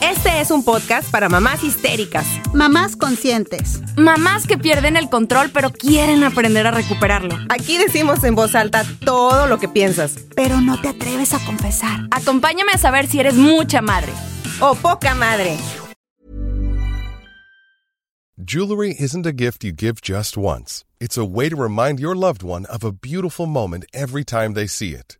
Este 0.00 0.40
es 0.40 0.50
un 0.50 0.64
podcast 0.64 1.10
para 1.10 1.28
mamás 1.28 1.62
histéricas, 1.62 2.26
Mamás 2.54 2.96
conscientes. 2.96 3.82
Mamás 3.96 4.46
que 4.46 4.56
pierden 4.56 4.96
el 4.96 5.10
control 5.10 5.50
pero 5.52 5.70
quieren 5.70 6.24
aprender 6.24 6.66
a 6.66 6.70
recuperarlo. 6.70 7.36
Aquí 7.50 7.76
decimos 7.76 8.24
en 8.24 8.34
voz 8.34 8.54
alta 8.54 8.82
todo 9.04 9.46
lo 9.46 9.58
que 9.58 9.68
piensas. 9.68 10.16
Pero 10.34 10.60
no 10.62 10.80
te 10.80 10.88
atreves 10.88 11.34
a 11.34 11.44
confesar. 11.44 12.08
Acompáñame 12.10 12.72
a 12.72 12.78
saber 12.78 13.06
si 13.08 13.20
eres 13.20 13.34
mucha 13.34 13.82
madre. 13.82 14.12
O 14.60 14.74
poca 14.74 15.14
madre. 15.14 15.58
Jewelry 18.42 18.96
isn't 18.98 19.26
a 19.26 19.32
gift 19.32 19.62
you 19.62 19.70
give 19.70 20.00
just 20.02 20.36
once. 20.38 20.84
It's 20.98 21.18
a 21.18 21.24
way 21.24 21.50
to 21.50 21.56
remind 21.56 22.00
your 22.00 22.16
loved 22.16 22.42
one 22.42 22.64
of 22.66 22.82
a 22.84 22.90
beautiful 22.90 23.46
moment 23.46 23.84
every 23.92 24.24
time 24.24 24.54
they 24.54 24.66
see 24.66 24.94
it. 24.94 25.19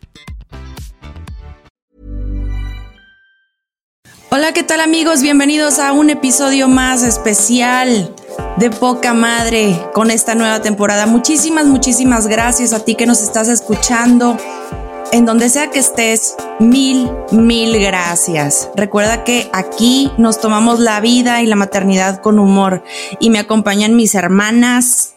Hola, 4.33 4.53
¿qué 4.53 4.63
tal 4.63 4.79
amigos? 4.79 5.21
Bienvenidos 5.21 5.77
a 5.77 5.91
un 5.91 6.09
episodio 6.09 6.69
más 6.69 7.03
especial 7.03 8.15
de 8.55 8.69
Poca 8.69 9.13
Madre 9.13 9.77
con 9.93 10.09
esta 10.09 10.35
nueva 10.35 10.61
temporada. 10.61 11.05
Muchísimas, 11.05 11.65
muchísimas 11.65 12.27
gracias 12.27 12.71
a 12.71 12.85
ti 12.85 12.95
que 12.95 13.05
nos 13.05 13.21
estás 13.21 13.49
escuchando. 13.49 14.37
En 15.11 15.25
donde 15.25 15.49
sea 15.49 15.69
que 15.69 15.79
estés, 15.79 16.37
mil, 16.61 17.11
mil 17.33 17.77
gracias. 17.77 18.69
Recuerda 18.73 19.25
que 19.25 19.49
aquí 19.51 20.09
nos 20.17 20.39
tomamos 20.39 20.79
la 20.79 21.01
vida 21.01 21.41
y 21.41 21.45
la 21.45 21.57
maternidad 21.57 22.21
con 22.21 22.39
humor 22.39 22.85
y 23.19 23.31
me 23.31 23.39
acompañan 23.39 23.97
mis 23.97 24.15
hermanas, 24.15 25.15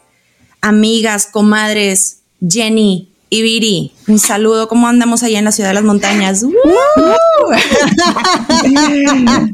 amigas, 0.61 1.27
comadres, 1.27 2.23
Jenny, 2.45 3.14
y 3.35 3.43
Viri, 3.43 3.93
un 4.07 4.21
saludo. 4.21 4.69
¿Cómo 4.69 4.87
andamos 4.87 5.25
allá 5.25 5.41
en 5.41 5.47
la 5.47 5.51
ciudad 5.51 5.71
de 5.71 5.75
las 5.75 5.83
montañas? 5.83 6.45
¡Uh! 6.45 6.53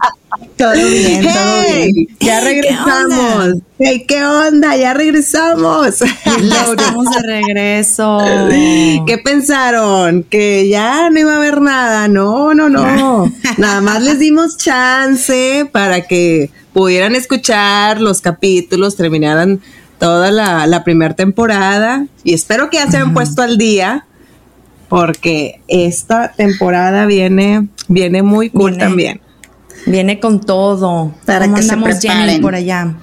todo 0.58 0.74
bien, 0.74 1.22
todo 1.22 1.62
bien. 1.62 1.90
Ya 2.20 2.40
regresamos. 2.40 3.54
¿Qué 3.78 3.86
hey, 3.86 4.04
¿Qué 4.06 4.22
onda? 4.22 4.76
Ya 4.76 4.92
regresamos. 4.92 6.00
Ya 6.00 6.64
estamos 6.70 7.06
de 7.06 7.22
regreso. 7.26 8.18
¿Qué 9.06 9.16
pensaron? 9.24 10.24
Que 10.24 10.68
ya 10.68 11.08
no 11.08 11.18
iba 11.18 11.32
a 11.32 11.36
haber 11.36 11.62
nada. 11.62 12.06
No, 12.06 12.52
no, 12.52 12.68
no. 12.68 13.32
nada 13.56 13.80
más 13.80 14.02
les 14.02 14.18
dimos 14.18 14.58
chance 14.58 15.66
para 15.72 16.02
que 16.02 16.50
pudieran 16.74 17.14
escuchar 17.14 18.02
los 18.02 18.20
capítulos, 18.20 18.96
terminaran 18.96 19.62
toda 20.00 20.32
la, 20.32 20.66
la 20.66 20.82
primera 20.82 21.14
temporada 21.14 22.06
y 22.24 22.34
espero 22.34 22.70
que 22.70 22.78
ya 22.78 22.90
se 22.90 22.96
hayan 22.96 23.14
puesto 23.14 23.42
al 23.42 23.56
día 23.58 24.06
porque 24.88 25.60
esta 25.68 26.32
temporada 26.32 27.06
viene, 27.06 27.68
viene 27.86 28.22
muy 28.24 28.50
cool 28.50 28.72
Viene. 28.72 28.84
también. 28.84 29.20
Viene 29.86 30.18
con 30.18 30.40
todo. 30.40 31.14
Para 31.24 31.44
¿Cómo 31.44 31.56
que 31.56 31.62
se 31.62 31.72
andamos, 31.72 32.00
Jenny, 32.00 32.14
preparen. 32.14 32.42
por 32.42 32.54
allá? 32.56 32.94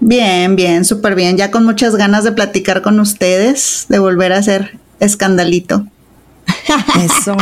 Bien, 0.00 0.56
bien, 0.56 0.84
súper 0.86 1.14
bien. 1.14 1.36
Ya 1.36 1.50
con 1.50 1.64
muchas 1.64 1.96
ganas 1.96 2.24
de 2.24 2.32
platicar 2.32 2.80
con 2.82 2.98
ustedes, 2.98 3.86
de 3.90 3.98
volver 3.98 4.32
a 4.32 4.38
hacer 4.38 4.78
escandalito. 5.00 5.86
Eso. 7.04 7.36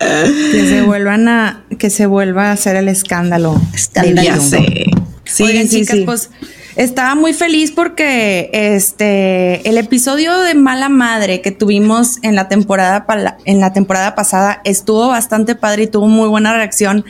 que 0.00 0.66
se 0.66 0.82
vuelvan 0.82 1.28
a, 1.28 1.64
que 1.78 1.90
se 1.90 2.06
vuelva 2.06 2.48
a 2.48 2.52
hacer 2.52 2.76
el 2.76 2.88
escándalo. 2.88 3.60
Escándalo. 3.74 4.22
Ya 4.22 4.40
sé. 4.40 4.86
Sí, 5.24 5.42
Oigan, 5.42 5.68
sí, 5.68 5.80
chicas, 5.80 5.96
sí. 5.96 6.02
pues 6.06 6.30
estaba 6.78 7.16
muy 7.16 7.32
feliz 7.34 7.72
porque 7.72 8.50
este 8.52 9.68
el 9.68 9.78
episodio 9.78 10.38
de 10.38 10.54
Mala 10.54 10.88
Madre 10.88 11.40
que 11.40 11.50
tuvimos 11.50 12.18
en 12.22 12.36
la 12.36 12.48
temporada 12.48 13.04
en 13.44 13.58
la 13.58 13.72
temporada 13.72 14.14
pasada 14.14 14.62
estuvo 14.64 15.08
bastante 15.08 15.56
padre 15.56 15.82
y 15.82 15.86
tuvo 15.88 16.06
muy 16.06 16.28
buena 16.28 16.54
reacción 16.54 17.04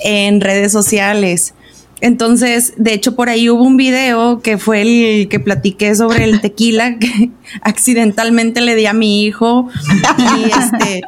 en 0.00 0.42
redes 0.42 0.72
sociales. 0.72 1.54
Entonces, 2.02 2.74
de 2.76 2.92
hecho, 2.92 3.16
por 3.16 3.30
ahí 3.30 3.48
hubo 3.48 3.62
un 3.62 3.78
video 3.78 4.42
que 4.42 4.58
fue 4.58 4.82
el 4.82 5.28
que 5.28 5.40
platiqué 5.40 5.94
sobre 5.94 6.24
el 6.24 6.42
tequila 6.42 6.98
que 6.98 7.30
accidentalmente 7.62 8.60
le 8.60 8.74
di 8.74 8.84
a 8.84 8.92
mi 8.92 9.24
hijo. 9.24 9.70
Y 10.18 10.50
este, 10.50 11.02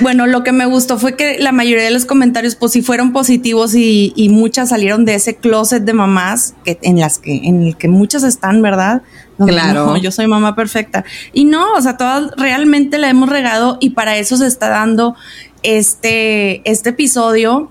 bueno, 0.00 0.26
lo 0.26 0.42
que 0.42 0.52
me 0.52 0.66
gustó 0.66 0.98
fue 0.98 1.14
que 1.16 1.38
la 1.38 1.52
mayoría 1.52 1.84
de 1.84 1.90
los 1.90 2.04
comentarios, 2.04 2.56
pues 2.56 2.72
sí 2.72 2.82
fueron 2.82 3.12
positivos 3.12 3.74
y, 3.74 4.12
y 4.16 4.28
muchas 4.28 4.70
salieron 4.70 5.04
de 5.04 5.14
ese 5.14 5.36
closet 5.36 5.82
de 5.84 5.92
mamás 5.92 6.54
que 6.64 6.78
en 6.82 6.98
las 6.98 7.18
que, 7.18 7.36
en 7.44 7.62
el 7.62 7.76
que 7.76 7.88
muchas 7.88 8.22
están, 8.24 8.62
¿verdad? 8.62 9.02
Donde, 9.38 9.52
Claro. 9.54 9.86
"No, 9.86 9.96
yo 9.96 10.10
soy 10.10 10.26
mamá 10.26 10.54
perfecta. 10.56 11.04
Y 11.32 11.44
no, 11.44 11.72
o 11.74 11.80
sea, 11.80 11.96
todas 11.96 12.30
realmente 12.36 12.98
la 12.98 13.08
hemos 13.08 13.28
regado 13.28 13.78
y 13.80 13.90
para 13.90 14.16
eso 14.16 14.36
se 14.36 14.46
está 14.46 14.68
dando 14.68 15.14
este, 15.62 16.68
este 16.70 16.90
episodio 16.90 17.70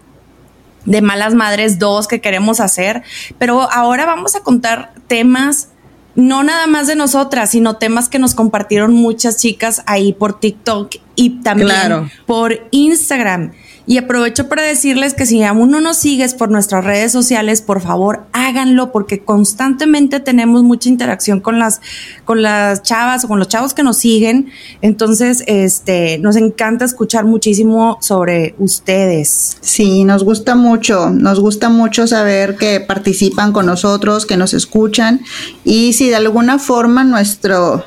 de 0.86 1.02
Malas 1.02 1.36
Madres 1.36 1.78
2 1.80 2.08
que 2.08 2.22
queremos 2.22 2.60
hacer, 2.62 3.04
pero 3.38 3.70
ahora 3.72 4.06
vamos 4.06 4.36
a 4.36 4.40
contar 4.42 4.94
temas 5.08 5.70
no 6.19 6.44
nada 6.44 6.68
más 6.68 6.88
de 6.88 6.96
nosotras, 6.96 7.52
sino 7.52 7.78
temas 7.78 8.09
que 8.09 8.19
nos 8.19 8.35
compartieron 8.35 8.94
muchas 8.94 9.38
chicas 9.38 9.81
ahí 9.85 10.13
por 10.13 10.40
TikTok 10.40 10.96
y 11.16 11.41
también 11.41 11.69
Claro. 11.69 12.09
por 12.25 12.68
Instagram. 12.72 13.52
Y 13.90 13.98
aprovecho 13.98 14.48
para 14.48 14.62
decirles 14.62 15.16
que 15.16 15.26
si 15.26 15.42
aún 15.42 15.72
no 15.72 15.82
nos 15.82 15.98
sigues 15.98 16.36
por 16.36 16.52
nuestras 16.52 16.86
redes 16.86 17.12
sociales, 17.12 17.64
por 17.64 17.82
favor 17.82 18.28
háganlo 18.34 18.92
porque 18.92 19.22
constantemente 19.22 20.20
tenemos 20.20 20.62
mucha 20.62 20.90
interacción 20.90 21.40
con 21.40 21.58
las, 21.58 21.82
con 22.24 22.44
las 22.44 22.84
chavas 22.84 23.24
o 23.24 23.28
con 23.28 23.40
los 23.40 23.48
chavos 23.48 23.74
que 23.74 23.82
nos 23.82 23.98
siguen. 23.98 24.52
Entonces, 24.84 25.44
este, 25.48 26.19
nos 26.19 26.36
encanta 26.36 26.86
escuchar 26.86 27.25
muchísimo 27.25 27.98
sobre 28.00 28.54
ustedes. 28.60 29.58
Sí, 29.62 30.04
nos 30.04 30.24
gusta 30.24 30.54
mucho, 30.54 31.10
nos 31.10 31.40
gusta 31.40 31.69
mucho 31.69 32.06
saber 32.06 32.58
que 32.58 32.81
participan 32.81 33.54
con 33.54 33.66
nosotros, 33.66 34.28
que 34.28 34.38
nos 34.38 34.54
escuchan 34.54 35.22
y 35.63 35.94
si 35.94 36.10
de 36.10 36.16
alguna 36.16 36.60
forma 36.60 37.04
nuestro, 37.04 37.84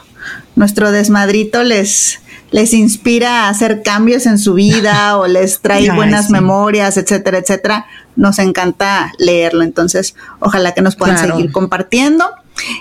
nuestro 0.56 0.90
desmadrito 0.90 1.62
les, 1.62 2.21
les 2.52 2.72
inspira 2.74 3.44
a 3.44 3.48
hacer 3.48 3.82
cambios 3.82 4.26
en 4.26 4.38
su 4.38 4.54
vida 4.54 5.16
o 5.18 5.26
les 5.26 5.60
trae 5.60 5.90
buenas 5.90 6.26
sí. 6.26 6.32
memorias, 6.32 6.96
etcétera, 6.96 7.38
etcétera, 7.38 7.86
nos 8.14 8.38
encanta 8.38 9.12
leerlo. 9.18 9.62
Entonces, 9.62 10.14
ojalá 10.38 10.72
que 10.72 10.82
nos 10.82 10.94
puedan 10.96 11.16
Claro. 11.16 11.36
seguir 11.36 11.50
compartiendo. 11.52 12.24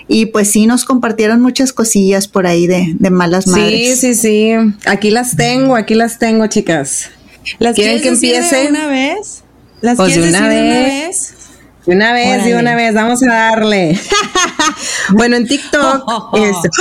Y 0.08 0.28
pues 0.28 0.52
sí, 0.52 0.68
nos 0.68 0.84
compartieron 0.84 1.42
muchas 1.42 1.72
cosillas 1.74 2.28
por 2.28 2.46
ahí 2.46 2.68
de, 2.68 2.94
de 3.00 3.10
malas 3.10 3.46
Sí, 3.46 3.50
madres. 3.52 4.00
sí, 4.02 4.14
sí. 4.16 4.52
Aquí 4.86 5.10
las 5.12 5.38
tengo, 5.38 5.76
aquí 5.78 5.96
las 5.96 6.20
tengo, 6.20 6.46
chicas. 6.48 7.10
¿Las 7.58 7.76
¿Quieren 7.76 7.98
que 8.00 8.10
de 8.10 8.16
empiece? 8.16 8.68
una 8.70 8.88
vez? 8.88 9.44
¿Las 9.80 9.96
Pues 9.98 10.14
de 10.14 10.22
quieres 10.22 10.36
una 10.40 10.50
decir 10.50 10.64
de 10.64 10.70
una 10.70 10.80
vez. 11.08 11.34
De 11.86 11.96
una 11.96 12.14
vez, 12.14 12.46
de 12.46 12.56
una 12.56 12.76
vez, 12.76 12.94
vamos 12.94 13.24
a 13.24 13.34
darle. 13.34 14.00
bueno, 15.14 15.36
en 15.36 15.48
TikTok. 15.48 16.34
este, 16.36 16.70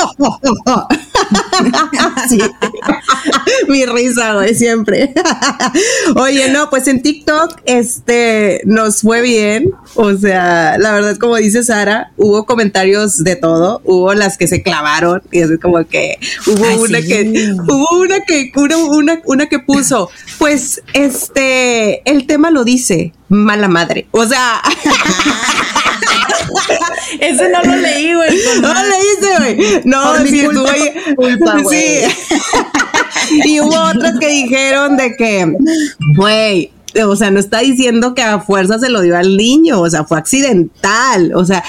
Sí. 2.28 2.38
Mi 3.68 3.86
risa, 3.86 4.34
güey, 4.34 4.54
siempre. 4.54 5.14
Oye, 6.16 6.50
no, 6.50 6.68
pues 6.70 6.88
en 6.88 7.02
TikTok 7.02 7.60
este 7.64 8.60
nos 8.64 9.02
fue 9.02 9.22
bien. 9.22 9.72
O 9.94 10.16
sea, 10.16 10.76
la 10.78 10.92
verdad, 10.92 11.16
como 11.16 11.36
dice 11.36 11.62
Sara, 11.62 12.12
hubo 12.16 12.44
comentarios 12.44 13.22
de 13.24 13.36
todo. 13.36 13.80
Hubo 13.84 14.12
las 14.14 14.36
que 14.36 14.48
se 14.48 14.62
clavaron. 14.62 15.22
Y 15.30 15.40
es 15.40 15.50
como 15.62 15.84
que 15.86 16.18
hubo 16.46 16.82
una 16.82 17.00
que, 17.00 17.54
hubo 17.68 18.00
una 18.00 18.20
que, 18.20 18.52
una, 18.54 18.76
una, 18.76 19.22
una 19.24 19.46
que 19.46 19.60
puso, 19.60 20.10
pues, 20.38 20.82
este, 20.92 22.02
el 22.10 22.26
tema 22.26 22.50
lo 22.50 22.64
dice, 22.64 23.12
mala 23.30 23.68
madre. 23.68 24.06
O 24.10 24.26
sea. 24.26 24.60
Ese 27.20 27.48
no 27.48 27.62
lo 27.62 27.76
leí, 27.76 28.14
güey. 28.14 28.38
No 28.60 28.74
lo 28.74 28.80
leíste, 28.82 29.28
güey. 29.38 29.82
No, 29.84 30.16
sí, 30.24 30.44
culpa, 30.44 30.74
culpa, 31.16 31.58
güey. 31.62 32.04
Sí. 33.28 33.40
y 33.44 33.60
hubo 33.60 33.74
otras 33.74 34.18
que 34.18 34.28
dijeron 34.28 34.96
de 34.96 35.16
que, 35.16 35.56
güey, 36.16 36.72
o 37.04 37.16
sea, 37.16 37.30
no 37.30 37.40
está 37.40 37.60
diciendo 37.60 38.14
que 38.14 38.22
a 38.22 38.40
fuerza 38.40 38.78
se 38.78 38.88
lo 38.88 39.00
dio 39.00 39.16
al 39.16 39.36
niño, 39.36 39.80
o 39.80 39.88
sea, 39.88 40.04
fue 40.04 40.18
accidental, 40.18 41.32
o 41.34 41.44
sea, 41.44 41.62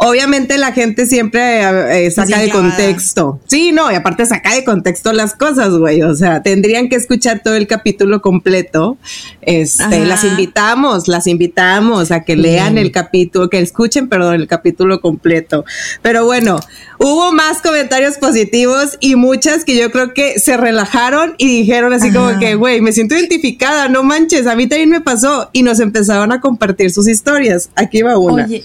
obviamente 0.00 0.56
la 0.56 0.72
gente 0.72 1.06
siempre 1.06 2.06
eh, 2.06 2.10
saca 2.10 2.38
de 2.38 2.50
contexto. 2.50 3.38
Sí, 3.46 3.70
no, 3.72 3.92
y 3.92 3.94
aparte 3.94 4.24
saca 4.24 4.54
de 4.54 4.64
contexto 4.64 5.12
las 5.12 5.34
cosas, 5.34 5.74
güey. 5.74 6.02
O 6.02 6.14
sea, 6.14 6.42
tendrían 6.42 6.88
que 6.88 6.96
escuchar 6.96 7.42
todo 7.44 7.54
el 7.54 7.66
capítulo 7.66 8.22
completo. 8.22 8.96
Este, 9.42 10.04
las 10.06 10.24
invitamos, 10.24 11.06
las 11.06 11.26
invitamos 11.26 12.10
a 12.10 12.22
que 12.24 12.34
lean 12.36 12.78
el 12.78 12.92
capítulo, 12.92 13.50
que 13.50 13.60
escuchen, 13.60 14.08
perdón, 14.08 14.36
el 14.36 14.46
capítulo 14.46 15.00
completo. 15.02 15.64
Pero 16.00 16.24
bueno, 16.24 16.60
hubo 16.98 17.30
más 17.32 17.60
comentarios 17.60 18.16
positivos 18.16 18.96
y 19.00 19.16
muchas 19.16 19.64
que 19.66 19.76
yo 19.76 19.90
creo 19.90 20.14
que 20.14 20.38
se 20.38 20.56
relajaron 20.56 21.34
y 21.36 21.46
dijeron 21.60 21.92
así 21.92 22.10
como 22.10 22.38
que, 22.38 22.54
güey, 22.54 22.80
me 22.80 22.92
siento 22.92 23.16
identificada, 23.16 23.88
no 23.88 24.02
manches, 24.02 24.46
a 24.46 24.56
mí 24.56 24.66
también 24.66 24.88
me 24.88 25.02
pasó. 25.02 25.50
Y 25.52 25.62
nos 25.62 25.78
empezaron 25.78 26.32
a 26.32 26.40
compartir 26.40 26.90
sus 26.90 27.06
historias. 27.06 27.68
Aquí 27.76 28.00
va 28.00 28.16
una. 28.16 28.46
Oye. 28.46 28.64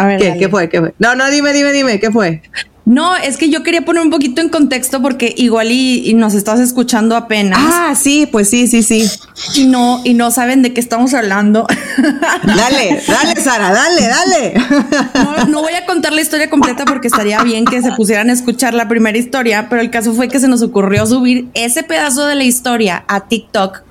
A 0.00 0.06
ver, 0.06 0.18
¿Qué, 0.18 0.36
¿Qué 0.38 0.48
fue? 0.48 0.68
¿Qué 0.70 0.80
fue? 0.80 0.94
No, 0.98 1.14
no, 1.14 1.30
dime, 1.30 1.52
dime, 1.52 1.72
dime, 1.72 2.00
¿qué 2.00 2.10
fue? 2.10 2.40
No, 2.86 3.14
es 3.14 3.36
que 3.36 3.50
yo 3.50 3.62
quería 3.62 3.82
poner 3.82 4.02
un 4.02 4.10
poquito 4.10 4.40
en 4.40 4.48
contexto 4.48 5.02
porque 5.02 5.34
igual 5.36 5.70
y, 5.70 6.14
nos 6.14 6.34
estás 6.34 6.58
escuchando 6.58 7.14
apenas. 7.14 7.60
Ah, 7.62 7.94
sí, 7.94 8.26
pues 8.26 8.48
sí, 8.48 8.66
sí, 8.66 8.82
sí. 8.82 9.08
Y 9.54 9.66
no, 9.66 10.00
y 10.02 10.14
no 10.14 10.30
saben 10.30 10.62
de 10.62 10.72
qué 10.72 10.80
estamos 10.80 11.12
hablando. 11.12 11.66
Dale, 12.42 13.02
dale, 13.06 13.40
Sara, 13.40 13.72
dale, 13.72 14.08
dale. 14.08 14.54
No, 15.14 15.44
no 15.46 15.60
voy 15.60 15.74
a 15.74 15.84
contar 15.84 16.12
la 16.14 16.22
historia 16.22 16.48
completa 16.48 16.84
porque 16.86 17.08
estaría 17.08 17.42
bien 17.44 17.64
que 17.64 17.82
se 17.82 17.92
pusieran 17.92 18.30
a 18.30 18.32
escuchar 18.32 18.72
la 18.74 18.88
primera 18.88 19.18
historia, 19.18 19.68
pero 19.68 19.82
el 19.82 19.90
caso 19.90 20.14
fue 20.14 20.28
que 20.28 20.40
se 20.40 20.48
nos 20.48 20.62
ocurrió 20.62 21.06
subir 21.06 21.48
ese 21.54 21.82
pedazo 21.82 22.26
de 22.26 22.34
la 22.34 22.44
historia 22.44 23.04
a 23.06 23.28
TikTok 23.28 23.82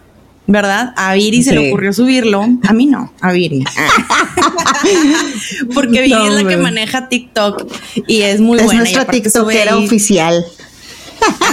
¿verdad? 0.50 0.94
A 0.98 1.14
Viri 1.14 1.44
se 1.44 1.54
le 1.54 1.70
ocurrió 1.70 1.94
subirlo. 1.94 2.44
A 2.68 2.74
mí 2.74 2.88
no, 2.88 3.14
a 3.22 3.32
Viri. 3.32 3.64
Porque 5.74 6.02
Viri 6.02 6.28
es 6.28 6.34
la 6.34 6.48
que 6.48 6.58
maneja 6.58 7.08
TikTok 7.08 7.72
y 8.08 8.22
es 8.22 8.42
muy 8.42 8.58
buena. 8.58 8.84
Es 8.84 8.94
nuestra 8.94 9.06
TikTokera 9.06 9.78
oficial. 9.78 10.44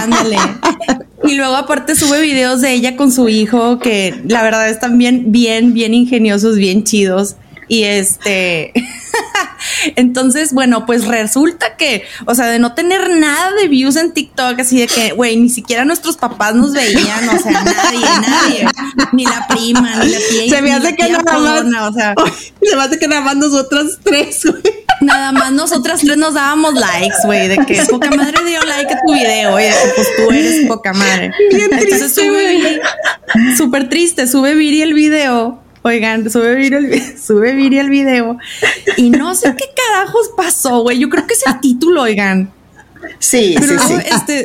Ándale. 0.01 0.37
Y 1.23 1.35
luego 1.35 1.55
aparte 1.55 1.95
sube 1.95 2.21
videos 2.21 2.61
de 2.61 2.73
ella 2.73 2.95
con 2.95 3.11
su 3.11 3.29
hijo 3.29 3.79
que 3.79 4.19
la 4.27 4.41
verdad 4.41 4.67
están 4.67 4.97
bien, 4.97 5.31
bien, 5.31 5.73
bien 5.73 5.93
ingeniosos, 5.93 6.57
bien 6.57 6.83
chidos. 6.83 7.35
Y 7.67 7.83
este, 7.83 8.71
entonces, 9.95 10.53
bueno, 10.53 10.85
pues 10.85 11.05
resulta 11.05 11.75
que, 11.75 12.03
o 12.25 12.35
sea, 12.35 12.47
de 12.47 12.59
no 12.59 12.73
tener 12.73 13.09
nada 13.09 13.51
de 13.53 13.67
views 13.67 13.95
en 13.95 14.11
TikTok, 14.11 14.59
así 14.59 14.79
de 14.79 14.87
que, 14.87 15.11
güey, 15.11 15.37
ni 15.37 15.49
siquiera 15.49 15.85
nuestros 15.85 16.17
papás 16.17 16.55
nos 16.55 16.73
veían, 16.73 17.29
o 17.29 17.39
sea, 17.39 17.63
nadie, 17.63 17.99
nadie, 17.99 18.67
ni 19.13 19.25
la 19.25 19.47
prima, 19.47 19.95
ni 20.03 20.11
la 20.11 20.19
tía. 20.29 20.55
Se 20.55 20.61
me 20.61 20.73
hace 20.73 20.95
que 20.95 21.09
nada 21.09 21.39
más, 21.39 21.89
o 21.89 21.93
sea, 21.93 22.15
se 22.61 22.75
me 22.75 22.81
hace 22.81 22.99
que 22.99 23.07
nada 23.07 23.21
más 23.21 23.35
nosotras 23.35 23.99
tres, 24.03 24.41
güey. 24.45 24.63
Nada 24.99 25.31
más 25.31 25.51
nosotras 25.51 26.01
tres 26.01 26.17
nos 26.17 26.33
dábamos 26.33 26.73
likes, 26.73 27.17
güey, 27.25 27.47
de 27.47 27.57
que 27.65 27.85
poca 27.85 28.09
madre 28.09 28.43
dio 28.45 28.59
like 28.63 28.91
a 28.91 28.97
tu 29.05 29.13
video, 29.13 29.59
y 29.59 29.63
de 29.63 29.69
que 29.69 29.91
pues 29.95 30.07
tú 30.17 30.31
eres 30.31 30.67
poca 30.67 30.93
madre. 30.93 31.31
Bien 31.51 31.69
Entonces 31.71 31.99
triste, 31.99 32.09
sube 32.09 32.81
súper 33.55 33.89
triste, 33.89 34.27
sube 34.27 34.55
Viri 34.55 34.81
el 34.81 34.93
video 34.93 35.66
Oigan, 35.87 36.29
sube 36.29 36.55
Viri 36.55 36.75
el, 36.75 37.19
sube 37.25 37.51
el 37.51 37.89
video 37.89 38.37
y 38.97 39.09
no 39.09 39.35
sé 39.35 39.55
qué 39.57 39.65
carajos 39.75 40.31
pasó, 40.35 40.81
güey. 40.81 40.99
Yo 40.99 41.09
creo 41.09 41.25
que 41.25 41.33
es 41.33 41.43
el 41.47 41.59
título, 41.61 42.01
oigan. 42.01 42.51
Sí, 43.19 43.55
sí, 43.59 43.75
sí. 43.87 43.93
Este, 44.13 44.43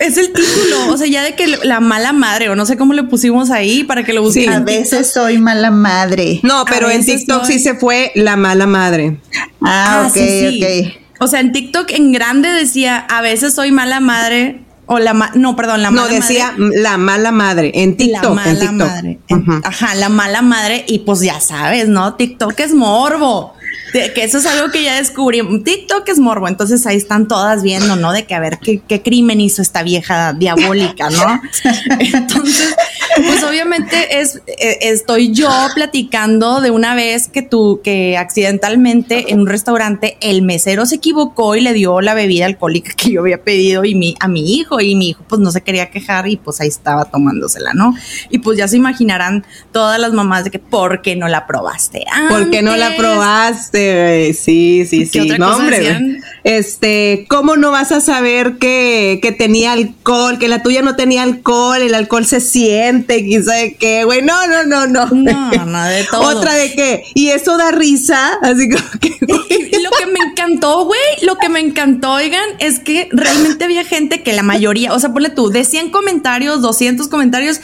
es 0.00 0.16
el 0.16 0.32
título, 0.32 0.92
o 0.92 0.96
sea, 0.96 1.06
ya 1.06 1.22
de 1.22 1.34
que 1.34 1.46
la 1.46 1.78
mala 1.78 2.12
madre, 2.12 2.48
o 2.48 2.56
no 2.56 2.66
sé 2.66 2.76
cómo 2.76 2.94
le 2.94 3.04
pusimos 3.04 3.50
ahí 3.50 3.84
para 3.84 4.02
que 4.02 4.12
lo 4.12 4.22
busquen. 4.22 4.44
Sí, 4.44 4.48
a 4.48 4.60
veces 4.60 5.12
soy 5.12 5.38
mala 5.38 5.70
madre. 5.70 6.40
No, 6.42 6.64
pero 6.64 6.90
en 6.90 7.04
TikTok 7.04 7.44
sí 7.44 7.58
se 7.58 7.74
fue 7.74 8.10
la 8.14 8.36
mala 8.36 8.66
madre. 8.66 9.18
Ah, 9.60 10.02
ah 10.02 10.08
ok, 10.08 10.16
ok. 10.16 10.96
O 11.20 11.26
sea, 11.26 11.40
en 11.40 11.52
TikTok 11.52 11.90
en 11.90 12.12
grande 12.12 12.48
decía, 12.48 12.98
a 12.98 13.20
veces 13.20 13.54
soy 13.54 13.72
mala 13.72 14.00
madre, 14.00 14.62
o 14.92 14.98
la 14.98 15.30
no, 15.34 15.54
perdón, 15.54 15.82
la 15.82 15.92
mala 15.92 16.02
madre. 16.02 16.18
No, 16.18 16.20
decía 16.20 16.54
la 16.58 16.96
mala 16.96 17.30
madre 17.30 17.70
en 17.74 17.96
TikTok. 17.96 18.24
La 18.24 18.30
mala 18.30 18.72
madre. 18.72 19.20
Ajá, 19.62 19.94
la 19.94 20.08
mala 20.08 20.42
madre. 20.42 20.84
Y 20.88 20.98
pues 21.00 21.20
ya 21.20 21.38
sabes, 21.38 21.88
¿no? 21.88 22.14
TikTok 22.14 22.58
es 22.58 22.74
morbo 22.74 23.54
que 23.92 24.24
eso 24.24 24.38
es 24.38 24.46
algo 24.46 24.70
que 24.70 24.82
ya 24.82 24.96
descubrí. 24.96 25.40
TikTok 25.62 26.08
es 26.08 26.18
morbo, 26.18 26.48
entonces 26.48 26.86
ahí 26.86 26.96
están 26.96 27.28
todas 27.28 27.62
viendo, 27.62 27.96
¿no? 27.96 28.12
De 28.12 28.24
que 28.24 28.34
a 28.34 28.40
ver 28.40 28.58
qué, 28.58 28.80
qué 28.86 29.02
crimen 29.02 29.40
hizo 29.40 29.62
esta 29.62 29.82
vieja 29.82 30.32
diabólica, 30.32 31.10
¿no? 31.10 31.40
Entonces, 31.98 32.74
pues 33.16 33.42
obviamente 33.42 34.20
es, 34.20 34.40
eh, 34.46 34.78
estoy 34.82 35.32
yo 35.32 35.50
platicando 35.74 36.60
de 36.60 36.70
una 36.70 36.94
vez 36.94 37.28
que 37.28 37.42
tú, 37.42 37.80
que 37.82 38.16
accidentalmente 38.16 39.32
en 39.32 39.40
un 39.40 39.46
restaurante 39.46 40.16
el 40.20 40.42
mesero 40.42 40.86
se 40.86 40.96
equivocó 40.96 41.56
y 41.56 41.60
le 41.60 41.72
dio 41.72 42.00
la 42.00 42.14
bebida 42.14 42.46
alcohólica 42.46 42.92
que 42.96 43.12
yo 43.12 43.20
había 43.20 43.42
pedido 43.42 43.84
y 43.84 43.94
mi, 43.94 44.14
a 44.20 44.28
mi 44.28 44.54
hijo 44.54 44.80
y 44.80 44.94
mi 44.94 45.10
hijo 45.10 45.24
pues 45.28 45.40
no 45.40 45.50
se 45.50 45.62
quería 45.62 45.90
quejar 45.90 46.28
y 46.28 46.36
pues 46.36 46.60
ahí 46.60 46.68
estaba 46.68 47.04
tomándosela, 47.04 47.74
¿no? 47.74 47.94
Y 48.30 48.38
pues 48.38 48.58
ya 48.58 48.68
se 48.68 48.76
imaginarán 48.76 49.44
todas 49.72 49.98
las 49.98 50.12
mamás 50.12 50.44
de 50.44 50.50
que, 50.50 50.58
¿por 50.58 51.02
qué 51.02 51.16
no 51.16 51.28
la 51.28 51.46
probaste? 51.46 52.04
¿Por 52.28 52.50
qué 52.50 52.62
no 52.62 52.76
la 52.76 52.96
probaste? 52.96 53.59
Sí, 53.68 54.84
sí, 54.88 55.06
sí. 55.06 55.28
No, 55.38 55.56
hombre, 55.56 56.20
este, 56.44 57.26
¿cómo 57.28 57.56
no 57.56 57.70
vas 57.70 57.92
a 57.92 58.00
saber 58.00 58.58
que, 58.58 59.18
que, 59.22 59.32
tenía 59.32 59.72
alcohol, 59.72 60.38
que 60.38 60.48
la 60.48 60.62
tuya 60.62 60.82
no 60.82 60.96
tenía 60.96 61.22
alcohol, 61.22 61.82
el 61.82 61.94
alcohol 61.94 62.24
se 62.24 62.40
siente, 62.40 63.24
quizá 63.24 63.54
de 63.54 63.74
qué, 63.74 64.04
güey? 64.04 64.22
No, 64.22 64.46
no, 64.46 64.64
no, 64.64 64.86
no. 64.86 65.06
No, 65.06 65.66
no, 65.66 65.84
de 65.84 66.04
todo. 66.10 66.38
Otra 66.38 66.54
de 66.54 66.72
qué, 66.72 67.04
y 67.14 67.28
eso 67.28 67.56
da 67.56 67.70
risa, 67.70 68.38
así 68.42 68.68
como 68.68 68.90
que. 69.00 69.10
lo 69.80 69.90
que 69.90 70.06
me 70.06 70.30
encantó, 70.30 70.84
güey, 70.84 71.00
lo 71.22 71.36
que 71.36 71.48
me 71.48 71.60
encantó, 71.60 72.12
oigan, 72.12 72.48
es 72.58 72.78
que 72.78 73.08
realmente 73.12 73.64
había 73.64 73.84
gente 73.84 74.22
que 74.22 74.32
la 74.32 74.42
mayoría, 74.42 74.92
o 74.92 75.00
sea, 75.00 75.12
ponle 75.12 75.30
tú, 75.30 75.50
de 75.50 75.64
100 75.64 75.90
comentarios, 75.90 76.62
200 76.62 77.08
comentarios, 77.08 77.60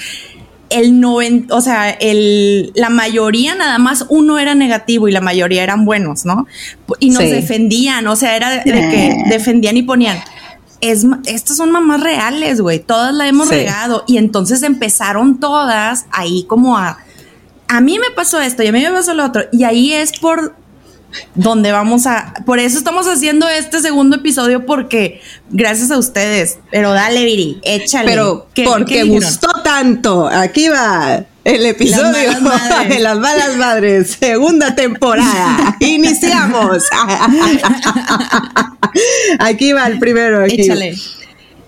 el 0.70 1.00
90, 1.00 1.54
o 1.54 1.60
sea, 1.60 1.90
el, 1.90 2.72
la 2.74 2.90
mayoría 2.90 3.54
nada 3.54 3.78
más 3.78 4.06
uno 4.08 4.38
era 4.38 4.54
negativo 4.54 5.08
y 5.08 5.12
la 5.12 5.20
mayoría 5.20 5.62
eran 5.62 5.84
buenos, 5.84 6.24
¿no? 6.24 6.46
Y 6.98 7.10
nos 7.10 7.22
defendían, 7.22 8.06
o 8.06 8.16
sea, 8.16 8.36
era 8.36 8.50
de, 8.50 8.62
que 8.64 9.16
defendían 9.28 9.76
y 9.76 9.82
ponían. 9.82 10.18
Es, 10.80 11.06
estas 11.24 11.56
son 11.56 11.70
mamás 11.70 12.02
reales, 12.02 12.60
güey. 12.60 12.80
Todas 12.80 13.14
la 13.14 13.26
hemos 13.26 13.48
regado. 13.48 14.04
Y 14.06 14.18
entonces 14.18 14.62
empezaron 14.62 15.40
todas 15.40 16.06
ahí 16.10 16.44
como 16.44 16.76
a. 16.76 16.98
A 17.68 17.80
mí 17.80 17.98
me 17.98 18.14
pasó 18.14 18.40
esto 18.40 18.62
y 18.62 18.68
a 18.68 18.72
mí 18.72 18.80
me 18.80 18.90
pasó 18.90 19.14
lo 19.14 19.24
otro. 19.24 19.44
Y 19.52 19.64
ahí 19.64 19.92
es 19.92 20.12
por 20.18 20.54
donde 21.34 21.72
vamos 21.72 22.06
a. 22.06 22.34
Por 22.44 22.58
eso 22.58 22.78
estamos 22.78 23.06
haciendo 23.06 23.48
este 23.48 23.80
segundo 23.80 24.16
episodio, 24.16 24.66
porque 24.66 25.20
gracias 25.50 25.90
a 25.90 25.98
ustedes. 25.98 26.58
Pero 26.70 26.92
dale, 26.92 27.24
Viri, 27.24 27.58
échale. 27.62 28.08
Pero 28.08 28.46
porque 28.64 29.04
gustó 29.04 29.48
tanto. 29.76 30.26
Aquí 30.26 30.68
va 30.68 31.24
el 31.44 31.66
episodio 31.66 32.30
de 32.88 32.98
las 32.98 33.18
malas 33.18 33.56
madres, 33.56 34.16
segunda 34.18 34.74
temporada. 34.74 35.76
Iniciamos. 35.80 36.84
aquí 39.38 39.72
va 39.72 39.86
el 39.86 39.98
primero. 39.98 40.44
Échale. 40.44 40.96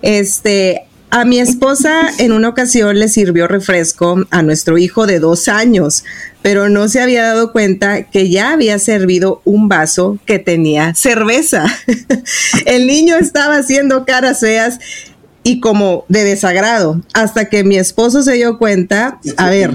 Este, 0.01 0.85
a 1.11 1.27
mi 1.27 1.39
esposa 1.39 2.11
en 2.19 2.33
una 2.33 2.49
ocasión 2.49 2.99
le 2.99 3.09
sirvió 3.09 3.47
refresco 3.47 4.25
a 4.31 4.43
nuestro 4.43 4.79
hijo 4.79 5.07
de 5.07 5.21
dos 5.21 5.49
años, 5.49 6.05
pero 6.41 6.71
no 6.71 6.89
se 6.89 7.03
había 7.03 7.25
dado 7.25 7.53
cuenta 7.53 8.05
que 8.05 8.31
ya 8.31 8.53
había 8.53 8.79
servido 8.79 9.43
un 9.45 9.69
vaso 9.69 10.19
que 10.25 10.39
tenía 10.39 10.95
cerveza. 10.95 11.67
El 12.65 12.87
niño 12.87 13.17
estaba 13.17 13.57
haciendo 13.57 14.07
caras 14.07 14.41
feas 14.41 14.79
y 15.43 15.61
como 15.61 16.05
de 16.09 16.25
desagrado, 16.25 17.01
hasta 17.15 17.49
que 17.49 17.65
mi 17.65 17.77
esposo 17.77 18.23
se 18.23 18.35
dio 18.35 18.59
cuenta, 18.59 19.19
a 19.37 19.49
ver, 19.49 19.73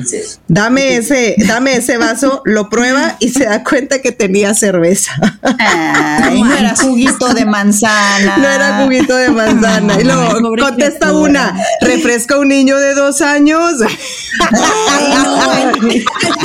dame 0.47 0.97
ese, 0.97 1.35
dame 1.47 1.75
ese 1.75 1.97
vaso, 1.97 2.41
lo 2.45 2.69
prueba 2.69 3.15
y 3.19 3.29
se 3.29 3.45
da 3.45 3.63
cuenta 3.63 4.01
que 4.01 4.11
tenía 4.11 4.53
cerveza. 4.53 5.13
Ay, 5.59 6.43
no 6.43 6.53
era 6.53 6.75
juguito 6.75 7.33
de 7.33 7.45
manzana. 7.45 8.37
No 8.37 8.47
era 8.47 8.83
juguito 8.83 9.15
de 9.15 9.29
manzana. 9.29 9.99
Y 9.99 10.03
luego 10.03 10.55
contesta 10.57 11.07
criatura. 11.07 11.13
una, 11.13 11.55
refresca 11.81 12.35
a 12.35 12.39
un 12.39 12.49
niño 12.49 12.77
de 12.77 12.93
dos 12.93 13.21
años. 13.21 13.73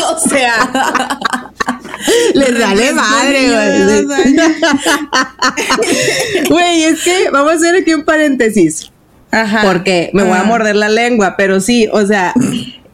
o 0.09 0.29
sea, 0.29 1.19
Les 2.35 2.59
vale 2.59 2.93
madre, 2.93 4.07
güey. 4.07 4.39
Güey, 6.49 6.85
es 6.85 7.03
que 7.03 7.31
vamos 7.31 7.53
a 7.53 7.55
hacer 7.57 7.77
aquí 7.77 7.93
un 7.93 8.05
paréntesis. 8.05 8.91
Ajá. 9.31 9.63
porque 9.65 10.11
me 10.15 10.23
voy 10.25 10.39
a 10.39 10.43
morder 10.45 10.77
la 10.77 10.89
lengua, 10.89 11.35
pero 11.37 11.61
sí, 11.61 11.87
o 11.93 12.07
sea, 12.07 12.33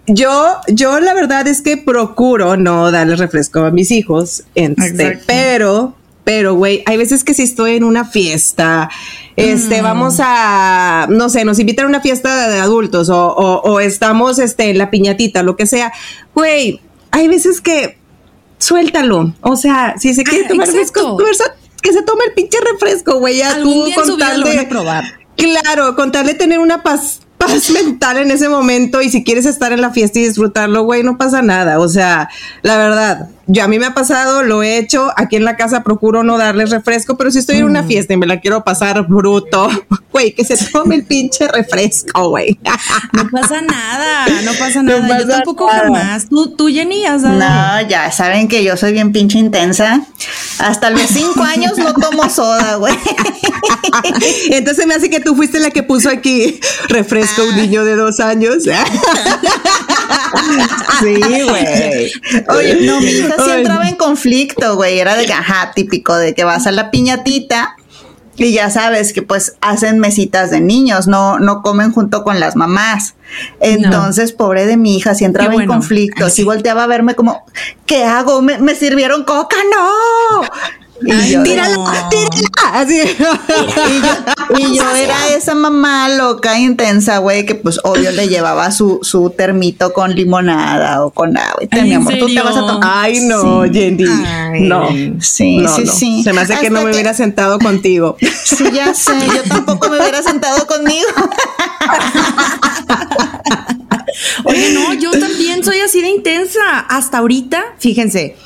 yo, 0.07 0.57
yo 0.69 1.01
la 1.01 1.15
verdad 1.15 1.47
es 1.47 1.63
que 1.63 1.77
procuro 1.77 2.57
no 2.57 2.91
darles 2.91 3.19
refresco 3.19 3.61
a 3.61 3.71
mis 3.71 3.91
hijos, 3.91 4.45
este, 4.55 5.21
pero, 5.27 5.95
pero, 6.25 6.55
güey, 6.55 6.83
hay 6.87 6.97
veces 6.97 7.23
que 7.25 7.35
si 7.35 7.43
estoy 7.43 7.77
en 7.77 7.85
una 7.85 8.05
fiesta, 8.05 8.91
este, 9.37 9.81
Mm. 9.81 9.85
vamos 9.85 10.17
a, 10.21 11.07
no 11.11 11.29
sé, 11.29 11.45
nos 11.45 11.59
invitan 11.59 11.87
a 11.87 11.89
una 11.89 12.01
fiesta 12.01 12.49
de 12.49 12.59
adultos 12.61 13.09
o, 13.11 13.29
o, 13.29 13.61
o 13.73 13.81
estamos, 13.81 14.39
este, 14.39 14.71
en 14.71 14.79
la 14.79 14.91
piñatita, 14.91 15.43
lo 15.43 15.57
que 15.57 15.67
sea, 15.67 15.93
güey, 16.35 16.81
hay 17.13 17.29
veces 17.29 17.61
que 17.61 17.97
suéltalo, 18.59 19.35
o 19.41 19.57
sea, 19.57 19.95
si 19.99 20.15
se 20.15 20.25
quiere 20.25 20.45
Ah, 20.47 20.49
tomar 20.49 20.67
refresco, 20.67 21.17
que 21.83 21.93
se 21.93 22.03
tome 22.03 22.25
el 22.27 22.33
pinche 22.33 22.59
refresco, 22.73 23.19
güey, 23.19 23.39
ya 23.39 23.53
Algún 23.55 23.93
tú 23.93 24.01
con 24.01 24.19
tal 24.19 24.41
lo 24.41 24.47
van 24.47 24.57
de- 24.57 24.63
a 24.63 24.69
probar. 24.69 25.05
Claro, 25.37 25.97
con 25.97 26.13
tal 26.13 26.27
de 26.27 26.35
tener 26.35 26.59
una 26.59 26.83
paz, 26.83 27.21
paz 27.39 27.71
mental 27.71 28.19
en 28.19 28.31
ese 28.31 28.49
momento 28.49 29.03
y 29.03 29.11
si 29.11 29.25
quieres 29.25 29.47
estar 29.47 29.73
en 29.73 29.81
la 29.81 29.91
fiesta 29.91 30.19
y 30.19 30.27
disfrutarlo, 30.27 30.85
güey, 30.85 31.03
no 31.03 31.19
pasa 31.19 31.43
nada. 31.43 31.79
O 31.81 31.89
sea, 31.89 32.29
la 32.63 32.77
verdad, 32.77 33.29
yo 33.47 33.65
a 33.65 33.69
mí 33.69 33.79
me 33.79 33.87
ha 33.87 33.95
pasado, 33.95 34.43
lo 34.43 34.63
he 34.63 34.79
hecho, 34.79 35.13
aquí 35.17 35.37
en 35.37 35.45
la 35.45 35.57
casa 35.57 35.83
procuro 35.83 36.23
no 36.25 36.39
darles 36.39 36.71
refresco, 36.71 37.17
pero 37.17 37.31
si 37.31 37.39
estoy 37.39 37.57
en 37.57 37.65
una 37.65 37.83
Mm. 37.83 37.87
fiesta 37.89 38.13
y 38.15 38.17
me 38.17 38.27
la 38.27 38.41
quiero 38.41 38.65
pasar 38.65 39.07
bruto, 39.07 39.69
güey, 40.13 40.33
que 40.35 40.45
se 40.45 40.57
tome 40.71 40.95
el 40.95 41.05
pinche 41.05 41.47
refresco, 41.49 42.31
güey. 42.31 42.59
No 43.13 43.29
pasa 43.31 43.61
nada, 43.61 44.27
no 44.45 44.53
pasa 44.59 44.83
No 44.83 44.99
nada. 44.99 45.19
Yo 45.19 45.25
pasa 45.27 45.37
tampoco 45.37 45.67
nada. 45.67 45.81
jamás. 45.85 46.29
Tú, 46.29 46.55
tú 46.57 46.69
Jenny, 46.69 47.05
has 47.05 47.23
dado. 47.23 47.35
No, 47.39 47.89
ya 47.89 48.11
saben 48.13 48.49
que 48.49 48.63
yo 48.65 48.77
soy 48.77 48.93
bien 48.93 49.13
pinche 49.13 49.39
intensa. 49.39 50.01
Hasta 50.59 50.91
los 50.91 51.03
cinco 51.03 51.43
años 51.55 51.77
no 51.79 51.93
tomo 51.95 52.29
soda, 52.31 52.77
güey. 52.77 52.95
Entonces 54.51 54.87
me 54.87 54.95
hace 54.95 55.11
que 55.11 55.21
tú 55.21 55.35
fuiste 55.35 55.61
la 55.61 55.71
que 55.71 55.83
puso 55.83 56.09
aquí 56.09 56.61
refresco 56.89 57.43
a 57.43 57.45
un 57.47 57.57
niño 57.57 57.85
de 57.85 57.97
dos 57.97 58.21
años. 58.21 58.65
sí, 61.01 61.15
güey. 61.21 62.13
Oye, 62.49 62.87
no, 62.87 63.01
mi 63.01 63.07
hija 63.07 63.35
sí 63.45 63.51
entraba 63.51 63.89
en 63.89 63.97
conflicto, 63.97 64.77
güey. 64.77 64.99
Era 64.99 65.17
de, 65.17 65.33
ajá, 65.33 65.73
típico 65.75 66.17
de 66.17 66.35
que 66.35 66.45
vas 66.45 66.67
a 66.67 66.73
la 66.73 66.91
piñatita 66.91 67.77
y 68.37 68.53
ya 68.53 68.71
sabes 68.71 69.13
que 69.13 69.23
pues 69.23 69.57
hacen 69.61 70.01
mesitas 70.01 70.51
de 70.51 70.61
niños, 70.61 71.07
no, 71.07 71.39
no 71.39 71.63
comen 71.63 71.93
junto 71.93 72.25
con 72.25 72.41
las 72.41 72.57
mamás. 72.57 73.15
Entonces, 73.61 74.33
pobre 74.33 74.67
de 74.67 74.77
mi 74.77 74.97
hija, 74.97 75.15
sí 75.15 75.25
entraba 75.25 75.53
bueno. 75.53 75.73
en 75.73 75.79
conflicto. 75.79 76.29
Sí 76.31 76.43
volteaba 76.43 76.85
a 76.85 76.87
verme 76.87 77.15
como, 77.15 77.45
¿qué 77.87 78.05
hago? 78.05 78.43
¿Me, 78.43 78.59
me 78.59 78.75
sirvieron 78.75 79.25
coca? 79.25 79.57
¡No! 79.71 80.43
Y 81.03 81.11
Ay, 81.11 81.33
yo, 81.33 81.43
Tírala, 81.43 81.75
No. 81.77 82.09
tírala. 82.09 82.49
Así. 82.73 83.01
y 83.01 84.01
yo, 84.01 84.59
y 84.71 84.77
yo 84.77 84.91
era 84.97 85.29
esa 85.37 85.55
mamá 85.55 86.09
loca, 86.09 86.59
intensa, 86.59 87.19
güey, 87.19 87.45
que 87.45 87.55
pues 87.57 87.79
obvio 87.85 88.11
le 88.13 88.29
llevaba 88.29 88.71
su, 88.71 89.01
su 89.03 89.31
termito 89.31 89.93
con 89.93 90.15
limonada 90.15 91.05
o 91.05 91.11
con 91.11 91.37
agua. 91.37 91.63
Y 91.63 91.67
te, 91.67 91.81
¿En 91.81 91.85
mi 91.89 91.95
amor, 91.95 92.15
tú 92.19 92.27
te 92.33 92.41
vas 92.41 92.57
a 92.57 92.61
tomar. 92.61 92.79
Ay, 92.83 93.21
no, 93.27 93.65
Sí. 93.65 93.71
Jenny. 93.73 94.05
Ay. 94.05 94.61
No. 94.63 94.89
Sí, 95.21 95.57
No, 95.59 95.75
sí, 95.77 95.83
no. 95.85 95.93
sí. 95.93 96.23
Se 96.23 96.33
me 96.33 96.41
hace 96.43 96.57
que 96.59 96.71
no 96.71 96.79
me 96.81 96.87
que- 96.87 96.93
hubiera 96.93 97.13
sentado 97.15 97.59
contigo. 97.59 98.17
Sí, 98.45 98.65
ya 98.73 98.95
sé, 98.95 99.13
yo 99.27 99.43
tampoco 99.49 99.89
me 99.91 99.99
hubiera 99.99 100.23
sentado 100.23 100.67
conmigo. 100.67 101.09
Oye, 104.45 104.73
no, 104.73 104.95
yo 104.95 105.11
también 105.19 105.65
soy 105.65 105.81
así 105.81 106.01
de 106.01 106.09
intensa. 106.09 106.79
Hasta 106.89 107.19
ahorita, 107.19 107.63
fíjense, 107.79 108.37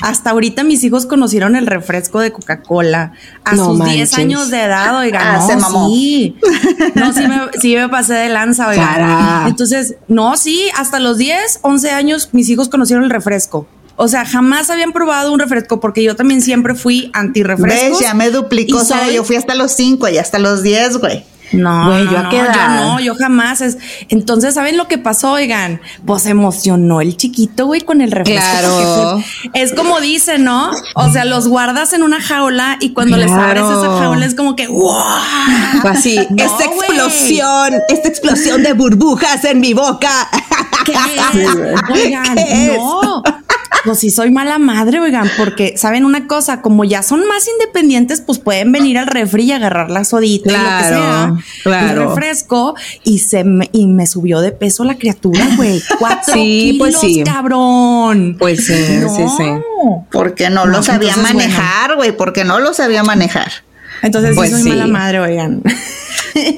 hasta 0.00 0.30
ahorita 0.30 0.64
mis 0.64 0.82
hijos 0.84 1.06
conocieron 1.06 1.56
el 1.56 1.66
refresco 1.66 2.20
de 2.20 2.32
Coca-Cola 2.32 3.12
a 3.44 3.54
No 3.54 3.66
sus 3.70 3.78
manches. 3.78 3.96
10 4.10 4.14
años 4.18 4.50
de 4.50 4.62
edad, 4.62 4.98
oigan, 4.98 5.22
Ah, 5.24 5.38
no, 5.40 5.46
se 5.46 5.56
mamó. 5.56 5.88
sí. 5.88 6.36
No, 6.94 7.12
sí 7.12 7.26
me, 7.26 7.40
sí 7.60 7.74
me 7.76 7.88
pasé 7.88 8.14
de 8.14 8.28
lanza, 8.28 8.68
oigan. 8.68 8.86
Cara. 8.86 9.44
Entonces, 9.48 9.96
no, 10.08 10.36
sí, 10.36 10.64
hasta 10.76 10.98
los 11.00 11.18
10, 11.18 11.60
11 11.62 11.90
años 11.90 12.28
mis 12.32 12.48
hijos 12.48 12.68
conocieron 12.68 13.04
el 13.04 13.10
refresco. 13.10 13.66
O 13.96 14.08
sea, 14.08 14.24
jamás 14.24 14.70
habían 14.70 14.92
probado 14.92 15.32
un 15.32 15.38
refresco 15.38 15.78
porque 15.78 16.02
yo 16.02 16.16
también 16.16 16.40
siempre 16.40 16.74
fui 16.74 17.10
anti-refrescos. 17.12 17.98
¿Ves? 17.98 18.00
Ya 18.00 18.14
me 18.14 18.30
duplicó, 18.30 18.82
soy- 18.84 19.14
Yo 19.14 19.22
fui 19.24 19.36
hasta 19.36 19.54
los 19.54 19.72
cinco 19.72 20.08
y 20.08 20.18
hasta 20.18 20.38
los 20.38 20.62
diez, 20.62 20.96
güey. 20.96 21.24
No, 21.52 21.86
Güey, 21.86 22.04
no, 22.04 22.10
¿yo 22.12 22.18
a 22.18 22.22
no, 22.22 22.30
yo 22.32 22.68
no, 22.76 23.00
yo 23.00 23.14
jamás. 23.14 23.60
Es, 23.60 23.78
entonces, 24.08 24.54
¿saben 24.54 24.76
lo 24.76 24.88
que 24.88 24.98
pasó? 24.98 25.32
Oigan, 25.32 25.80
pues 26.06 26.26
emocionó 26.26 27.00
el 27.00 27.16
chiquito, 27.16 27.66
güey, 27.66 27.82
con 27.82 28.00
el 28.00 28.10
refresco. 28.10 28.42
Claro. 28.42 29.22
es 29.54 29.72
como 29.74 30.00
dice, 30.00 30.38
¿no? 30.38 30.70
O 30.94 31.10
sea, 31.10 31.24
los 31.24 31.48
guardas 31.48 31.92
en 31.92 32.02
una 32.02 32.20
jaula 32.20 32.76
y 32.80 32.92
cuando 32.92 33.16
les 33.16 33.30
abres 33.30 33.62
esa 33.64 33.98
jaula 33.98 34.24
es 34.26 34.34
como 34.34 34.56
que, 34.56 34.66
¡wow! 34.68 34.94
Así, 35.84 36.16
No, 36.30 36.42
esta 36.44 36.66
güey. 36.66 36.78
explosión, 36.78 37.74
esta 37.88 38.08
explosión 38.08 38.62
de 38.62 38.72
burbujas 38.72 39.44
en 39.44 39.60
mi 39.60 39.74
boca. 39.74 40.28
¿Qué 40.84 40.92
es? 40.92 41.48
Oigan, 41.92 42.34
¿Qué 42.34 42.72
es? 42.74 42.78
no. 42.78 43.22
Pues 43.84 43.98
sí 43.98 44.10
soy 44.10 44.30
mala 44.30 44.58
madre, 44.58 45.00
oigan, 45.00 45.28
porque 45.36 45.76
saben 45.76 46.04
una 46.04 46.28
cosa, 46.28 46.60
como 46.62 46.84
ya 46.84 47.02
son 47.02 47.26
más 47.26 47.48
independientes, 47.48 48.20
pues 48.20 48.38
pueden 48.38 48.70
venir 48.70 48.96
al 48.98 49.06
refri 49.08 49.44
y 49.44 49.52
agarrar 49.52 49.90
la 49.90 50.04
sodita 50.04 50.50
y 50.50 50.52
lo 50.52 50.58
que 50.58 50.84
sea, 50.84 51.34
claro. 51.64 52.02
el 52.02 52.08
refresco 52.08 52.74
y 53.02 53.18
se 53.18 53.42
me, 53.42 53.68
y 53.72 53.88
me 53.88 54.06
subió 54.06 54.40
de 54.40 54.52
peso 54.52 54.84
la 54.84 54.96
criatura, 54.96 55.44
güey, 55.56 55.82
cuatro 55.98 56.32
Sí, 56.34 56.76
pues 56.78 56.96
kilos, 56.98 57.14
sí. 57.14 57.24
cabrón. 57.24 58.36
Pues 58.38 58.66
sí, 58.66 58.74
sí, 58.74 59.24
sí. 59.36 59.44
Porque 60.12 60.48
no, 60.48 60.64
No, 60.64 60.70
lo 60.72 60.82
sabía 60.82 61.16
manejar, 61.16 61.96
güey. 61.96 62.12
Porque 62.16 62.44
no 62.44 62.60
lo 62.60 62.72
sabía 62.74 63.02
manejar. 63.02 63.50
Entonces 64.02 64.34
Pues 64.36 64.50
sí 64.50 64.54
soy 64.54 64.62
sí. 64.62 64.68
mala 64.68 64.86
madre, 64.86 65.18
oigan. 65.20 65.62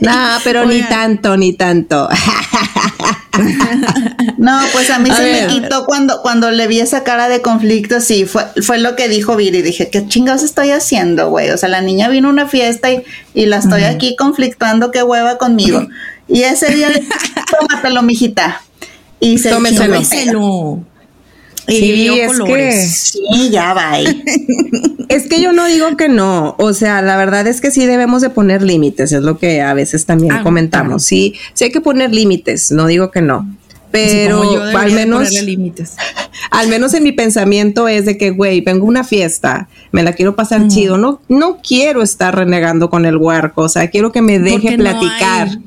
No, 0.02 0.12
pero 0.44 0.64
ni 0.66 0.82
tanto, 0.82 1.36
ni 1.36 1.52
tanto. 1.54 2.08
No, 4.44 4.60
pues 4.72 4.90
a 4.90 4.98
mí 4.98 5.08
A 5.08 5.16
se 5.16 5.22
ver. 5.22 5.46
me 5.48 5.54
quitó 5.54 5.86
cuando, 5.86 6.20
cuando 6.20 6.50
le 6.50 6.66
vi 6.66 6.78
esa 6.80 7.02
cara 7.02 7.28
de 7.30 7.40
conflicto, 7.40 8.00
sí, 8.02 8.26
fue, 8.26 8.44
fue 8.62 8.78
lo 8.78 8.94
que 8.94 9.08
dijo 9.08 9.36
Viri. 9.36 9.62
Dije, 9.62 9.88
¿qué 9.88 10.06
chingados 10.06 10.42
estoy 10.42 10.70
haciendo, 10.70 11.30
güey? 11.30 11.48
O 11.50 11.56
sea, 11.56 11.70
la 11.70 11.80
niña 11.80 12.08
vino 12.10 12.28
a 12.28 12.30
una 12.32 12.46
fiesta 12.46 12.92
y, 12.92 13.02
y 13.32 13.46
la 13.46 13.56
estoy 13.56 13.84
aquí 13.84 14.16
conflictuando, 14.16 14.90
qué 14.90 15.02
hueva 15.02 15.38
conmigo. 15.38 15.86
Y 16.28 16.42
ese 16.42 16.74
día 16.74 16.90
le 16.90 17.00
dije, 17.00 17.12
tómatelo, 17.58 18.02
mijita. 18.02 18.60
Y 19.18 19.38
se 19.38 19.48
Tómeselo. 19.48 19.94
Tómeselo. 19.94 20.84
Y 21.66 21.78
Sí, 21.78 22.20
es 22.20 22.32
colores. 22.38 23.12
Sí, 23.12 23.48
ya 23.50 23.72
va. 23.72 23.92
Es 25.08 25.28
que 25.28 25.40
yo 25.40 25.52
no 25.52 25.66
digo 25.66 25.96
que 25.96 26.08
no, 26.08 26.56
o 26.58 26.72
sea, 26.72 27.00
la 27.02 27.16
verdad 27.16 27.46
es 27.46 27.60
que 27.60 27.70
sí 27.70 27.86
debemos 27.86 28.20
de 28.22 28.30
poner 28.30 28.62
límites, 28.62 29.12
es 29.12 29.22
lo 29.22 29.38
que 29.38 29.60
a 29.62 29.72
veces 29.74 30.06
también 30.06 30.32
Ah, 30.32 30.42
comentamos, 30.42 30.86
claro. 30.88 30.98
sí, 30.98 31.34
sí 31.52 31.64
hay 31.64 31.70
que 31.70 31.80
poner 31.82 32.12
límites, 32.12 32.72
no 32.72 32.86
digo 32.86 33.10
que 33.10 33.20
no, 33.20 33.46
pero 33.94 34.10
Sí, 34.42 34.48
como 34.48 34.54
yo 34.54 34.58
debería 34.66 34.80
al 34.80 34.90
menos, 34.92 35.30
límites. 35.44 35.94
al 36.50 36.66
menos 36.68 36.94
en 36.94 37.04
mi 37.04 37.12
pensamiento 37.12 37.86
es 37.86 38.04
de 38.06 38.18
que, 38.18 38.30
güey, 38.30 38.60
vengo 38.60 38.86
a 38.86 38.88
una 38.88 39.04
fiesta, 39.04 39.68
me 39.92 40.02
la 40.02 40.14
quiero 40.14 40.34
pasar 40.34 40.66
chido, 40.66 40.98
no, 40.98 41.20
no 41.28 41.58
quiero 41.66 42.02
estar 42.02 42.34
renegando 42.34 42.90
con 42.90 43.04
el 43.04 43.16
huarco, 43.16 43.62
o 43.62 43.68
sea, 43.68 43.88
quiero 43.90 44.10
que 44.10 44.20
me 44.20 44.40
deje 44.40 44.56
Porque 44.72 44.76
no 44.78 44.82
platicar. 44.82 45.48
hay- 45.48 45.58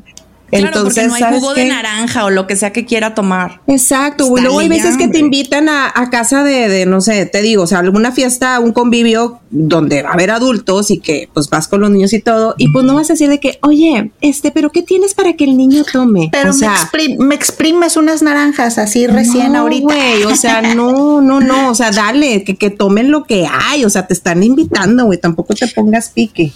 Claro, 0.50 0.68
Entonces, 0.68 0.94
porque 1.04 1.08
no 1.10 1.14
hay 1.16 1.22
¿sabes 1.22 1.40
jugo 1.42 1.54
qué? 1.56 1.62
de 1.64 1.68
naranja 1.70 2.24
o 2.24 2.30
lo 2.30 2.48
que 2.48 2.56
sea 2.56 2.72
que 2.72 2.86
quiera 2.86 3.14
tomar. 3.14 3.60
Exacto, 3.68 4.28
güey. 4.28 4.42
Está 4.44 4.48
Luego 4.48 4.60
hay 4.62 4.70
veces 4.70 4.96
que 4.98 5.10
te 5.10 5.20
invitan 5.20 5.68
a, 5.68 5.92
a 5.94 6.10
casa 6.10 6.44
de, 6.44 6.70
de, 6.70 6.86
no 6.86 7.02
sé, 7.02 7.26
te 7.26 7.42
digo, 7.42 7.64
o 7.64 7.68
sea, 7.68 7.80
alguna 7.80 8.14
fiesta, 8.14 8.58
un 8.62 8.72
convivio 8.72 9.40
donde 9.50 10.04
va 10.04 10.12
a 10.12 10.14
haber 10.14 10.32
adultos 10.32 10.90
y 10.90 11.00
que 11.00 11.28
pues 11.34 11.50
vas 11.50 11.68
con 11.68 11.82
los 11.82 11.90
niños 11.92 12.14
y 12.14 12.22
todo, 12.22 12.56
y 12.58 12.72
pues 12.72 12.86
no 12.86 12.96
vas 12.96 13.10
a 13.10 13.14
decir 13.14 13.28
de 13.30 13.40
que, 13.42 13.60
oye, 13.62 14.12
este, 14.22 14.52
pero 14.52 14.72
¿qué 14.72 14.84
tienes 14.84 15.14
para 15.14 15.34
que 15.34 15.44
el 15.44 15.58
niño 15.58 15.84
tome? 15.92 16.30
Pero 16.32 16.52
o 16.52 16.54
sea, 16.54 16.72
me, 16.72 16.78
expri- 16.78 17.18
me 17.18 17.36
exprimes 17.36 17.98
unas 17.98 18.22
naranjas 18.22 18.78
así 18.78 19.06
recién 19.06 19.52
no, 19.52 19.60
ahorita. 19.60 19.96
o 20.28 20.36
sea, 20.36 20.62
no, 20.76 21.20
no, 21.20 21.42
no, 21.42 21.70
o 21.72 21.76
sea, 21.76 21.92
dale, 21.92 22.46
que, 22.46 22.56
que 22.56 22.70
tomen 22.70 23.12
lo 23.12 23.26
que 23.26 23.46
hay, 23.52 23.84
o 23.84 23.90
sea, 23.90 24.08
te 24.08 24.14
están 24.14 24.44
invitando, 24.44 25.04
güey, 25.06 25.20
tampoco 25.20 25.54
te 25.56 25.68
pongas 25.68 26.08
pique. 26.10 26.54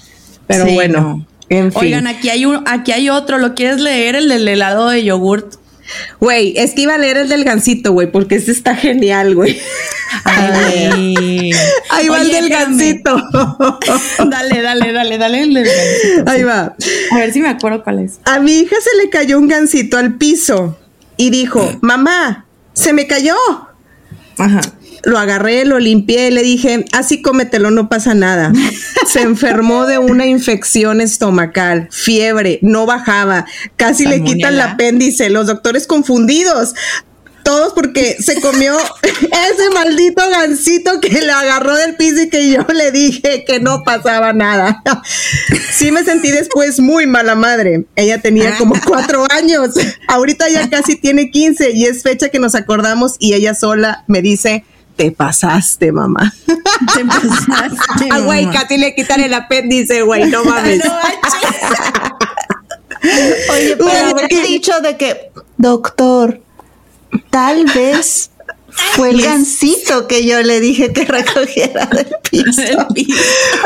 Pero 0.48 0.66
Sí, 0.66 0.74
bueno, 0.76 1.02
no. 1.02 1.26
En 1.52 1.72
fin. 1.74 1.82
Oigan, 1.82 2.08
aquí 2.08 2.30
hay 2.30 2.46
un, 2.46 2.64
aquí 2.66 2.94
hay 2.94 3.10
otro, 3.10 3.38
¿lo 3.38 3.56
quieres 3.56 3.82
leer? 3.82 4.16
El 4.16 4.30
del 4.30 4.48
helado 4.48 4.90
de 4.90 5.04
yogurt. 5.04 5.56
Güey, 6.22 6.54
es 6.56 6.72
que 6.72 6.84
iba 6.84 6.96
a 6.96 6.98
leer 6.98 7.18
el 7.18 7.28
del 7.28 7.44
gancito, 7.44 7.92
güey, 7.92 8.10
porque 8.10 8.36
este 8.36 8.54
está 8.54 8.74
genial, 8.74 9.36
güey. 9.36 9.60
Ay, 10.24 11.52
Ahí 11.90 12.08
va 12.08 12.22
el 12.22 12.32
del 12.32 12.48
gancito. 12.48 13.18
Dale, 14.30 14.62
dale, 14.62 14.94
dale, 14.94 15.18
dale. 15.18 15.44
el 15.44 15.54
del 15.54 15.66
gancito. 15.66 16.32
Ahí 16.32 16.44
va. 16.44 16.74
A 17.12 17.18
ver 17.18 17.34
si 17.34 17.42
me 17.42 17.50
acuerdo 17.50 17.84
cuál 17.84 18.00
es. 18.00 18.22
A 18.24 18.40
mi 18.40 18.60
hija 18.60 18.78
se 18.82 19.04
le 19.04 19.10
cayó 19.10 19.38
un 19.38 19.50
gancito 19.50 19.98
al 19.98 20.18
piso 20.18 20.80
y 21.18 21.32
dijo, 21.32 21.80
mamá, 21.82 22.46
se 22.72 22.94
me 22.94 23.08
cayó. 23.08 23.36
Ajá. 24.38 24.62
Lo 25.04 25.18
agarré, 25.18 25.66
lo 25.66 25.80
limpié 25.80 26.28
y 26.28 26.32
le 26.32 26.44
dije, 26.44 26.86
así 26.92 27.22
cómetelo, 27.22 27.72
no 27.72 27.90
pasa 27.90 28.14
nada. 28.14 28.52
Se 29.08 29.22
enfermó 29.22 29.86
de 29.86 29.98
una 29.98 30.26
infección 30.26 31.02
estomacal, 31.02 31.88
fiebre, 31.92 32.60
no 32.62 32.86
bajaba, 32.86 33.46
casi 33.78 34.06
le 34.06 34.24
quitan 34.24 34.54
el 34.54 34.62
apéndice, 34.62 35.30
los 35.30 35.48
doctores 35.48 35.88
confundidos. 35.88 36.76
Todos 37.44 37.74
porque 37.74 38.18
se 38.20 38.40
comió 38.40 38.78
ese 39.04 39.70
maldito 39.74 40.22
gansito 40.30 41.02
que 41.02 41.10
le 41.10 41.32
agarró 41.32 41.76
del 41.76 41.96
piso 41.96 42.22
y 42.22 42.30
que 42.30 42.52
yo 42.52 42.66
le 42.74 42.92
dije 42.92 43.44
que 43.46 43.60
no 43.60 43.84
pasaba 43.84 44.34
nada. 44.34 44.82
Sí 45.72 45.92
me 45.92 46.04
sentí 46.04 46.30
después 46.30 46.80
muy 46.80 47.08
mala 47.08 47.34
madre. 47.34 47.86
Ella 47.96 48.22
tenía 48.22 48.56
como 48.58 48.76
cuatro 48.86 49.26
años. 49.32 49.70
Ahorita 50.08 50.48
ya 50.50 50.70
casi 50.70 50.96
tiene 50.96 51.32
15 51.32 51.72
y 51.72 51.86
es 51.86 52.04
fecha 52.04 52.30
que 52.30 52.40
nos 52.40 52.54
acordamos 52.54 53.16
y 53.18 53.34
ella 53.34 53.56
sola 53.56 54.04
me 54.08 54.22
dice, 54.22 54.64
te 55.02 55.12
pasaste, 55.12 55.92
mamá. 55.92 56.32
Te 56.46 57.04
pasaste, 57.06 58.10
Ah, 58.12 58.20
güey, 58.20 58.48
casi 58.52 58.78
le 58.78 58.94
quitan 58.94 59.20
el 59.22 59.34
apéndice, 59.34 60.04
güey, 60.04 60.30
no 60.30 60.44
mames. 60.46 60.86
No. 60.86 60.94
Oye, 63.52 63.78
pero 63.78 64.16
¿qué? 64.30 64.42
dicho 64.44 64.80
de 64.82 64.96
que, 64.98 65.32
doctor, 65.58 66.40
tal 67.32 67.66
vez 67.74 68.30
fue 68.96 69.10
el 69.12 69.22
gancito 69.22 70.08
que 70.08 70.26
yo 70.26 70.42
le 70.42 70.60
dije 70.60 70.92
que 70.94 71.06
recogiera 71.06 71.86
del 71.88 72.08
piso. 72.30 72.88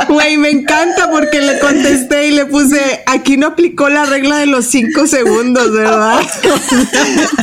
Güey, 0.10 0.38
me 0.38 0.50
encanta 0.50 1.10
porque 1.10 1.42
le 1.42 1.60
contesté 1.60 2.28
y 2.28 2.32
le 2.32 2.46
puse, 2.46 3.04
aquí 3.06 3.38
no 3.38 3.48
aplicó 3.48 3.90
la 3.90 4.06
regla 4.06 4.38
de 4.38 4.46
los 4.48 4.66
cinco 4.66 5.08
segundos, 5.08 5.72
¿verdad? 5.72 6.20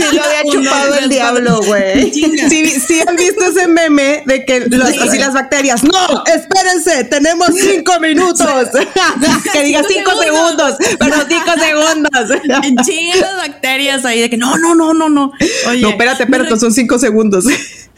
Sí 0.02 0.16
lo 0.16 0.22
había 0.24 0.42
chupado 0.52 0.94
el 0.96 1.08
diablo, 1.08 1.60
güey. 1.62 2.10
Sí, 2.12 2.68
sí 2.86 3.00
han 3.06 3.16
visto 3.16 3.44
ese 3.46 3.66
meme 3.68 4.22
de 4.26 4.44
que 4.44 4.60
los- 4.68 4.88
así 5.00 5.18
las 5.18 5.32
bacterias, 5.34 5.82
no, 5.84 6.24
espérense, 6.26 7.04
tenemos 7.04 7.48
cinco 7.58 7.98
minutos. 8.00 8.68
que 9.52 9.62
diga 9.62 9.82
cinco 9.88 10.10
segundos, 10.20 10.76
pero 10.98 11.16
cinco 11.28 11.52
segundos. 11.58 12.30
En 12.64 12.76
chinga 12.78 13.16
las 13.16 13.36
bacterias 13.36 14.04
ahí 14.04 14.20
de 14.20 14.30
que 14.30 14.36
no, 14.36 14.56
no, 14.58 14.74
no, 14.74 14.92
no, 14.94 15.08
no. 15.08 15.32
Oye, 15.68 15.80
No, 15.82 15.90
espérate, 15.90 16.24
espérate, 16.24 16.56
son 16.58 16.72
cinco 16.72 16.98
segundos. 16.98 17.44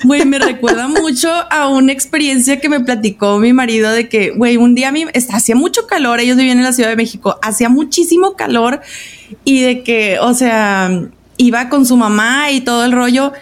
Güey, 0.02 0.24
me 0.24 0.38
recuerda 0.38 0.88
mucho 0.88 1.30
a 1.30 1.68
una 1.68 1.92
experiencia 1.92 2.60
que 2.60 2.68
me 2.68 2.80
platicó 2.80 3.38
mi 3.38 3.52
marido 3.52 3.90
de 3.92 4.08
que, 4.08 4.30
güey, 4.30 4.56
un 4.56 4.74
día 4.74 4.88
a 4.88 4.92
mí 4.92 5.06
hacía 5.30 5.54
mucho 5.54 5.86
calor, 5.86 6.20
ellos 6.20 6.36
vivían 6.36 6.58
en 6.58 6.64
la 6.64 6.72
Ciudad 6.72 6.90
de 6.90 6.96
México, 6.96 7.38
hacía 7.42 7.68
muchísimo 7.68 8.34
calor 8.34 8.80
y 9.44 9.60
de 9.60 9.82
que, 9.82 10.18
o 10.20 10.34
sea, 10.34 10.90
iba 11.36 11.68
con 11.68 11.86
su 11.86 11.96
mamá 11.96 12.50
y 12.50 12.60
todo 12.60 12.84
el 12.84 12.92
rollo 12.92 13.32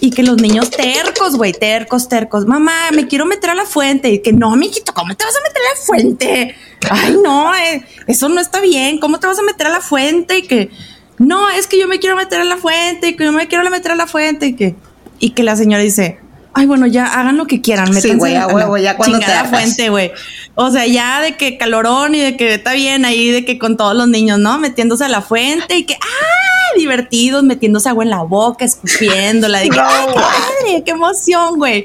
y 0.00 0.10
que 0.10 0.24
los 0.24 0.36
niños 0.42 0.70
tercos, 0.70 1.36
güey, 1.36 1.52
tercos, 1.52 2.08
tercos, 2.08 2.46
mamá, 2.46 2.90
me 2.92 3.06
quiero 3.06 3.24
meter 3.24 3.50
a 3.50 3.54
la 3.54 3.64
fuente 3.64 4.10
y 4.10 4.20
que 4.20 4.32
no, 4.32 4.54
mijito, 4.56 4.92
¿cómo 4.92 5.14
te 5.14 5.24
vas 5.24 5.36
a 5.36 5.42
meter 5.42 5.62
a 5.62 5.78
la 5.78 5.86
fuente? 5.86 6.56
Ay, 6.90 7.16
no, 7.22 7.54
eh, 7.54 7.84
eso 8.08 8.28
no 8.28 8.40
está 8.40 8.60
bien, 8.60 8.98
¿cómo 8.98 9.20
te 9.20 9.28
vas 9.28 9.38
a 9.38 9.42
meter 9.42 9.68
a 9.68 9.70
la 9.70 9.80
fuente? 9.80 10.38
Y 10.38 10.42
que, 10.42 10.70
no, 11.18 11.48
es 11.50 11.68
que 11.68 11.78
yo 11.78 11.86
me 11.86 12.00
quiero 12.00 12.16
meter 12.16 12.40
a 12.40 12.44
la 12.44 12.56
fuente 12.56 13.10
y 13.10 13.16
que 13.16 13.24
yo 13.24 13.32
me 13.32 13.46
quiero 13.46 13.68
meter 13.70 13.92
a 13.92 13.94
la 13.94 14.08
fuente 14.08 14.46
y 14.46 14.56
que, 14.56 14.74
y 15.22 15.30
que 15.30 15.44
la 15.44 15.54
señora 15.54 15.80
dice, 15.82 16.18
ay, 16.52 16.66
bueno, 16.66 16.86
ya 16.88 17.06
hagan 17.06 17.36
lo 17.36 17.46
que 17.46 17.60
quieran, 17.60 17.86
Sí, 17.86 17.92
métanse 17.92 18.16
güey, 18.16 18.34
a 18.34 18.46
la 18.48 18.54
huevo, 18.54 18.76
ya 18.76 18.96
cuando 18.96 19.20
te 19.20 19.24
hartas. 19.26 19.50
fuente, 19.50 19.88
güey. 19.88 20.10
O 20.56 20.68
sea, 20.72 20.84
ya 20.84 21.20
de 21.20 21.36
que 21.36 21.56
calorón 21.56 22.16
y 22.16 22.20
de 22.20 22.36
que 22.36 22.54
está 22.54 22.72
bien 22.72 23.04
ahí, 23.04 23.30
de 23.30 23.44
que 23.44 23.56
con 23.56 23.76
todos 23.76 23.94
los 23.96 24.08
niños, 24.08 24.40
¿no? 24.40 24.58
Metiéndose 24.58 25.04
a 25.04 25.08
la 25.08 25.22
fuente 25.22 25.76
y 25.76 25.84
que, 25.84 25.94
¡ah! 25.94 26.61
Divertidos, 26.76 27.42
metiéndose 27.44 27.88
agua 27.88 28.04
en 28.04 28.10
la 28.10 28.22
boca, 28.22 28.64
escupiéndola, 28.64 29.58
de 29.60 29.68
que, 29.70 29.80
¡ay, 29.80 30.06
qué 30.08 30.14
padre! 30.14 30.82
¡Qué 30.84 30.90
emoción, 30.92 31.56
güey! 31.58 31.84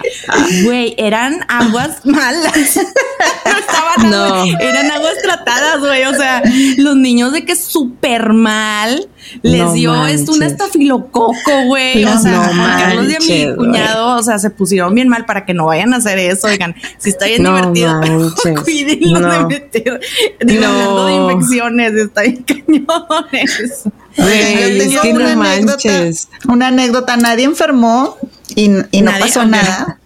Güey, 0.63 0.95
eran 0.97 1.45
aguas 1.47 2.05
malas. 2.05 2.53
no 3.45 3.57
estaban 3.57 4.09
No. 4.09 4.23
aguas, 4.23 4.49
eran 4.59 4.91
aguas 4.91 5.13
tratadas, 5.21 5.79
güey. 5.79 6.03
O 6.05 6.13
sea, 6.13 6.41
los 6.77 6.95
niños 6.95 7.31
de 7.33 7.45
que 7.45 7.55
súper 7.55 8.33
mal 8.33 9.07
les 9.41 9.61
No 9.61 9.73
dio 9.73 10.05
esto, 10.05 10.31
un 10.31 10.39
manches. 10.39 10.53
estafilococo, 10.57 11.63
güey. 11.65 12.03
o 12.05 12.09
No 12.09 12.21
sea, 12.21 12.43
Juan 12.45 12.79
Carlos 12.79 13.05
y 13.11 13.15
a 13.15 13.19
mi 13.19 13.27
manches, 13.27 13.55
cuñado, 13.55 14.17
o 14.17 14.23
sea, 14.23 14.39
se 14.39 14.49
pusieron 14.51 14.93
bien 14.95 15.09
mal 15.09 15.25
para 15.25 15.45
que 15.45 15.53
no 15.53 15.65
vayan 15.65 15.93
a 15.93 15.97
hacer 15.97 16.17
eso. 16.19 16.47
Oigan, 16.47 16.75
si 16.97 17.09
está 17.09 17.25
bien 17.25 17.43
No 17.43 17.55
divertido, 17.73 17.93
manches. 17.99 18.59
cuídenlo 18.63 19.19
de 19.29 19.39
No. 19.39 19.47
meter. 19.47 19.99
Digo, 20.45 20.61
No. 20.61 20.67
hablando 20.67 21.05
de 21.07 21.13
infecciones, 21.33 21.93
está 21.93 22.21
bien 22.21 22.43
cañones. 22.47 23.83
Yo 24.17 24.25
es 24.25 24.93
no 24.93 25.01
una 25.19 25.31
anécdota, 25.33 25.89
manches. 25.89 26.27
una 26.47 26.67
anécdota, 26.67 27.17
nadie 27.17 27.45
enfermó 27.45 28.17
y, 28.55 28.71
y 28.91 29.01
no 29.01 29.11
Nadie, 29.11 29.21
pasó 29.21 29.45
nada, 29.45 29.99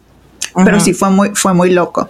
pero 0.65 0.79
sí 0.79 0.93
fue 0.93 1.09
muy, 1.09 1.31
fue 1.33 1.53
muy 1.53 1.71
loco. 1.71 2.09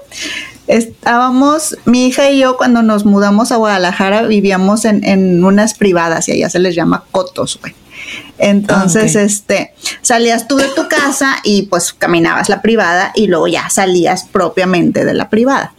Estábamos, 0.68 1.78
mi 1.86 2.08
hija 2.08 2.30
y 2.32 2.40
yo, 2.40 2.56
cuando 2.58 2.82
nos 2.82 3.06
mudamos 3.06 3.52
a 3.52 3.58
Guadalajara, 3.58 4.24
vivíamos 4.24 4.86
en, 4.86 5.04
en 5.04 5.44
unas 5.44 5.74
privadas 5.74 6.28
y 6.30 6.32
allá 6.34 6.50
se 6.50 6.60
les 6.60 6.76
llama 6.76 7.04
cotos, 7.12 7.60
güey. 7.62 7.76
Entonces, 8.38 9.16
Ah, 9.16 9.22
este, 9.22 9.74
salías 10.02 10.48
tú 10.48 10.58
de 10.58 10.68
tu 10.70 10.88
casa 10.88 11.38
y 11.44 11.64
pues 11.64 11.94
caminabas 11.94 12.50
la 12.50 12.62
privada 12.62 13.12
y 13.16 13.28
luego 13.28 13.48
ya 13.48 13.70
salías 13.70 14.24
propiamente 14.24 15.06
de 15.06 15.14
la 15.14 15.30
privada. 15.30 15.74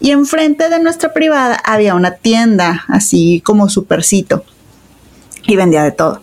Y 0.00 0.10
enfrente 0.10 0.68
de 0.68 0.78
nuestra 0.78 1.12
privada 1.12 1.60
había 1.64 1.94
una 1.94 2.12
tienda, 2.12 2.84
así 2.88 3.40
como 3.44 3.68
supercito, 3.68 4.44
y 5.46 5.56
vendía 5.56 5.82
de 5.82 5.92
todo. 5.92 6.22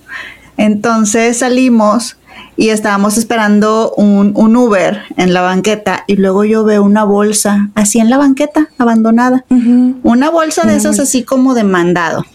Entonces 0.58 1.38
salimos 1.38 2.18
y 2.56 2.70
estábamos 2.70 3.18
esperando 3.18 3.94
un, 3.96 4.34
un 4.36 4.56
Uber 4.56 5.04
en 5.18 5.34
la 5.34 5.42
banqueta 5.42 6.04
y 6.08 6.16
luego 6.16 6.44
yo 6.44 6.64
veo 6.64 6.84
una 6.84 7.04
bolsa 7.04 7.70
así 7.76 8.00
en 8.00 8.10
la 8.10 8.18
banqueta, 8.18 8.70
abandonada. 8.78 9.46
Una 10.04 10.30
bolsa 10.30 10.68
de 10.68 10.76
esas 10.76 11.00
así 11.00 11.24
como 11.24 11.54
de 11.54 11.64
mandado. 11.64 12.26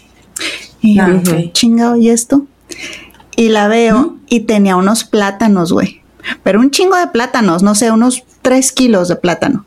Y 0.81 0.95
yo, 0.97 1.03
ok. 1.05 1.51
chingado, 1.53 1.95
¿y 1.95 2.09
esto? 2.09 2.45
Y 3.35 3.49
la 3.49 3.67
veo 3.67 4.17
y 4.27 4.41
tenía 4.41 4.75
unos 4.75 5.03
plátanos, 5.03 5.71
güey. 5.71 6.01
Pero 6.43 6.59
un 6.59 6.71
chingo 6.71 6.97
de 6.97 7.07
plátanos, 7.07 7.63
no 7.63 7.75
sé, 7.75 7.91
unos 7.91 8.23
tres 8.41 8.71
kilos 8.71 9.07
de 9.07 9.15
plátano. 9.15 9.65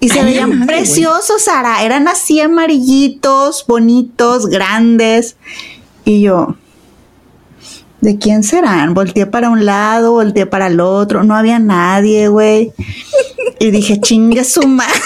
Y 0.00 0.10
se 0.10 0.20
Ay, 0.20 0.26
veían 0.26 0.58
madre, 0.58 0.66
preciosos, 0.66 1.42
Sara. 1.44 1.82
Eran 1.82 2.08
así 2.08 2.40
amarillitos, 2.40 3.64
bonitos, 3.66 4.46
grandes. 4.46 5.36
Y 6.04 6.20
yo, 6.20 6.56
¿de 8.02 8.18
quién 8.18 8.42
serán? 8.42 8.92
Volteé 8.92 9.26
para 9.26 9.48
un 9.48 9.64
lado, 9.64 10.12
volteé 10.12 10.44
para 10.44 10.66
el 10.66 10.80
otro. 10.80 11.22
No 11.22 11.36
había 11.36 11.58
nadie, 11.58 12.28
güey. 12.28 12.72
Y 13.58 13.70
dije, 13.70 14.00
chingue 14.00 14.44
su 14.44 14.66
madre. 14.66 14.92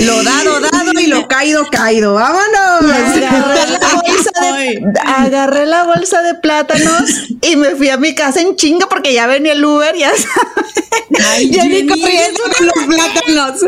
Lo 0.00 0.22
dado, 0.24 0.60
dado 0.60 0.73
y 1.04 1.06
lo 1.06 1.28
caído, 1.28 1.66
caído. 1.70 2.14
¡Vámonos! 2.14 2.92
Agarré 2.92 3.20
la, 3.20 3.94
bolsa 4.06 4.30
de, 4.40 4.82
agarré 5.06 5.66
la 5.66 5.84
bolsa 5.84 6.22
de 6.22 6.34
plátanos 6.34 7.28
y 7.42 7.56
me 7.56 7.70
fui 7.76 7.88
a 7.90 7.96
mi 7.96 8.14
casa 8.14 8.40
en 8.40 8.56
chinga 8.56 8.86
porque 8.88 9.12
ya 9.14 9.26
venía 9.26 9.52
el 9.52 9.64
Uber, 9.64 9.94
ya 9.96 10.10
sabes. 10.10 10.74
Ay, 11.26 11.50
Ya 11.50 11.64
ni 11.64 11.76
Jenny, 11.76 11.88
corriendo 11.88 12.40
con 12.56 12.66
los 12.66 12.96
plátanos. 12.96 13.60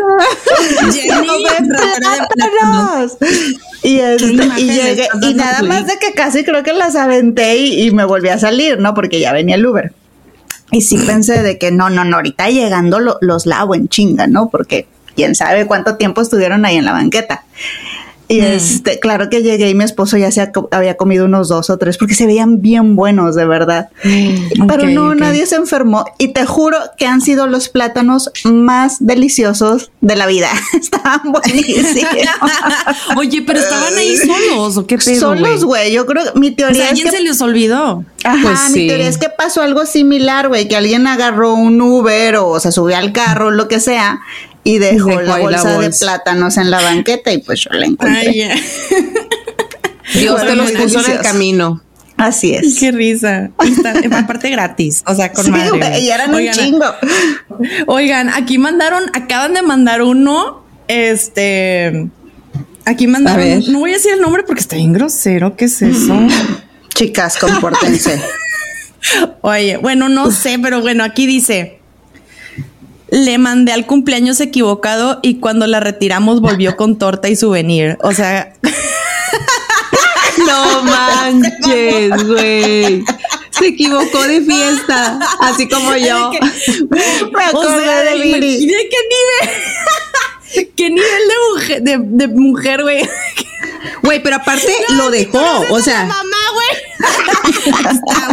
Jenny, 0.95 1.27
¡Come 1.27 1.49
ratera 1.69 2.11
de 2.15 2.27
plátanos. 2.35 3.17
Y, 3.83 3.99
este, 4.01 4.25
y, 4.27 4.65
le 4.65 4.75
llegué, 4.75 5.09
y 5.23 5.35
nada 5.35 5.63
más 5.63 5.87
de 5.87 5.99
que 5.99 6.13
casi 6.13 6.45
creo 6.45 6.63
que 6.63 6.73
las 6.73 6.97
aventé 6.97 7.57
y, 7.57 7.83
y 7.87 7.91
me 7.93 8.05
volví 8.05 8.29
a 8.29 8.39
salir, 8.39 8.79
¿no? 8.81 8.95
Porque 8.95 9.21
ya 9.21 9.33
venía 9.33 9.55
el 9.57 9.67
Uber. 9.67 9.93
Y 10.73 10.81
sí 10.83 10.99
pensé 10.99 11.43
de 11.43 11.59
que 11.59 11.71
no, 11.71 11.91
no, 11.91 12.05
no, 12.05 12.17
ahorita 12.17 12.49
llegando 12.51 12.99
lo- 12.99 13.19
los 13.21 13.47
lavo 13.47 13.75
en 13.77 13.89
chinga, 13.89 14.27
¿no? 14.27 14.49
Porque 14.49 14.89
quién 15.17 15.35
sabe 15.35 15.67
cuánto 15.67 15.97
tiempo 15.97 16.21
estuvieron 16.21 16.65
ahí 16.65 16.77
en 16.77 16.85
la 16.85 16.93
banqueta. 16.93 17.45
Y 18.29 18.41
este, 18.41 18.99
claro 18.99 19.31
que 19.31 19.45
llegué 19.45 19.71
y 19.71 19.75
mi 19.77 19.85
esposo 19.85 20.17
ya 20.17 20.33
se 20.33 20.51
había 20.73 20.97
comido 20.97 21.27
unos 21.27 21.49
dos 21.49 21.71
o 21.71 21.79
tres 21.79 21.97
porque 21.97 22.15
se 22.15 22.27
veían 22.27 22.61
bien 22.61 22.97
buenos, 22.97 23.37
de 23.37 23.47
verdad. 23.47 23.89
Pero 24.03 24.83
Ok, 24.83 24.89
no, 24.91 25.09
ok. 25.11 25.15
nadie 25.15 25.47
se 25.47 25.55
enfermó. 25.55 26.05
Y 26.19 26.33
te 26.33 26.45
juro 26.45 26.77
que 26.99 27.07
han 27.07 27.21
sido 27.21 27.47
los 27.47 27.69
plátanos 27.69 28.33
más 28.43 28.97
deliciosos 28.99 29.93
de 30.01 30.17
la 30.17 30.27
vida. 30.27 30.49
Estaban 30.75 31.21
buenísimos. 31.31 31.95
Oye, 33.17 33.43
pero 33.47 33.61
estaban 33.61 33.97
ahí 33.97 34.17
solos, 34.17 34.77
¿o 34.77 34.87
qué 34.89 34.99
pedo, 34.99 35.21
Solos, 35.21 35.65
güey. 35.65 35.93
Yo 35.93 36.05
creo 36.07 36.33
que 36.33 36.39
mi 36.39 36.49
O 36.49 36.55
teoría 36.57 36.75
sea, 36.75 36.85
¿a 36.85 36.87
es 36.87 36.91
alguien 36.95 37.11
que 37.11 37.17
se 37.17 37.23
les 37.23 37.41
olvidó? 37.41 38.05
Ajá, 38.25 38.39
Pues 38.43 38.71
mi 38.71 38.81
sí. 38.81 38.87
teoría 38.89 39.09
es 39.09 39.19
que 39.19 39.29
pasó 39.29 39.63
algo 39.63 39.87
similar, 39.87 40.49
güey, 40.49 40.67
que 40.67 40.75
alguien 40.75 41.07
agarró 41.07 41.55
un 41.55 41.81
Uber 41.81 42.37
o 42.39 42.59
se 42.59 42.73
subió 42.73 42.97
al 42.97 43.13
carro, 43.13 43.53
lo 43.53 43.69
que 43.69 43.79
sea, 43.79 44.19
y 44.67 44.79
dejó, 44.79 45.11
Dejó 45.11 45.23
la, 45.23 45.39
bolsa 45.39 45.79
de 45.79 45.91
plátanos 45.91 46.57
en 46.57 46.73
la 46.73 46.83
banqueta 46.83 47.33
y 47.33 47.39
pues 47.39 47.61
yo 47.61 47.71
la 47.71 47.87
encontré. 47.87 48.19
Ay, 48.19 48.39
ya. 48.39 48.55
Dios 50.19 50.41
te 50.45 50.57
los 50.57 50.73
puso 50.73 51.05
en 51.07 51.13
el 51.13 51.21
camino. 51.21 51.83
Así 52.17 52.53
es. 52.53 52.81
Qué 52.81 52.91
risa. 52.91 53.51
Está, 53.63 54.19
aparte 54.19 54.51
gratis. 54.51 55.05
O 55.07 55.15
sea, 55.15 55.33
con 55.33 55.45
Sí, 55.45 55.51
madre. 55.53 55.71
güey. 55.71 56.05
y 56.05 56.11
eran 56.11 56.31
un 56.31 56.37
Oigan, 56.37 56.55
chingo. 56.55 56.85
Oigan, 57.87 58.31
aquí 58.31 58.59
mandaron, 58.59 59.05
acaban 59.15 59.55
de 59.55 59.63
mandar 59.63 60.03
uno. 60.03 60.65
Este. 60.89 62.09
Aquí 62.85 63.07
mandaron. 63.07 63.63
No 63.71 63.79
voy 63.79 63.91
a 63.91 63.95
decir 63.95 64.15
el 64.15 64.21
nombre 64.21 64.43
porque 64.43 64.63
está 64.63 64.75
bien 64.75 64.93
grosero. 64.93 65.57
¿Qué 65.57 65.67
es 65.67 65.81
eso? 65.81 66.19
Chicas, 66.89 67.37
compórtense. 67.39 68.21
Oye, 69.43 69.77
bueno, 69.77 70.09
no 70.09 70.33
sé, 70.33 70.59
pero 70.61 70.81
bueno, 70.81 71.05
aquí 71.05 71.27
dice. 71.27 71.76
Le 73.17 73.39
mandé 73.39 73.73
al 73.73 73.87
cumpleaños 73.87 74.41
equivocado 74.41 75.21
y 75.23 75.37
cuando 75.37 75.67
la 75.67 75.81
retiramos 75.81 76.43
volvió 76.43 76.77
con 76.77 76.99
torta 76.99 77.31
y 77.31 77.37
souvenir. 77.37 77.97
O 78.03 78.13
sea, 78.13 78.53
No 80.47 80.83
manches, 80.83 82.27
güey. 82.27 83.05
Se 83.51 83.69
equivocó 83.69 84.23
de 84.23 84.43
fiesta, 84.43 85.19
así 85.41 85.67
como 85.67 85.97
yo. 85.97 86.31
Me 86.91 87.01
o 87.55 87.63
sea, 87.63 88.03
de 88.03 88.17
imagina 88.17 88.79
qué 88.91 89.01
nivel, 90.59 90.73
qué 90.77 90.91
nivel 90.91 91.23
de 91.29 91.35
mujer, 91.53 91.83
de, 91.83 91.99
de 92.03 92.29
mujer, 92.29 92.83
güey. 92.83 93.09
Güey, 94.03 94.23
pero 94.23 94.37
aparte 94.37 94.73
lo 94.91 95.11
dejó, 95.11 95.43
o 95.71 95.81
sea, 95.81 96.05
Mamá, 96.05 96.37
güey. 96.53 96.69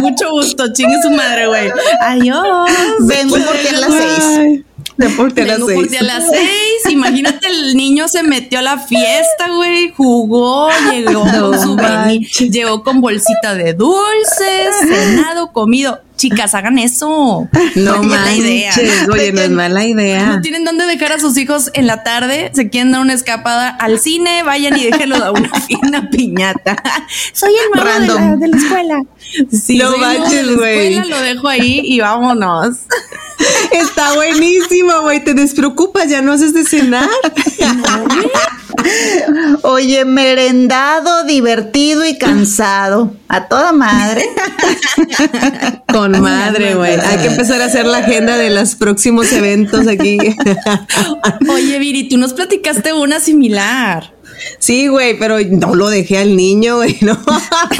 Mucho 0.02 0.30
gusto, 0.30 0.72
chingue 0.72 0.96
su 1.02 1.10
madre, 1.10 1.46
güey. 1.46 1.70
Adiós. 2.00 2.70
Vengo 3.00 3.36
por 3.36 3.56
ti 3.56 3.68
a 3.68 3.78
las 3.78 3.92
seis. 3.94 4.64
Ay, 4.98 5.08
de 5.08 5.16
por 5.16 5.32
ti 5.32 5.40
a 5.40 5.44
las 5.46 5.58
seis. 5.66 5.78
por 5.78 5.86
ti 5.88 5.96
a 5.96 6.02
las 6.02 6.30
seis. 6.30 6.90
Imagínate, 6.90 7.46
el 7.48 7.76
niño 7.76 8.08
se 8.08 8.22
metió 8.22 8.60
a 8.60 8.62
la 8.62 8.78
fiesta, 8.78 9.48
güey. 9.54 9.92
Jugó, 9.96 10.68
llegó 10.90 11.24
No 11.24 11.50
con 11.50 11.60
su 11.60 11.76
llegó 12.50 12.82
con 12.82 13.00
bolsita 13.00 13.54
de 13.54 13.74
dulces, 13.74 14.74
cenado, 14.88 15.52
comido. 15.52 16.00
Chicas, 16.16 16.54
hagan 16.54 16.78
eso. 16.78 17.48
No 17.74 18.02
mala 18.02 18.34
idea. 18.34 18.72
oye, 19.12 19.32
no 19.32 19.40
es 19.40 19.50
mala 19.50 19.84
idea. 19.84 20.26
No 20.26 20.40
tienen 20.40 20.64
dónde 20.64 20.86
dejar 20.86 21.12
a 21.12 21.18
sus 21.18 21.36
hijos 21.36 21.70
en 21.74 21.86
la 21.86 22.02
tarde, 22.04 22.50
se 22.54 22.70
quieren 22.70 22.92
dar 22.92 23.00
una 23.00 23.14
escapada 23.14 23.68
al 23.68 23.98
cine, 23.98 24.42
vayan 24.44 24.76
y 24.78 24.84
déjenlo 24.84 25.16
a 25.16 25.32
una, 25.32 25.50
una 25.82 26.10
piñata. 26.10 26.76
Soy 27.32 27.52
el 27.52 27.82
nuevo 27.82 28.00
de 28.00 28.06
la, 28.06 28.14
Random. 28.14 28.40
de 28.40 28.48
la 28.48 28.56
escuela. 28.56 29.02
Sí, 29.50 29.78
No 29.78 29.96
manches, 29.98 30.56
güey. 30.56 30.94
Lo 31.08 31.20
dejo 31.20 31.48
ahí 31.48 31.80
y 31.84 32.00
vámonos. 32.00 32.76
Está 33.72 34.14
buenísimo, 34.14 35.00
güey. 35.02 35.22
Te 35.24 35.34
despreocupas, 35.34 36.08
ya 36.08 36.22
no 36.22 36.32
haces 36.32 36.54
de 36.54 36.64
cenar. 36.64 37.08
Oye, 39.62 40.04
merendado, 40.04 41.24
divertido 41.24 42.06
y 42.06 42.18
cansado. 42.18 43.14
A 43.28 43.48
toda 43.48 43.72
madre. 43.72 44.24
Con 45.92 46.03
madre, 46.10 46.74
güey. 46.74 46.94
Hay 46.94 47.18
que 47.18 47.28
empezar 47.28 47.60
a 47.60 47.66
hacer 47.66 47.86
la 47.86 47.98
agenda 47.98 48.36
de 48.36 48.50
los 48.50 48.74
próximos 48.74 49.32
eventos 49.32 49.86
aquí. 49.86 50.18
Oye, 51.48 51.78
Viri, 51.78 52.08
tú 52.08 52.18
nos 52.18 52.32
platicaste 52.32 52.92
una 52.92 53.20
similar. 53.20 54.14
Sí, 54.58 54.88
güey, 54.88 55.18
pero 55.18 55.38
no 55.40 55.74
lo 55.74 55.90
dejé 55.90 56.18
al 56.18 56.36
niño, 56.36 56.76
güey, 56.76 56.96
no. 57.00 57.18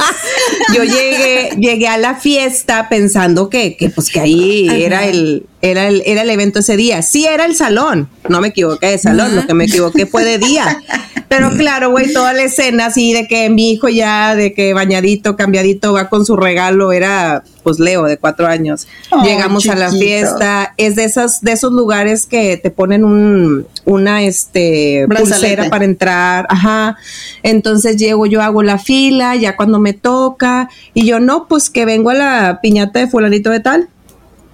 Yo 0.73 0.83
llegué, 0.83 1.49
llegué 1.57 1.87
a 1.87 1.97
la 1.97 2.15
fiesta 2.15 2.87
pensando 2.89 3.49
que, 3.49 3.75
que 3.75 3.89
pues 3.89 4.09
que 4.09 4.19
ahí 4.19 4.69
era 4.69 5.05
el, 5.05 5.45
era 5.61 5.87
el, 5.87 6.03
era 6.05 6.21
el 6.21 6.29
evento 6.29 6.59
ese 6.59 6.77
día. 6.77 7.01
Sí, 7.01 7.25
era 7.25 7.45
el 7.45 7.55
salón. 7.55 8.09
No 8.29 8.41
me 8.41 8.49
equivoqué 8.49 8.87
de 8.87 8.97
salón, 8.97 9.35
lo 9.35 9.45
que 9.47 9.53
me 9.53 9.65
equivoqué 9.65 10.05
fue 10.05 10.23
de 10.23 10.37
día. 10.37 10.81
Pero 11.27 11.51
claro, 11.57 11.91
güey, 11.91 12.13
toda 12.13 12.33
la 12.33 12.43
escena 12.43 12.87
así 12.87 13.13
de 13.13 13.27
que 13.27 13.49
mi 13.49 13.71
hijo 13.71 13.89
ya, 13.89 14.35
de 14.35 14.53
que 14.53 14.73
bañadito, 14.73 15.35
cambiadito, 15.35 15.93
va 15.93 16.09
con 16.09 16.25
su 16.25 16.35
regalo, 16.35 16.91
era 16.91 17.43
pues 17.65 17.79
Leo, 17.79 18.03
de 18.03 18.19
cuatro 18.19 18.45
años. 18.45 18.87
Llegamos 19.23 19.67
a 19.67 19.75
la 19.75 19.91
fiesta. 19.91 20.75
Es 20.77 20.95
de 20.95 21.03
esas, 21.03 21.41
de 21.41 21.53
esos 21.53 21.73
lugares 21.73 22.27
que 22.27 22.57
te 22.57 22.69
ponen 22.69 23.03
un, 23.03 23.65
una, 23.85 24.21
este, 24.21 25.07
Brazalete. 25.07 25.39
pulsera 25.39 25.69
para 25.71 25.83
entrar, 25.83 26.45
ajá. 26.47 26.95
Entonces 27.41 27.97
llego, 27.97 28.27
yo 28.27 28.43
hago 28.43 28.61
la 28.61 28.77
fila, 28.77 29.35
ya 29.35 29.55
cuando 29.55 29.79
me 29.79 29.93
toca, 29.93 30.69
y 30.93 31.07
yo 31.07 31.19
no, 31.19 31.47
pues 31.47 31.71
que 31.71 31.85
vengo 31.85 32.11
a 32.11 32.13
la 32.13 32.59
piñata 32.61 32.99
de 32.99 33.07
fulanito 33.07 33.49
de 33.49 33.61
tal. 33.61 33.89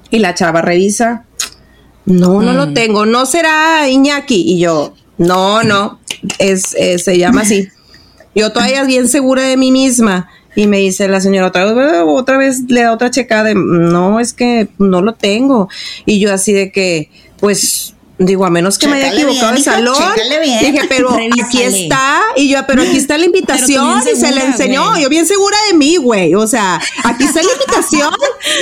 Y 0.09 0.19
la 0.19 0.33
chava 0.33 0.61
revisa. 0.61 1.25
No, 2.05 2.41
no 2.41 2.53
lo 2.53 2.71
tengo. 2.71 3.05
No 3.05 3.25
será 3.25 3.89
Iñaki. 3.89 4.53
Y 4.53 4.59
yo, 4.59 4.93
no, 5.17 5.63
no. 5.63 5.99
Es, 6.39 6.75
eh, 6.75 6.97
se 6.97 7.17
llama 7.17 7.41
así. 7.41 7.67
Yo 8.33 8.53
todavía 8.53 8.85
bien 8.85 9.09
segura 9.09 9.43
de 9.43 9.57
mí 9.57 9.69
misma. 9.71 10.29
Y 10.55 10.67
me 10.67 10.77
dice 10.77 11.07
la 11.07 11.21
señora 11.21 11.47
otra 11.47 11.65
vez, 11.73 11.93
otra 12.05 12.37
vez 12.37 12.61
le 12.67 12.81
da 12.83 12.93
otra 12.93 13.09
checada 13.09 13.43
de, 13.45 13.55
no, 13.55 14.19
es 14.19 14.33
que 14.33 14.67
no 14.77 15.01
lo 15.01 15.13
tengo. 15.13 15.69
Y 16.05 16.19
yo 16.19 16.33
así 16.33 16.51
de 16.51 16.71
que, 16.71 17.09
pues, 17.39 17.93
digo, 18.17 18.45
a 18.45 18.49
menos 18.51 18.77
que 18.77 18.87
me 18.87 18.97
haya 18.97 19.13
equivocado 19.13 19.47
bien, 19.53 19.55
el 19.57 19.63
salón. 19.63 19.95
bien. 20.43 20.59
Dije, 20.73 20.85
pero 20.89 21.09
aquí 21.43 21.61
está. 21.63 22.19
Y 22.35 22.49
yo, 22.49 22.59
pero 22.67 22.81
aquí 22.83 22.97
está 22.97 23.17
la 23.17 23.25
invitación. 23.25 23.99
Y 23.99 24.01
se 24.03 24.09
le 24.11 24.17
segura, 24.19 24.43
enseñó. 24.45 24.99
Yo 24.99 25.09
bien 25.09 25.25
segura 25.25 25.55
de 25.71 25.77
mí, 25.77 25.95
güey. 25.97 26.35
O 26.35 26.45
sea, 26.45 26.79
aquí 27.03 27.23
está 27.23 27.41
la 27.41 27.49
invitación. 27.51 28.11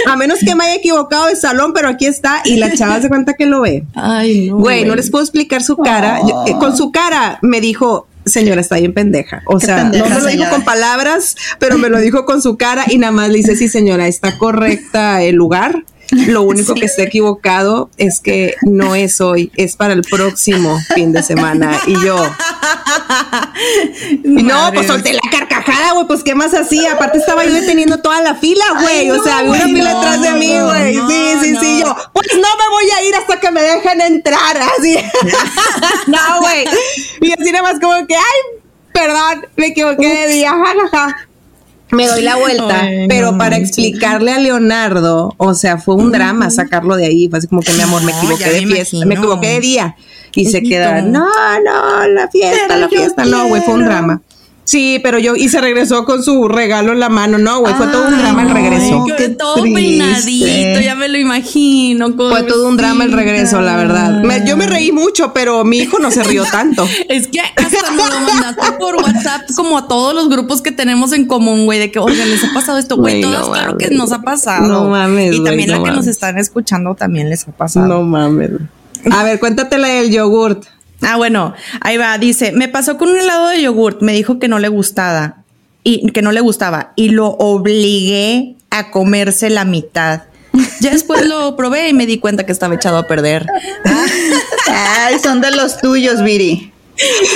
A 0.06 0.15
menos 0.15 0.39
que 0.39 0.56
me 0.56 0.65
haya 0.65 0.75
equivocado 0.75 1.28
el 1.28 1.38
salón, 1.38 1.73
pero 1.73 1.89
aquí 1.89 2.06
está. 2.06 2.41
Y 2.45 2.58
la 2.58 2.71
chava 2.73 3.02
se 3.02 3.10
cuenta 3.10 3.34
que 3.34 3.45
lo 3.47 3.62
ve. 3.62 3.84
Ay, 3.95 4.49
no. 4.49 4.58
Güey, 4.58 4.86
no 4.86 4.95
les 4.95 5.10
puedo 5.10 5.23
explicar 5.23 5.63
su 5.63 5.75
cara. 5.75 6.21
Yo- 6.28 6.43
eh, 6.47 6.56
con 6.60 6.78
su 6.78 6.91
cara 6.91 7.39
me 7.41 7.60
dijo, 7.60 8.08
señora, 8.30 8.62
está 8.62 8.78
bien 8.78 8.94
pendeja. 8.94 9.44
O 9.46 9.60
sea, 9.60 9.78
pendeja, 9.78 10.10
no 10.10 10.15
me 10.15 10.22
lo 10.22 10.28
dijo 10.28 10.50
con 10.50 10.63
palabras, 10.63 11.36
pero 11.60 11.78
me 11.78 11.89
lo 11.89 12.00
dijo 12.00 12.26
con 12.26 12.42
su 12.42 12.58
cara 12.58 12.86
y 12.88 12.98
nada 12.98 13.12
más 13.12 13.30
le 13.30 13.38
dice, 13.38 13.56
sí, 13.56 13.68
señora, 13.68 14.08
está 14.08 14.38
correcta 14.38 15.22
el 15.22 15.36
lugar. 15.36 15.84
Lo 16.12 16.42
único 16.42 16.74
que 16.74 16.86
está 16.86 17.04
equivocado 17.04 17.92
es 17.98 18.20
que 18.20 18.56
no 18.63 18.96
es 18.96 19.22
hoy, 19.22 19.52
es 19.56 19.76
para 19.76 19.94
el 19.94 20.02
próximo 20.02 20.80
fin 20.96 21.12
de 21.12 21.22
semana. 21.22 21.80
Y 21.86 21.94
yo, 22.04 22.18
no, 24.24 24.72
pues 24.74 24.88
solté 24.88 25.13
la 25.13 25.22
carcajada, 25.69 25.93
güey, 25.93 26.08
pues 26.08 26.23
qué 26.23 26.36
más 26.36 26.53
hacía. 26.53 26.93
Aparte 26.93 27.17
estaba 27.17 27.45
yo 27.45 27.53
deteniendo 27.53 27.99
toda 27.99 28.21
la 28.21 28.36
fila, 28.36 28.63
güey. 28.82 28.99
Ay, 28.99 29.12
o 29.12 29.23
sea, 29.23 29.41
no, 29.43 29.51
había 29.51 29.51
una 29.51 29.60
güey, 29.63 29.73
fila 29.75 29.91
no, 29.91 29.99
detrás 29.99 30.21
de 30.21 30.32
mí, 30.34 30.53
no, 30.53 30.65
güey. 30.67 30.95
no, 30.95 31.10
sí, 31.10 31.23
sí, 31.41 31.55
sí. 31.60 31.79
no. 31.84 31.88
Yo, 31.88 31.95
pues 32.13 32.27
no 32.34 32.41
me 32.41 32.69
voy 32.71 32.91
a 32.97 33.03
ir 33.08 33.15
hasta 33.15 33.39
que 33.39 33.51
me 33.51 33.62
dejen 33.62 34.01
entrar, 34.01 34.58
así. 34.77 34.97
no, 36.08 36.41
güey. 36.41 36.65
Y 37.21 37.32
así 37.34 37.51
nada 37.51 37.71
más 37.71 37.79
como 37.79 38.05
que, 38.08 38.15
ay, 38.15 38.62
perdón, 38.93 39.47
me 39.58 39.67
equivoqué 39.67 40.08
de 40.08 40.27
día, 40.34 40.51
jajaja. 40.51 41.15
Me 41.91 42.05
doy 42.05 42.21
la 42.21 42.36
vuelta, 42.36 42.82
Ay, 42.82 43.08
pero 43.08 43.32
no 43.32 43.39
para 43.39 43.58
explicarle 43.58 44.32
a 44.32 44.38
Leonardo, 44.38 45.34
o 45.38 45.55
sea, 45.55 45.79
fue 45.79 45.95
un 45.95 46.12
drama 46.12 46.51
sacarlo 46.51 46.95
de 46.95 47.08
ahí. 47.08 47.27
Fue 47.29 47.39
así 47.39 47.47
como 47.47 47.62
que, 47.62 47.71
mi 47.73 47.82
amor, 47.82 48.03
me 48.03 48.12
No, 48.12 48.17
equivoqué 48.19 48.51
de 48.51 48.62
me 48.62 48.73
fiesta, 48.75 48.97
me 48.97 49.03
imagino. 49.05 49.21
equivoqué 49.23 49.47
de 49.47 49.60
día. 49.60 49.95
Y 50.36 50.45
se 50.45 50.62
queda, 50.62 51.01
no, 51.01 51.27
no, 51.65 52.08
la 52.10 52.27
fiesta, 52.27 52.65
Pero 52.67 52.79
la 52.82 52.89
fiesta. 52.89 53.25
No, 53.25 53.47
güey, 53.47 53.63
fue 53.63 53.73
un 53.73 53.86
drama. 53.86 54.21
Sí, 54.69 54.99
pero 55.01 55.17
yo, 55.17 55.36
y 55.36 55.49
se 55.49 55.60
regresó 55.62 56.05
con 56.05 56.21
su 56.21 56.47
regalo 56.47 56.91
en 56.91 56.99
la 56.99 57.10
mano, 57.10 57.39
no, 57.39 57.60
güey, 57.60 57.73
fue 57.73 57.88
todo 57.88 58.08
un 58.08 58.19
drama 58.19 58.43
el 58.43 58.49
Ay, 58.49 58.53
regreso. 58.53 59.03
qué 59.08 59.15
Qué 59.15 59.29
todo 59.29 59.55
triste. 59.55 59.82
peinadito, 59.82 60.79
ya 60.82 60.93
me 60.93 61.08
lo 61.10 61.17
imagino. 61.17 62.13
Fue 62.15 62.43
todo 62.43 62.67
un 62.67 62.77
drama 62.77 63.03
el 63.03 63.12
regreso, 63.12 63.62
la 63.62 63.75
verdad. 63.77 64.21
Me- 64.21 64.45
yo 64.47 64.55
me 64.58 64.67
reí 64.67 64.91
mucho, 64.91 65.34
pero 65.34 65.63
mi 65.65 65.79
hijo 65.79 65.97
no 65.97 66.12
se 66.12 66.21
rió 66.23 66.43
tanto. 66.51 66.88
Es 67.10 67.27
que 67.29 67.39
hasta 67.39 67.91
nos 67.93 68.10
lo 68.13 68.19
mandaste 68.19 68.71
por 68.79 68.95
WhatsApp, 68.97 69.49
como 69.55 69.75
a 69.79 69.88
todos 69.88 70.13
los 70.13 70.29
grupos 70.29 70.62
que 70.62 70.71
tenemos 70.71 71.13
en 71.13 71.25
común, 71.25 71.65
güey, 71.65 71.79
de 71.79 71.89
que, 71.89 71.97
oigan, 71.97 72.29
les 72.29 72.43
ha 72.43 72.53
pasado 72.53 72.77
esto, 72.77 72.95
güey. 72.95 73.21
Todos, 73.21 73.47
no 73.47 73.53
claro 73.53 73.75
que 73.77 73.86
mames. 73.86 73.97
nos 73.97 74.12
ha 74.12 74.21
pasado. 74.21 74.67
No 74.67 74.88
mames, 74.88 75.36
Y 75.36 75.43
también 75.43 75.71
no 75.71 75.79
la 75.79 75.84
que 75.84 75.95
nos 75.95 76.05
están 76.05 76.38
escuchando 76.38 76.93
también 76.93 77.27
les 77.27 77.47
ha 77.47 77.51
pasado. 77.53 77.88
No 77.88 78.03
mames. 78.03 78.51
A 79.12 79.23
ver, 79.23 79.39
cuéntate 79.39 79.79
la 79.79 79.88
del 79.88 80.12
yogurt. 80.12 80.65
Ah, 81.01 81.17
bueno, 81.17 81.53
ahí 81.81 81.97
va. 81.97 82.17
Dice, 82.17 82.51
me 82.51 82.67
pasó 82.67 82.97
con 82.97 83.09
un 83.09 83.17
helado 83.17 83.49
de 83.49 83.62
yogurt, 83.62 84.01
me 84.01 84.13
dijo 84.13 84.39
que 84.39 84.47
no 84.47 84.59
le 84.59 84.67
gustaba 84.67 85.43
y 85.83 86.12
que 86.12 86.21
no 86.21 86.31
le 86.31 86.41
gustaba 86.41 86.93
y 86.95 87.09
lo 87.09 87.27
obligué 87.29 88.55
a 88.69 88.91
comerse 88.91 89.49
la 89.49 89.65
mitad. 89.65 90.23
Ya 90.81 90.91
después 90.91 91.25
lo 91.25 91.55
probé 91.55 91.89
y 91.89 91.93
me 91.93 92.05
di 92.05 92.17
cuenta 92.19 92.45
que 92.45 92.51
estaba 92.51 92.75
echado 92.75 92.97
a 92.97 93.07
perder. 93.07 93.45
Ay, 94.67 95.19
son 95.19 95.41
de 95.41 95.51
los 95.51 95.77
tuyos, 95.77 96.23
Viri. 96.23 96.73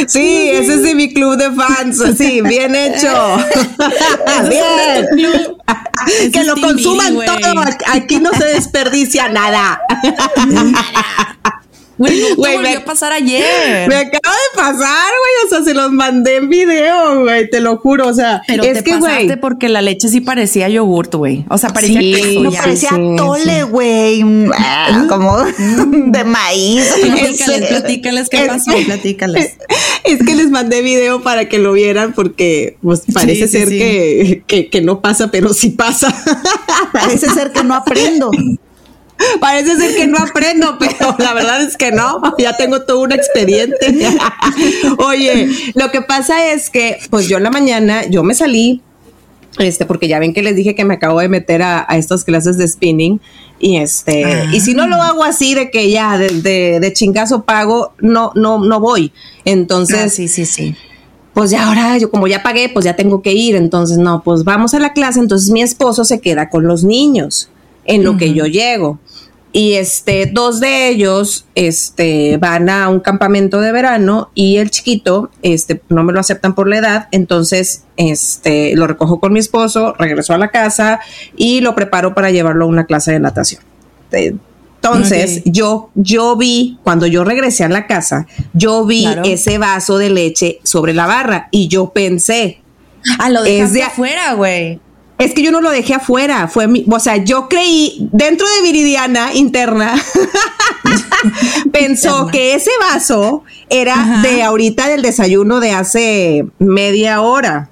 Sí, 0.08 0.50
ese 0.52 0.74
es 0.74 0.84
de 0.84 0.94
mi 0.94 1.14
club 1.14 1.38
de 1.38 1.52
fans. 1.52 2.04
Sí, 2.18 2.42
bien 2.42 2.76
hecho. 2.76 3.08
bien. 4.50 5.08
Que 6.32 6.44
lo 6.44 6.56
consuman 6.58 7.14
todo. 7.14 7.64
Aquí 7.94 8.18
no 8.18 8.32
se 8.34 8.46
desperdicia 8.46 9.30
nada. 9.30 9.82
Güey, 11.98 12.20
no 12.22 12.36
Güey, 12.38 12.56
volvió 12.56 12.72
me- 12.72 12.76
a 12.78 12.86
pasar 12.86 13.12
ayer. 13.12 13.88
Me 13.88 13.96
acaba 13.96 14.34
de 14.36 14.56
pasar, 14.56 14.78
güey. 14.80 15.46
O 15.46 15.50
sea, 15.50 15.64
se 15.64 15.74
los 15.74 15.92
mandé 15.92 16.38
en 16.38 16.50
video, 16.50 17.22
güey. 17.22 17.50
Te 17.50 17.60
lo 17.60 17.78
juro. 17.78 18.08
O 18.08 18.14
sea, 18.14 18.42
Pero 18.48 18.64
es 18.64 18.74
te 18.80 18.84
que, 18.84 18.92
pasaste 18.94 19.26
güey. 19.26 19.40
porque 19.40 19.70
la 19.70 19.82
leche 19.82 20.10
sí 20.10 20.22
parecía 20.22 20.70
yogurt, 20.70 21.14
güey. 21.16 21.46
O 21.50 21.58
sea, 21.58 21.70
parecía 21.70 22.00
Sí, 22.00 22.14
queso 22.14 22.44
No 22.44 22.52
ya. 22.52 22.62
parecía 22.62 22.90
sí, 22.90 22.96
tole, 23.18 23.64
güey. 23.64 24.24
ah, 24.58 25.06
Como 25.08 25.38
de 26.08 26.24
maíz. 26.24 26.84
Platícales, 27.02 27.68
platícales 27.70 28.30
qué 28.30 28.38
Es 28.44 28.48
pasó, 28.48 28.72
platícales. 28.86 29.58
Es 30.04 30.20
que 30.26 30.36
les 30.36 30.50
mandé 30.50 30.82
video 30.82 31.22
para 31.22 31.48
que 31.48 31.60
lo 31.60 31.74
vieran 31.74 32.14
porque 32.14 32.78
pues 32.82 33.04
parece 33.14 33.48
sí, 33.48 33.58
ser 33.60 33.68
sí. 33.70 33.78
Que, 33.78 34.44
que, 34.48 34.70
que 34.70 34.82
no 34.82 35.00
pasa, 35.02 35.30
pero 35.32 35.54
sí 35.54 35.70
pasa. 35.70 36.14
Parece 36.92 37.30
ser 37.30 37.52
que 37.52 37.64
no 37.64 37.76
aprendo. 37.76 38.32
Parece 39.40 39.78
ser 39.78 39.96
que 39.96 40.08
no 40.08 40.18
aprendo, 40.18 40.78
pero 40.80 41.16
la 41.20 41.34
verdad 41.34 41.62
es 41.62 41.78
que 41.78 41.92
no. 41.92 42.22
Ya 42.38 42.58
tengo 42.58 42.82
todo 42.82 43.02
un 43.02 43.12
expediente. 43.12 43.96
Oye, 44.98 45.50
lo 45.76 45.92
que 45.92 46.02
pasa 46.02 46.52
es 46.52 46.70
que, 46.70 46.98
pues 47.10 47.28
yo 47.28 47.38
en 47.38 47.44
la 47.44 47.52
mañana, 47.52 48.06
yo 48.08 48.24
me 48.24 48.34
salí, 48.34 48.82
este, 49.60 49.86
porque 49.86 50.08
ya 50.08 50.20
ven 50.20 50.34
que 50.34 50.42
les 50.42 50.56
dije 50.56 50.76
que 50.76 50.84
me 50.84 50.96
acabo 50.96 51.20
de 51.20 51.30
meter 51.30 51.62
a, 51.62 51.86
a 51.88 51.98
estas 51.98 52.24
clases 52.24 52.58
de 52.58 52.68
spinning. 52.68 53.22
Y 53.60 53.78
este, 53.78 54.46
y 54.52 54.60
si 54.60 54.74
no 54.74 54.88
lo 54.88 54.96
hago 54.96 55.24
así 55.24 55.54
de 55.56 55.70
que 55.72 55.90
ya 55.90 56.18
de, 56.18 56.30
de, 56.42 56.80
de 56.82 56.94
chingazo 56.94 57.44
pago, 57.44 57.94
no, 58.00 58.32
no, 58.36 58.60
no 58.60 58.80
voy. 58.82 59.14
Entonces, 59.46 60.00
Ah, 60.06 60.10
sí, 60.10 60.28
sí, 60.28 60.46
sí. 60.46 60.76
pues 61.34 61.50
ya 61.52 61.68
ahora 61.68 61.98
yo 61.98 62.10
como 62.12 62.28
ya 62.28 62.44
pagué, 62.44 62.68
pues 62.68 62.84
ya 62.84 62.96
tengo 62.98 63.22
que 63.22 63.32
ir. 63.32 63.56
Entonces, 63.56 63.98
no, 64.00 64.22
pues 64.22 64.44
vamos 64.44 64.74
a 64.74 64.80
la 64.80 64.92
clase. 64.92 65.20
Entonces 65.22 65.50
mi 65.52 65.62
esposo 65.62 66.04
se 66.04 66.20
queda 66.20 66.50
con 66.50 66.68
los 66.68 66.84
niños 66.84 67.50
en 67.86 68.04
lo 68.04 68.18
que 68.18 68.34
yo 68.34 68.46
llego. 68.46 69.00
Y 69.56 69.74
este, 69.74 70.26
dos 70.34 70.60
de 70.60 70.90
ellos, 70.90 71.46
este, 71.54 72.38
van 72.38 72.70
a 72.72 72.90
un 72.90 73.00
campamento 73.00 73.62
de 73.62 73.72
verano 73.72 74.32
y 74.34 74.58
el 74.58 74.72
chiquito, 74.72 75.30
este, 75.44 75.80
no 75.90 76.04
me 76.04 76.12
lo 76.12 76.20
aceptan 76.20 76.56
por 76.56 76.68
la 76.68 76.78
edad. 76.80 77.08
Entonces, 77.12 77.84
este, 77.96 78.76
lo 78.76 78.88
recojo 78.88 79.20
con 79.20 79.32
mi 79.32 79.40
esposo, 79.40 79.94
regreso 80.00 80.34
a 80.34 80.40
la 80.40 80.48
casa 80.50 81.02
y 81.38 81.62
lo 81.62 81.76
preparo 81.76 82.16
para 82.16 82.32
llevarlo 82.32 82.66
a 82.66 82.68
una 82.68 82.86
clase 82.88 83.12
de 83.12 83.20
natación. 83.20 83.62
Eh, 84.12 84.34
Entonces, 84.78 85.44
yo, 85.46 85.92
yo 85.94 86.36
vi, 86.36 86.80
cuando 86.84 87.06
yo 87.08 87.24
regresé 87.24 87.64
a 87.64 87.70
la 87.70 87.86
casa, 87.88 88.26
yo 88.54 88.86
vi 88.86 89.04
Claro. 89.04 89.22
ese 89.24 89.58
vaso 89.60 89.98
de 90.00 90.10
leche 90.10 90.60
sobre 90.64 90.94
la 90.94 91.06
barra 91.06 91.48
y 91.52 91.68
yo 91.68 91.92
pensé, 91.92 92.60
Ah, 93.20 93.30
lo 93.30 93.44
Es 93.44 93.46
dejaste 93.74 93.78
de- 93.78 93.84
afuera, 93.84 94.34
güey. 94.34 94.80
Es 95.20 95.34
que 95.34 95.42
yo 95.44 95.52
no 95.52 95.62
lo 95.62 95.70
dejé 95.72 95.94
afuera, 95.94 96.48
fue 96.48 96.68
mi, 96.68 96.86
o 96.90 97.00
sea, 97.00 97.18
yo 97.18 97.48
creí, 97.48 98.10
dentro 98.12 98.48
de 98.50 98.62
Viridiana 98.64 99.34
interna, 99.34 99.94
pensó 101.72 102.28
que 102.28 102.56
ese 102.56 102.72
vaso 102.80 103.44
era 103.70 104.22
de 104.22 104.44
ahorita 104.44 104.88
del 104.88 105.02
desayuno 105.02 105.60
de 105.60 105.72
hace 105.72 106.46
media 106.60 107.22
hora. 107.22 107.70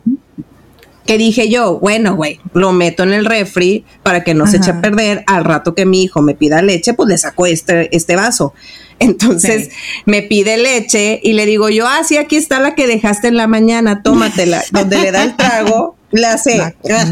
Que 1.06 1.18
dije 1.18 1.50
yo, 1.50 1.80
bueno, 1.80 2.16
güey, 2.16 2.40
lo 2.54 2.72
meto 2.72 3.04
en 3.04 3.12
el 3.12 3.26
refri 3.26 3.84
para 4.04 4.24
que 4.24 4.34
no 4.36 4.46
se 4.48 4.58
eche 4.58 4.70
a 4.70 4.82
perder. 4.82 5.24
Al 5.28 5.44
rato 5.44 5.74
que 5.74 5.86
mi 5.86 6.04
hijo 6.04 6.22
me 6.22 6.36
pida 6.36 6.62
leche, 6.62 6.94
pues 6.94 7.10
le 7.10 7.18
saco 7.18 7.48
este, 7.48 7.94
este 7.96 8.16
vaso. 8.16 8.54
Entonces 9.00 9.66
Sí. 9.66 9.72
me 10.06 10.22
pide 10.22 10.58
leche 10.58 11.20
y 11.24 11.34
le 11.34 11.48
digo 11.48 11.70
yo, 11.70 11.88
ah, 11.88 12.04
sí, 12.08 12.18
aquí 12.18 12.36
está 12.36 12.60
la 12.60 12.76
que 12.76 12.86
dejaste 12.86 13.28
en 13.28 13.36
la 13.36 13.48
mañana, 13.48 14.04
tómatela. 14.04 14.64
Donde 14.72 15.00
le 15.00 15.12
da 15.12 15.24
el 15.24 15.36
trago, 15.36 15.96
le 16.12 16.26
hace. 16.28 16.60
Ah, 16.62 16.74
"Ah, 16.92 17.06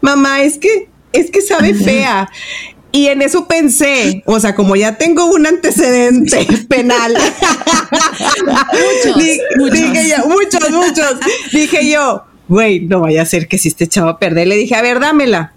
mamá, 0.00 0.42
es 0.42 0.58
que, 0.58 0.88
es 1.12 1.30
que 1.30 1.40
sabe 1.42 1.74
fea. 1.74 2.28
Y 2.92 3.06
en 3.06 3.22
eso 3.22 3.46
pensé, 3.46 4.22
o 4.26 4.40
sea, 4.40 4.54
como 4.56 4.74
ya 4.74 4.98
tengo 4.98 5.26
un 5.26 5.46
antecedente 5.46 6.46
penal. 6.68 7.14
Muchos, 7.92 9.18
di- 9.22 9.40
muchos. 9.56 9.72
Dije 9.78 10.08
yo, 10.08 10.28
muchos, 10.28 10.70
muchos. 10.70 11.14
Dije 11.52 11.88
yo, 11.90 12.24
güey, 12.48 12.80
no 12.80 13.00
vaya 13.00 13.22
a 13.22 13.26
ser 13.26 13.48
que 13.48 13.58
si 13.58 13.68
este 13.68 13.86
chavo 13.86 14.08
a 14.08 14.18
perder. 14.18 14.48
Le 14.48 14.56
dije, 14.56 14.74
a 14.74 14.82
ver, 14.82 15.00
dámela. 15.00 15.52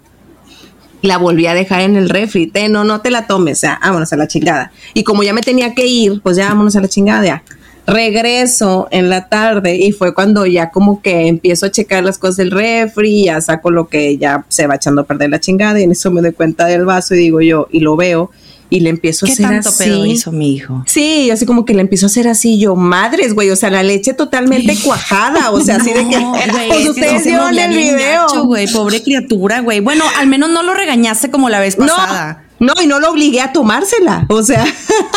La 1.02 1.18
volví 1.18 1.46
a 1.46 1.54
dejar 1.54 1.82
en 1.82 1.96
el 1.96 2.08
refri. 2.08 2.46
Te, 2.46 2.68
no, 2.68 2.84
no 2.84 3.00
te 3.00 3.10
la 3.10 3.26
tomes. 3.26 3.58
O 3.58 3.60
sea, 3.60 3.78
vámonos 3.82 4.12
a 4.12 4.16
la 4.16 4.26
chingada. 4.26 4.72
Y 4.94 5.04
como 5.04 5.22
ya 5.22 5.34
me 5.34 5.42
tenía 5.42 5.74
que 5.74 5.86
ir, 5.86 6.20
pues 6.22 6.36
ya 6.36 6.48
vámonos 6.48 6.76
a 6.76 6.80
la 6.80 6.88
chingada. 6.88 7.24
ya. 7.24 7.42
Regreso 7.86 8.88
en 8.90 9.10
la 9.10 9.28
tarde 9.28 9.76
y 9.76 9.92
fue 9.92 10.14
cuando 10.14 10.46
ya 10.46 10.70
como 10.70 11.02
que 11.02 11.28
empiezo 11.28 11.66
a 11.66 11.70
checar 11.70 12.02
las 12.02 12.18
cosas 12.18 12.36
del 12.36 12.50
refri, 12.50 13.24
ya 13.24 13.40
saco 13.40 13.70
lo 13.70 13.88
que 13.88 14.16
ya 14.16 14.44
se 14.48 14.66
va 14.66 14.76
echando 14.76 15.02
a 15.02 15.04
perder 15.04 15.30
la 15.30 15.40
chingada 15.40 15.78
y 15.78 15.84
en 15.84 15.90
eso 15.90 16.10
me 16.10 16.22
doy 16.22 16.32
cuenta 16.32 16.66
del 16.66 16.84
vaso 16.84 17.14
y 17.14 17.18
digo 17.18 17.40
yo, 17.42 17.68
y 17.70 17.80
lo 17.80 17.96
veo 17.96 18.30
y 18.70 18.80
le 18.80 18.90
empiezo 18.90 19.24
a 19.24 19.28
¿Qué 19.28 19.32
hacer 19.34 19.46
tanto 19.46 19.68
así. 19.68 19.84
pedo 19.84 20.06
hizo 20.06 20.32
mi 20.32 20.52
hijo? 20.52 20.82
Sí, 20.86 21.30
así 21.30 21.46
como 21.46 21.64
que 21.64 21.74
le 21.74 21.82
empiezo 21.82 22.06
a 22.06 22.08
hacer 22.08 22.26
así, 22.26 22.58
yo, 22.58 22.74
madres, 22.74 23.34
güey, 23.34 23.50
o 23.50 23.56
sea, 23.56 23.70
la 23.70 23.82
leche 23.82 24.14
totalmente 24.14 24.76
cuajada, 24.82 25.50
o 25.50 25.60
sea, 25.60 25.76
así 25.76 25.92
de 25.92 26.08
que, 26.08 26.16
pues 26.68 26.88
ustedes 26.88 27.24
vieron 27.24 27.56
el 27.56 27.70
video. 27.70 28.26
gacho, 28.26 28.48
pobre 28.72 29.02
criatura, 29.02 29.60
güey. 29.60 29.80
Bueno, 29.80 30.04
al 30.18 30.26
menos 30.26 30.50
no 30.50 30.62
lo 30.62 30.74
regañaste 30.74 31.30
como 31.30 31.50
la 31.50 31.60
vez 31.60 31.76
pasada. 31.76 32.38
No, 32.40 32.43
no, 32.58 32.72
y 32.82 32.86
no 32.86 33.00
lo 33.00 33.10
obligué 33.10 33.40
a 33.40 33.52
tomársela, 33.52 34.26
o 34.28 34.42
sea, 34.42 34.64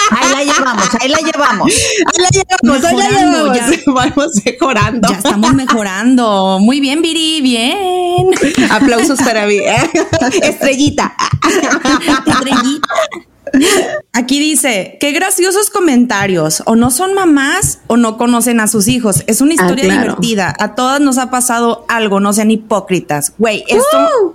Ahí 0.10 0.32
la 0.32 0.54
llevamos, 0.54 0.90
ahí 1.00 1.10
la 1.10 1.18
llevamos. 1.18 1.74
ahí 1.74 2.22
la 2.22 2.30
llevamos, 2.30 2.86
ahí 2.86 2.98
la 2.98 3.10
llevamos, 3.10 3.84
vamos 4.16 4.32
mejorando. 4.46 5.10
Ya 5.10 5.18
estamos 5.18 5.54
mejorando. 5.54 6.60
Muy 6.60 6.80
bien, 6.80 7.02
Viri, 7.02 7.42
bien. 7.42 8.30
Aplausos 8.70 9.20
para 9.20 9.46
mí. 9.46 9.58
Estrellita. 10.42 11.16
Estrellita. 12.28 12.88
Aquí 14.14 14.40
dice, 14.40 14.98
qué 15.00 15.12
graciosos 15.12 15.70
comentarios. 15.70 16.64
O 16.66 16.76
no 16.76 16.90
son 16.92 17.14
mamás 17.14 17.80
o 17.88 17.98
no 17.98 18.18
conocen 18.18 18.60
a 18.60 18.68
sus 18.68 18.88
hijos. 18.88 19.24
Es 19.28 19.42
una 19.42 19.54
historia 19.54 19.86
claro. 19.86 20.02
divertida. 20.02 20.54
A 20.60 20.76
todas 20.76 21.00
nos 21.00 21.18
ha 21.18 21.30
pasado 21.30 21.86
algo, 21.88 22.20
no 22.20 22.34
sean 22.34 22.52
hipócritas. 22.52 23.34
Güey, 23.38 23.64
esto... 23.68 24.32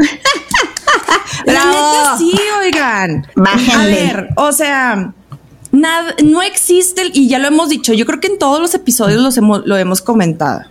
La 1.46 1.64
neta 1.64 2.16
sí, 2.18 2.34
oigan. 2.64 3.26
Bájenle. 3.34 3.74
A 3.74 3.86
ver, 3.86 4.28
o 4.36 4.52
sea, 4.52 5.12
nada, 5.72 6.14
no 6.24 6.42
existe, 6.42 7.10
y 7.12 7.28
ya 7.28 7.38
lo 7.38 7.48
hemos 7.48 7.68
dicho, 7.68 7.92
yo 7.92 8.06
creo 8.06 8.20
que 8.20 8.28
en 8.28 8.38
todos 8.38 8.60
los 8.60 8.74
episodios 8.74 9.20
los 9.20 9.36
hemos, 9.36 9.66
lo 9.66 9.76
hemos 9.76 10.00
comentado. 10.02 10.62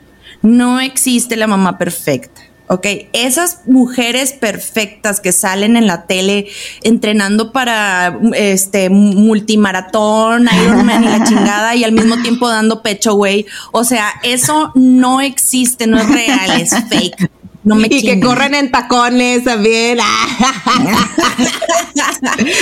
No 0.42 0.80
existe 0.80 1.36
la 1.36 1.48
mamá 1.48 1.78
perfecta. 1.78 2.42
Ok, 2.68 2.88
esas 3.12 3.64
mujeres 3.66 4.32
perfectas 4.32 5.20
que 5.20 5.34
salen 5.34 5.76
en 5.76 5.88
la 5.88 6.06
tele 6.06 6.48
entrenando 6.84 7.52
para 7.52 8.18
este 8.34 8.90
multimaratón, 8.90 10.48
Ironman 10.64 11.04
y 11.04 11.08
la 11.08 11.24
chingada, 11.26 11.76
y 11.76 11.84
al 11.84 11.92
mismo 11.92 12.22
tiempo 12.22 12.48
dando 12.48 12.82
pecho, 12.82 13.16
güey. 13.16 13.46
O 13.74 13.84
sea, 13.84 14.14
eso 14.24 14.72
no 14.74 15.20
existe, 15.20 15.86
no 15.86 16.00
es 16.00 16.08
real, 16.08 16.62
es 16.62 16.74
fake. 16.88 17.30
No 17.64 17.76
me 17.76 17.88
y 17.92 18.02
que 18.02 18.20
corren 18.20 18.56
en 18.56 18.72
tacones 18.72 19.44
también. 19.44 20.00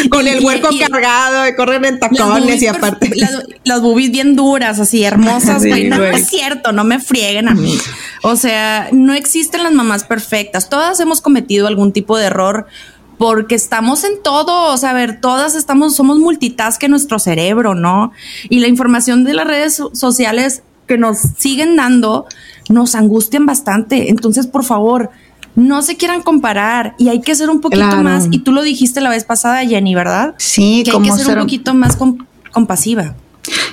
Con 0.10 0.28
el 0.28 0.44
huerco 0.44 0.70
y- 0.72 0.80
cargado, 0.80 1.48
y 1.48 1.56
corren 1.56 1.86
en 1.86 2.00
tacones 2.00 2.62
y 2.62 2.68
aparte. 2.68 3.12
Las, 3.16 3.44
las 3.64 3.82
boobies 3.82 4.12
bien 4.12 4.36
duras, 4.36 4.80
así 4.80 5.04
hermosas, 5.04 5.62
Sí, 5.70 5.86
no, 5.86 5.98
no 5.98 6.06
es 6.06 6.28
cierto, 6.28 6.72
no 6.72 6.84
me 6.84 7.00
frieguen 7.00 7.48
a 7.48 7.54
mí. 7.56 7.78
O 8.24 8.36
sea, 8.36 8.90
no 8.92 9.14
existen 9.14 9.64
las 9.64 9.74
mamás 9.74 10.04
perfectas. 10.04 10.70
Todas 10.70 11.00
hemos 11.00 11.22
cometido 11.22 11.68
algún 11.68 11.92
tipo 11.94 12.18
de 12.18 12.26
error 12.26 12.68
porque 13.18 13.56
estamos 13.56 14.04
en 14.04 14.22
todo. 14.24 14.74
O 14.74 14.78
sea, 14.78 14.92
a 14.92 14.94
ver, 14.94 15.22
todas 15.22 15.56
estamos, 15.56 15.96
somos 15.96 16.18
multitask 16.20 16.82
en 16.84 16.92
nuestro 16.92 17.20
cerebro, 17.20 17.76
¿no? 17.76 18.12
Y 18.50 18.60
la 18.60 18.68
información 18.68 19.24
de 19.24 19.34
las 19.34 19.48
redes 19.48 19.76
so- 19.76 19.92
sociales 19.94 20.64
que 20.88 20.98
nos 20.98 21.18
siguen 21.38 21.76
dando 21.76 22.26
nos 22.70 22.96
angustian 22.96 23.46
bastante. 23.46 24.10
Entonces, 24.10 24.48
por 24.48 24.64
favor. 24.64 25.10
No 25.56 25.82
se 25.82 25.98
quieran 25.98 26.22
comparar 26.22 26.94
y 26.98 27.10
hay 27.10 27.20
que 27.20 27.36
ser 27.36 27.50
un 27.50 27.60
poquito 27.60 27.82
Claro. 27.82 28.04
más. 28.04 28.28
Y 28.32 28.40
tú 28.40 28.54
lo 28.54 28.62
dijiste 28.62 29.02
la 29.02 29.10
vez 29.10 29.26
pasada, 29.26 29.66
Jenny, 29.66 29.94
¿verdad? 29.94 30.36
Sí, 30.38 30.84
que 30.86 30.92
hay 30.92 31.02
que 31.02 31.12
ser 31.12 31.26
ser- 31.26 31.38
un 31.38 31.44
poquito 31.44 31.74
más 31.74 31.98
com- 31.98 32.20
compasiva. 32.54 33.16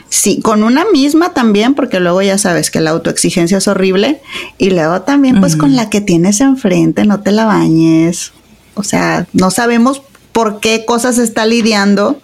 Sí, 0.09 0.41
con 0.41 0.65
una 0.65 0.85
misma 0.93 1.33
también, 1.35 1.75
porque 1.75 2.01
luego 2.01 2.23
ya 2.23 2.39
sabes 2.39 2.71
que 2.73 2.81
la 2.81 2.91
autoexigencia 2.91 3.59
es 3.59 3.69
horrible. 3.69 4.21
Y 4.59 4.71
luego 4.71 5.03
también, 5.03 5.39
pues 5.39 5.55
con 5.55 5.77
la 5.77 5.89
que 5.91 6.01
tienes 6.01 6.41
enfrente, 6.41 7.05
no 7.05 7.21
te 7.21 7.31
la 7.31 7.45
bañes. 7.45 8.33
O 8.75 8.83
sea, 8.83 9.27
no 9.33 9.51
sabemos 9.53 10.03
por 10.33 10.59
qué 10.61 10.85
cosas 10.87 11.19
está 11.19 11.47
lidiando, 11.47 12.21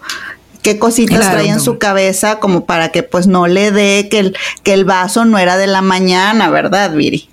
qué 0.63 0.79
cositas 0.79 1.19
Claro. 1.19 1.33
trae 1.33 1.49
en 1.49 1.59
su 1.59 1.77
cabeza, 1.77 2.39
como 2.39 2.65
para 2.65 2.89
que 2.89 3.03
pues 3.03 3.27
no 3.27 3.45
le 3.47 3.71
dé 3.71 4.07
que 4.09 4.19
el, 4.19 4.37
que 4.63 4.73
el 4.73 4.85
vaso 4.85 5.25
no 5.25 5.37
era 5.37 5.57
de 5.57 5.67
la 5.67 5.81
mañana, 5.83 6.49
¿verdad, 6.49 6.93
Viri? 6.93 7.29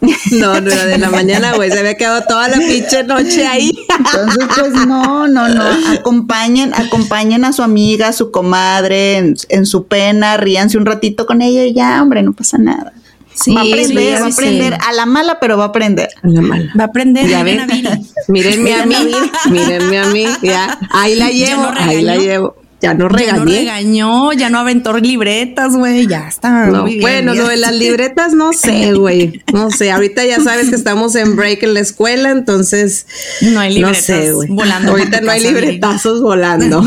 No, 0.32 0.60
no 0.60 0.70
era 0.70 0.84
de 0.84 0.98
la 0.98 1.08
mañana, 1.08 1.54
güey. 1.54 1.70
Se 1.70 1.78
había 1.78 1.96
quedado 1.96 2.24
toda 2.28 2.46
la 2.48 2.58
pinche 2.58 3.02
noche 3.04 3.46
ahí. 3.46 3.70
Entonces, 3.98 4.48
pues 4.54 4.72
no, 4.86 5.26
no, 5.28 5.48
no. 5.48 5.64
Acompañen, 5.98 6.74
acompañen 6.74 7.42
a 7.46 7.54
su 7.54 7.62
amiga, 7.62 8.08
a 8.08 8.12
su 8.12 8.30
comadre 8.30 9.16
en, 9.16 9.34
en 9.48 9.64
su 9.64 9.86
pena, 9.86 10.36
ríanse 10.36 10.76
un 10.76 10.84
ratito 10.84 11.24
con 11.24 11.40
ella 11.40 11.64
y 11.64 11.72
ya, 11.72 12.02
hombre, 12.02 12.22
no 12.22 12.34
pasa 12.34 12.58
nada. 12.58 12.92
Sí, 13.34 13.54
va 13.54 13.62
a 13.62 13.64
aprender, 13.64 13.86
sí, 13.88 14.20
va 14.20 14.26
a 14.26 14.30
aprender 14.30 14.72
sí. 14.74 14.78
a 14.86 14.92
la 14.92 15.06
mala, 15.06 15.40
pero 15.40 15.56
va 15.56 15.64
a 15.64 15.68
aprender. 15.68 16.08
La 16.22 16.40
mala. 16.42 16.72
Va 16.78 16.84
a 16.84 16.86
aprender. 16.86 17.26
Ya 17.26 17.42
miren 17.42 17.66
ven. 17.66 17.86
a 17.86 17.94
Viri. 17.96 18.10
Mírenme 18.28 18.74
a 18.74 18.86
mí, 18.86 18.94
a 18.94 19.48
mírenme 19.48 19.98
a 19.98 20.04
mí, 20.06 20.26
ya. 20.42 20.78
Ahí 20.90 21.14
la 21.14 21.30
llevo, 21.30 21.66
ahí 21.76 22.02
la 22.02 22.16
llevo. 22.16 22.56
Ya 22.84 22.92
no 22.92 23.08
regañé. 23.08 23.32
Ya 23.32 23.38
no 23.38 23.44
regañó, 23.44 24.32
ya 24.34 24.50
no 24.50 24.58
aventó 24.58 24.98
libretas, 24.98 25.74
güey, 25.74 26.06
ya 26.06 26.28
está. 26.28 26.66
No, 26.66 26.86
bueno, 27.00 27.34
lo 27.34 27.48
de 27.48 27.56
las 27.56 27.74
libretas 27.74 28.34
no 28.34 28.52
sé, 28.52 28.92
güey. 28.92 29.42
No 29.52 29.70
sé, 29.70 29.90
ahorita 29.90 30.24
ya 30.26 30.38
sabes 30.40 30.68
que 30.68 30.76
estamos 30.76 31.14
en 31.14 31.34
break 31.34 31.62
en 31.62 31.74
la 31.74 31.80
escuela, 31.80 32.30
entonces 32.30 33.06
no 33.40 33.60
hay 33.60 33.74
libretas 33.74 34.08
no 34.08 34.42
sé, 34.42 34.48
volando. 34.48 34.90
Ahorita 34.90 35.22
no 35.22 35.30
hay 35.30 35.40
libretazos 35.40 36.20
volando. 36.20 36.84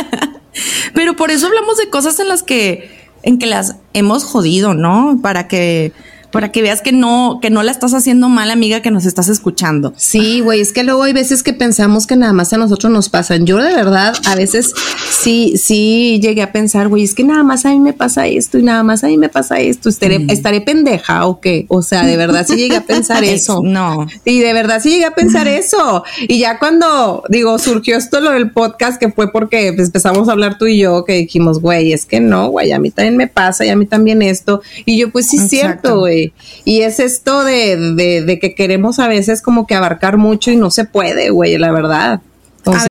Pero 0.94 1.16
por 1.16 1.30
eso 1.30 1.46
hablamos 1.46 1.78
de 1.78 1.88
cosas 1.88 2.20
en 2.20 2.28
las 2.28 2.42
que 2.42 2.90
en 3.22 3.38
que 3.38 3.46
las 3.46 3.76
hemos 3.94 4.24
jodido, 4.24 4.74
¿no? 4.74 5.18
Para 5.22 5.48
que 5.48 5.92
para 6.36 6.52
que 6.52 6.60
veas 6.60 6.82
que 6.82 6.92
no, 6.92 7.38
que 7.40 7.48
no 7.48 7.62
la 7.62 7.72
estás 7.72 7.94
haciendo 7.94 8.28
mal, 8.28 8.50
amiga, 8.50 8.82
que 8.82 8.90
nos 8.90 9.06
estás 9.06 9.30
escuchando. 9.30 9.94
Sí, 9.96 10.42
güey, 10.42 10.60
es 10.60 10.74
que 10.74 10.84
luego 10.84 11.02
hay 11.04 11.14
veces 11.14 11.42
que 11.42 11.54
pensamos 11.54 12.06
que 12.06 12.14
nada 12.14 12.34
más 12.34 12.52
a 12.52 12.58
nosotros 12.58 12.92
nos 12.92 13.08
pasan. 13.08 13.46
Yo 13.46 13.56
de 13.56 13.74
verdad, 13.74 14.14
a 14.26 14.34
veces 14.34 14.74
sí, 15.08 15.54
sí 15.56 16.20
llegué 16.20 16.42
a 16.42 16.52
pensar, 16.52 16.88
güey, 16.88 17.04
es 17.04 17.14
que 17.14 17.24
nada 17.24 17.42
más 17.42 17.64
a 17.64 17.70
mí 17.70 17.78
me 17.78 17.94
pasa 17.94 18.26
esto 18.26 18.58
y 18.58 18.62
nada 18.62 18.82
más 18.82 19.02
a 19.02 19.06
mí 19.06 19.16
me 19.16 19.30
pasa 19.30 19.60
esto. 19.60 19.88
¿Estaré, 19.88 20.18
mm. 20.18 20.28
estaré 20.28 20.60
pendeja 20.60 21.24
o 21.24 21.40
qué? 21.40 21.64
O 21.68 21.80
sea, 21.80 22.04
de 22.04 22.18
verdad 22.18 22.46
sí 22.46 22.56
llegué 22.56 22.76
a 22.76 22.84
pensar 22.84 23.24
eso. 23.24 23.62
no. 23.64 24.06
Y 24.26 24.40
de 24.40 24.52
verdad 24.52 24.82
sí 24.82 24.90
llegué 24.90 25.06
a 25.06 25.14
pensar 25.14 25.48
eso. 25.48 26.04
Y 26.28 26.38
ya 26.38 26.58
cuando, 26.58 27.24
digo, 27.30 27.58
surgió 27.58 27.96
esto 27.96 28.20
lo 28.20 28.32
del 28.32 28.50
podcast, 28.50 29.00
que 29.00 29.10
fue 29.10 29.32
porque 29.32 29.68
empezamos 29.68 30.28
a 30.28 30.32
hablar 30.32 30.58
tú 30.58 30.66
y 30.66 30.76
yo, 30.80 31.02
que 31.06 31.14
dijimos, 31.14 31.62
güey, 31.62 31.94
es 31.94 32.04
que 32.04 32.20
no, 32.20 32.50
güey, 32.50 32.72
a 32.72 32.78
mí 32.78 32.90
también 32.90 33.16
me 33.16 33.26
pasa 33.26 33.64
y 33.64 33.70
a 33.70 33.76
mí 33.76 33.86
también 33.86 34.20
esto. 34.20 34.60
Y 34.84 34.98
yo, 34.98 35.10
pues 35.10 35.28
sí, 35.28 35.38
es 35.38 35.48
cierto, 35.48 36.00
güey. 36.00 36.25
Y 36.64 36.82
es 36.82 37.00
esto 37.00 37.44
de, 37.44 37.76
de, 37.76 38.22
de, 38.22 38.38
que 38.38 38.54
queremos 38.54 38.98
a 38.98 39.08
veces 39.08 39.42
como 39.42 39.66
que 39.66 39.74
abarcar 39.74 40.16
mucho 40.16 40.50
y 40.50 40.56
no 40.56 40.70
se 40.70 40.84
puede, 40.84 41.30
güey, 41.30 41.58
la 41.58 41.72
verdad. 41.72 42.20
Entonces, 42.58 42.88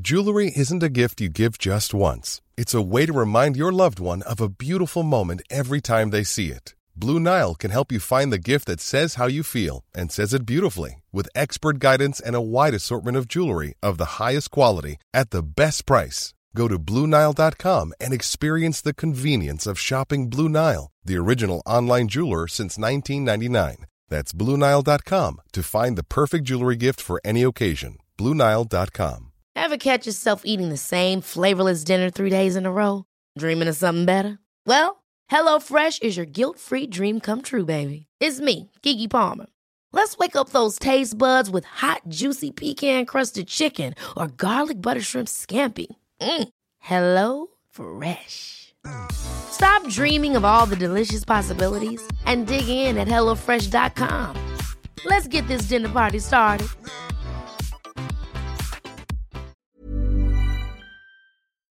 Jewelry 0.00 0.52
isn't 0.54 0.82
a 0.82 0.88
gift 0.88 1.20
you 1.20 1.28
give 1.28 1.58
just 1.58 1.92
once. 1.92 2.40
It's 2.56 2.72
a 2.72 2.80
way 2.80 3.04
to 3.04 3.12
remind 3.12 3.56
your 3.56 3.72
loved 3.72 3.98
one 3.98 4.22
of 4.22 4.40
a 4.40 4.48
beautiful 4.48 5.02
moment 5.02 5.42
every 5.50 5.80
time 5.80 6.10
they 6.10 6.24
see 6.24 6.48
it. 6.50 6.74
Blue 6.94 7.20
Nile 7.20 7.54
can 7.54 7.70
help 7.70 7.92
you 7.92 8.00
find 8.00 8.32
the 8.32 8.38
gift 8.38 8.66
that 8.66 8.80
says 8.80 9.14
how 9.14 9.26
you 9.26 9.42
feel 9.42 9.84
and 9.94 10.10
says 10.10 10.34
it 10.34 10.46
beautifully 10.46 11.02
with 11.12 11.28
expert 11.34 11.78
guidance 11.78 12.20
and 12.20 12.34
a 12.34 12.40
wide 12.40 12.74
assortment 12.74 13.16
of 13.16 13.28
jewelry 13.28 13.74
of 13.82 13.98
the 13.98 14.18
highest 14.18 14.50
quality 14.50 14.96
at 15.12 15.30
the 15.30 15.42
best 15.42 15.86
price. 15.86 16.34
Go 16.54 16.66
to 16.68 16.78
BlueNile.com 16.78 17.92
and 18.00 18.12
experience 18.12 18.80
the 18.80 18.94
convenience 18.94 19.66
of 19.66 19.78
shopping 19.78 20.28
Blue 20.30 20.48
Nile, 20.48 20.90
the 21.04 21.16
original 21.16 21.62
online 21.66 22.08
jeweler 22.08 22.48
since 22.48 22.78
1999. 22.78 23.86
That's 24.08 24.32
BlueNile.com 24.32 25.40
to 25.52 25.62
find 25.62 25.96
the 25.98 26.04
perfect 26.04 26.44
jewelry 26.44 26.76
gift 26.76 27.00
for 27.00 27.20
any 27.24 27.42
occasion. 27.42 27.98
BlueNile.com. 28.18 29.32
Ever 29.54 29.76
catch 29.76 30.06
yourself 30.06 30.42
eating 30.44 30.68
the 30.70 30.76
same 30.76 31.20
flavorless 31.20 31.84
dinner 31.84 32.10
three 32.10 32.30
days 32.30 32.56
in 32.56 32.64
a 32.64 32.72
row? 32.72 33.04
Dreaming 33.36 33.68
of 33.68 33.76
something 33.76 34.06
better? 34.06 34.38
Well, 34.66 35.02
HelloFresh 35.30 36.02
is 36.02 36.16
your 36.16 36.26
guilt 36.26 36.58
free 36.58 36.86
dream 36.86 37.20
come 37.20 37.42
true, 37.42 37.64
baby. 37.64 38.06
It's 38.20 38.40
me, 38.40 38.70
Kiki 38.82 39.08
Palmer. 39.08 39.46
Let's 39.92 40.16
wake 40.16 40.36
up 40.36 40.50
those 40.50 40.78
taste 40.78 41.18
buds 41.18 41.50
with 41.50 41.64
hot, 41.64 42.02
juicy 42.08 42.50
pecan 42.50 43.04
crusted 43.04 43.48
chicken 43.48 43.94
or 44.16 44.28
garlic 44.28 44.80
butter 44.80 45.00
shrimp 45.00 45.28
scampi. 45.28 45.86
Mm. 46.20 46.48
Hello 46.78 47.46
Fresh. 47.70 48.74
Stop 49.12 49.86
dreaming 49.88 50.36
of 50.36 50.44
all 50.44 50.66
the 50.66 50.76
delicious 50.76 51.24
possibilities 51.24 52.00
and 52.24 52.46
dig 52.46 52.68
in 52.68 52.96
at 52.96 53.08
HelloFresh.com. 53.08 54.56
Let's 55.04 55.28
get 55.28 55.46
this 55.48 55.68
dinner 55.68 55.88
party 55.88 56.18
started. 56.18 56.68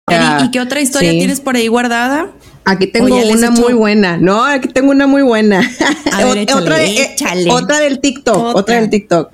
Yeah. 0.09 0.43
¿Y 0.43 0.51
qué 0.51 0.59
otra 0.59 0.81
historia 0.81 1.11
sí. 1.11 1.19
tienes 1.19 1.39
por 1.39 1.55
ahí 1.55 1.67
guardada? 1.67 2.31
Aquí 2.71 2.87
tengo 2.87 3.13
una 3.13 3.51
muy 3.51 3.73
buena. 3.73 4.15
No, 4.15 4.45
aquí 4.45 4.69
tengo 4.69 4.91
una 4.91 5.05
muy 5.05 5.23
buena. 5.23 5.59
otra, 5.59 6.45
otra, 6.53 7.79
del 7.79 7.99
TikTok. 7.99 8.55
Otra, 8.55 8.75
del 8.79 8.89
TikTok. 8.89 9.29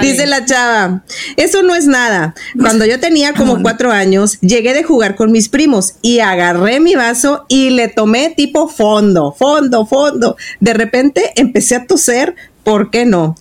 Dice 0.00 0.26
la 0.26 0.46
chava: 0.46 1.04
Eso 1.36 1.62
no 1.62 1.74
es 1.74 1.86
nada. 1.86 2.34
Cuando 2.58 2.86
yo 2.86 2.98
tenía 3.00 3.34
como 3.34 3.60
cuatro 3.60 3.92
años, 3.92 4.40
llegué 4.40 4.72
de 4.72 4.82
jugar 4.82 5.14
con 5.14 5.30
mis 5.30 5.50
primos 5.50 5.96
y 6.00 6.20
agarré 6.20 6.80
mi 6.80 6.94
vaso 6.94 7.44
y 7.48 7.68
le 7.68 7.88
tomé 7.88 8.32
tipo 8.34 8.68
fondo, 8.68 9.34
fondo, 9.38 9.84
fondo. 9.84 10.36
De 10.58 10.72
repente 10.72 11.32
empecé 11.36 11.76
a 11.76 11.86
toser. 11.86 12.34
¿Por 12.64 12.90
qué 12.90 13.04
no? 13.04 13.36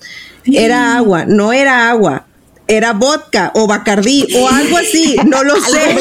Era 0.45 0.97
agua, 0.97 1.25
no 1.25 1.53
era 1.53 1.89
agua 1.89 2.25
era 2.69 2.93
vodka 2.93 3.51
o 3.55 3.67
bacardí 3.67 4.27
o 4.35 4.47
algo 4.47 4.77
así, 4.77 5.17
no 5.25 5.43
lo 5.43 5.59
sé. 5.59 5.97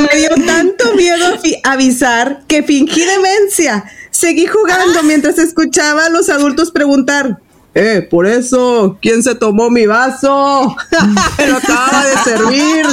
Me 0.00 0.16
dio 0.16 0.30
tanto 0.46 0.94
miedo 0.94 1.26
avisar 1.64 2.44
que 2.46 2.62
fingí 2.62 3.04
demencia. 3.04 3.84
Seguí 4.10 4.46
jugando 4.46 5.02
mientras 5.02 5.38
escuchaba 5.38 6.06
a 6.06 6.08
los 6.08 6.30
adultos 6.30 6.70
preguntar, 6.70 7.40
eh, 7.74 8.06
por 8.08 8.26
eso, 8.26 8.98
¿quién 9.00 9.22
se 9.22 9.34
tomó 9.34 9.70
mi 9.70 9.86
vaso? 9.86 10.76
Pero 11.36 11.56
acaba 11.56 12.04
de 12.04 12.16
servir. 12.24 12.86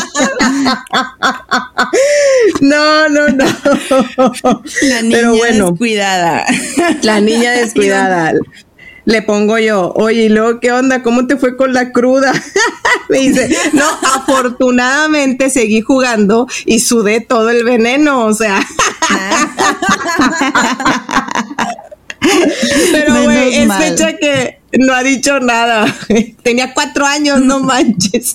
no, 2.62 3.10
no, 3.10 3.27
no. 3.27 3.45
La 4.81 5.01
niña 5.01 5.17
Pero 5.17 5.36
bueno, 5.36 5.69
descuidada. 5.69 6.45
La 7.01 7.19
niña 7.19 7.51
descuidada 7.51 8.33
le 9.08 9.22
pongo 9.22 9.58
yo, 9.58 9.93
oye, 9.96 10.24
¿y 10.24 10.30
luego 10.30 10.60
qué 10.60 10.74
onda? 10.74 11.02
¿Cómo 11.02 11.28
te 11.28 11.38
fue 11.38 11.56
con 11.56 11.74
la 11.74 11.93
cruda? 11.93 12.34
Me 13.10 13.20
dice, 13.20 13.50
no, 13.72 13.86
afortunadamente 14.13 15.50
seguí 15.50 15.80
jugando 15.80 16.46
y 16.65 16.82
sudé 16.82 17.22
todo 17.22 17.50
el 17.50 17.63
veneno, 17.63 18.26
o 18.26 18.34
sea. 18.34 18.60
Pero, 22.91 23.24
güey, 23.24 23.56
es 23.56 23.74
fecha 23.74 24.17
que 24.17 24.60
no 24.78 24.93
ha 24.93 25.04
dicho 25.04 25.39
nada. 25.39 25.86
Tenía 26.43 26.74
cuatro 26.74 27.06
años, 27.06 27.41
no 27.41 27.62
manches. 27.62 28.34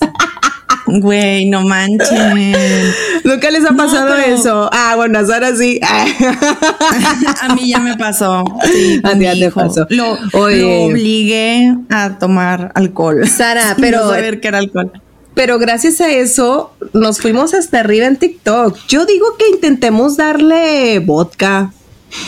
Güey, 0.85 1.45
no 1.45 1.61
manchen. 1.63 2.53
¿Nunca 3.23 3.49
les 3.51 3.65
ha 3.65 3.73
pasado 3.75 4.15
eso? 4.17 4.69
Ah, 4.71 4.93
bueno, 4.95 5.19
ahora 5.19 5.55
sí. 5.55 5.79
a 7.41 7.55
mí 7.55 7.69
ya 7.69 7.79
me 7.79 7.95
pasó. 7.97 8.43
a 9.03 9.13
ti 9.13 9.23
ya 9.23 9.33
te 9.33 9.51
pasó. 9.51 9.87
Lo, 9.89 10.17
obligué 10.33 11.75
a 11.89 12.17
tomar 12.19 12.71
alcohol. 12.75 13.27
Sara, 13.27 13.75
pero. 13.79 14.01
No 14.01 14.09
saber 14.09 14.39
qué 14.39 14.49
era 14.49 14.57
alcohol. 14.59 14.91
Pero 15.35 15.57
gracias 15.57 15.99
a 15.99 16.11
eso 16.11 16.73
nos 16.93 17.19
fuimos 17.19 17.53
hasta 17.53 17.79
arriba 17.79 18.05
en 18.05 18.17
TikTok. 18.17 18.77
Yo 18.87 19.05
digo 19.05 19.35
que 19.37 19.49
intentemos 19.49 20.15
darle 20.15 20.99
vodka 20.99 21.71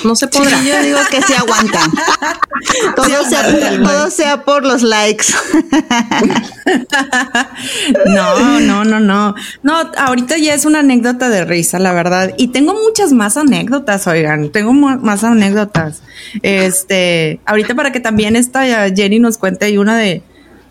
no 0.04 0.16
se 0.16 0.28
podrá. 0.28 0.62
yo 0.62 0.84
digo 0.84 1.00
que 1.10 1.22
se 1.22 1.36
aguantan. 1.36 1.92
todo, 2.96 3.30
sea, 3.30 3.84
todo 3.84 4.10
sea 4.10 4.44
por 4.44 4.66
los 4.66 4.82
likes. 4.82 5.26
no, 8.06 8.60
no, 8.60 8.84
no, 8.84 9.00
no. 9.00 9.36
No, 9.64 9.92
ahorita 9.98 10.38
ya 10.38 10.54
es 10.54 10.66
una 10.66 10.80
anécdota 10.80 11.30
de 11.30 11.46
risa, 11.46 11.80
la 11.80 11.94
verdad. 11.94 12.34
Y 12.38 12.50
tengo 12.50 12.74
muchas 12.74 13.14
más 13.14 13.38
anécdotas, 13.38 14.08
oigan. 14.08 14.52
Tengo 14.52 14.74
más 14.74 15.24
anécdotas. 15.24 16.02
Este, 16.42 17.40
ahorita 17.46 17.76
para 17.76 17.92
que 17.92 18.00
también 18.00 18.36
esta 18.36 18.90
Jenny 18.90 19.20
nos 19.20 19.38
cuente 19.38 19.66
ahí 19.66 19.78
una 19.78 19.98
de. 19.98 20.24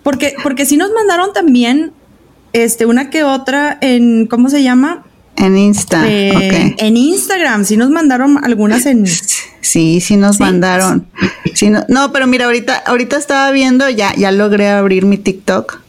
Porque, 0.03 0.35
porque 0.42 0.66
sí 0.66 0.77
nos 0.77 0.92
mandaron 0.92 1.33
también 1.33 1.92
este, 2.53 2.87
una 2.87 3.11
que 3.11 3.24
otra 3.24 3.79
en, 3.81 4.27
¿cómo 4.27 4.48
se 4.48 4.62
llama? 4.62 5.05
En 5.37 5.57
Insta. 5.59 6.05
Eh, 6.07 6.75
en 6.79 6.97
Instagram, 6.97 7.64
sí 7.64 7.77
nos 7.77 7.90
mandaron 7.90 8.38
algunas 8.44 8.87
en. 8.87 9.07
Sí, 9.61 10.01
sí 10.01 10.16
nos 10.16 10.40
mandaron. 10.40 11.07
Sí, 11.55 11.70
no, 11.70 11.85
no, 11.88 12.12
pero 12.12 12.27
mira, 12.27 12.47
ahorita, 12.47 12.77
ahorita 12.87 13.16
estaba 13.16 13.51
viendo, 13.51 13.88
ya, 13.88 14.14
ya 14.14 14.31
logré 14.33 14.68
abrir 14.68 15.05
mi 15.07 15.18
TikTok 15.18 15.84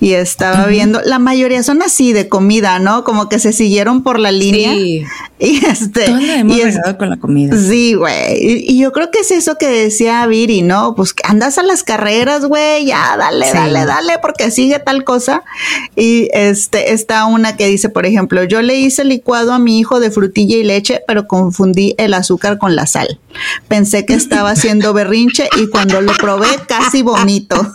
y 0.00 0.12
estaba 0.12 0.66
viendo, 0.66 1.00
la 1.04 1.18
mayoría 1.18 1.62
son 1.64 1.82
así 1.82 2.12
de 2.12 2.28
comida, 2.28 2.78
¿no? 2.78 3.02
Como 3.02 3.28
que 3.28 3.40
se 3.40 3.52
siguieron 3.52 4.02
por 4.02 4.18
la 4.18 4.30
línea. 4.30 4.72
Sí. 4.72 5.04
Y 5.40 5.64
este. 5.64 6.06
Todos 6.06 6.20
la 6.24 6.40
hemos 6.40 6.56
y 6.56 6.94
con 6.98 7.10
la 7.10 7.16
comida. 7.16 7.56
Sí, 7.56 7.94
güey. 7.94 8.64
Y, 8.68 8.76
yo 8.76 8.90
creo 8.90 9.12
que 9.12 9.20
es 9.20 9.30
eso 9.30 9.56
que 9.56 9.68
decía 9.68 10.26
Viri, 10.26 10.62
¿no? 10.62 10.96
Pues 10.96 11.14
andas 11.22 11.58
a 11.58 11.62
las 11.62 11.84
carreras, 11.84 12.44
güey, 12.44 12.86
ya, 12.86 13.16
dale, 13.16 13.46
dale, 13.52 13.84
dale, 13.84 14.14
porque 14.20 14.50
sigue 14.50 14.80
tal 14.80 15.04
cosa. 15.04 15.44
Y 15.94 16.28
este, 16.32 16.92
está 16.92 17.24
una 17.26 17.56
que 17.56 17.68
dice, 17.68 17.88
por 17.88 18.04
ejemplo, 18.04 18.42
yo 18.42 18.62
le 18.62 18.80
hice 18.80 19.04
licuado 19.04 19.52
a 19.52 19.60
mi 19.60 19.78
hijo 19.78 20.00
de 20.00 20.10
frutilla 20.10 20.56
y 20.56 20.64
leche, 20.64 21.02
pero 21.06 21.28
confundí 21.28 21.94
el 21.98 22.14
azúcar 22.14 22.58
con 22.58 22.74
la 22.74 22.88
sal. 22.88 23.20
Pensé 23.68 24.04
que 24.06 24.14
estaba 24.14 24.50
haciendo 24.50 24.92
berrinche 24.92 25.48
y 25.56 25.68
cuando 25.68 26.00
lo 26.00 26.12
probé 26.14 26.48
casi 26.66 27.02
vomito. 27.02 27.74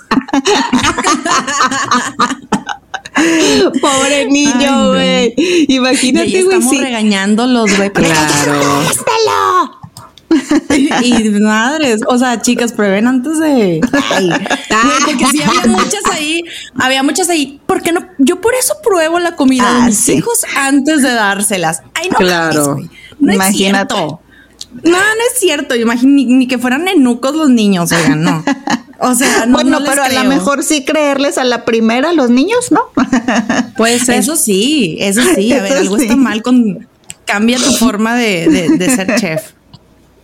Pobre 3.82 4.26
niño, 4.30 4.90
güey. 4.90 5.34
Imagínate, 5.68 6.44
güey. 6.44 6.58
Estamos 6.58 6.78
regañándolos, 6.80 7.78
güey. 7.78 7.92
Claro. 7.92 8.82
y 11.04 11.30
madres, 11.42 12.02
o 12.08 12.18
sea, 12.18 12.42
chicas, 12.42 12.74
prueben 12.74 13.06
antes 13.08 13.38
de. 13.40 13.82
Ay, 14.12 14.30
porque 15.06 15.26
sí 15.28 15.42
había 15.44 15.66
muchas 15.68 16.02
ahí, 16.12 16.42
había 16.80 17.04
muchas 17.04 17.30
ahí. 17.30 17.62
¿Por 17.68 17.84
qué 17.84 17.92
no? 17.92 18.02
Yo 18.18 18.42
por 18.42 18.56
eso 18.56 18.74
pruebo 18.84 19.20
la 19.20 19.36
comida 19.36 19.72
de 19.72 19.82
Ah, 19.82 19.86
mis 19.86 19.98
sí. 20.00 20.14
hijos 20.14 20.40
antes 20.58 21.04
de 21.04 21.14
dárselas. 21.14 21.84
Ay, 21.94 22.10
no, 22.10 22.18
Claro. 22.18 22.62
mames, 22.70 22.76
güey. 22.76 22.90
no 23.20 23.34
Imagínate. 23.34 23.94
es 23.94 24.00
cierto. 24.00 24.22
No, 24.84 24.92
no 24.92 24.98
es 25.34 25.40
cierto. 25.40 25.76
Imagínate, 25.76 26.08
ni, 26.08 26.26
ni 26.26 26.48
que 26.48 26.58
fueran 26.58 26.88
enucos 26.88 27.36
los 27.36 27.50
niños, 27.50 27.92
oigan, 27.92 28.24
no. 28.24 28.44
O 29.00 29.14
sea, 29.16 29.46
no, 29.46 29.54
bueno, 29.54 29.80
no 29.80 29.86
pero 29.86 30.04
a 30.04 30.10
lo 30.10 30.24
mejor 30.26 30.64
sí 30.64 30.86
creerles 30.86 31.38
a 31.38 31.44
la 31.44 31.66
primera 31.66 32.10
a 32.10 32.14
los 32.14 32.30
niños, 32.30 32.72
¿no? 32.72 32.82
Pues 33.78 34.08
eso 34.10 34.36
sí, 34.36 34.98
eso 35.00 35.22
sí. 35.36 35.52
A 35.54 35.62
ver, 35.62 35.72
Eso 35.74 35.82
algo 35.82 35.98
sí. 35.98 36.04
está 36.04 36.16
mal 36.16 36.42
con. 36.42 36.88
Cambia 37.26 37.58
tu 37.58 37.72
forma 37.74 38.16
de, 38.16 38.48
de- 38.50 38.78
de 38.78 38.96
ser 38.96 39.16
chef. 39.20 39.52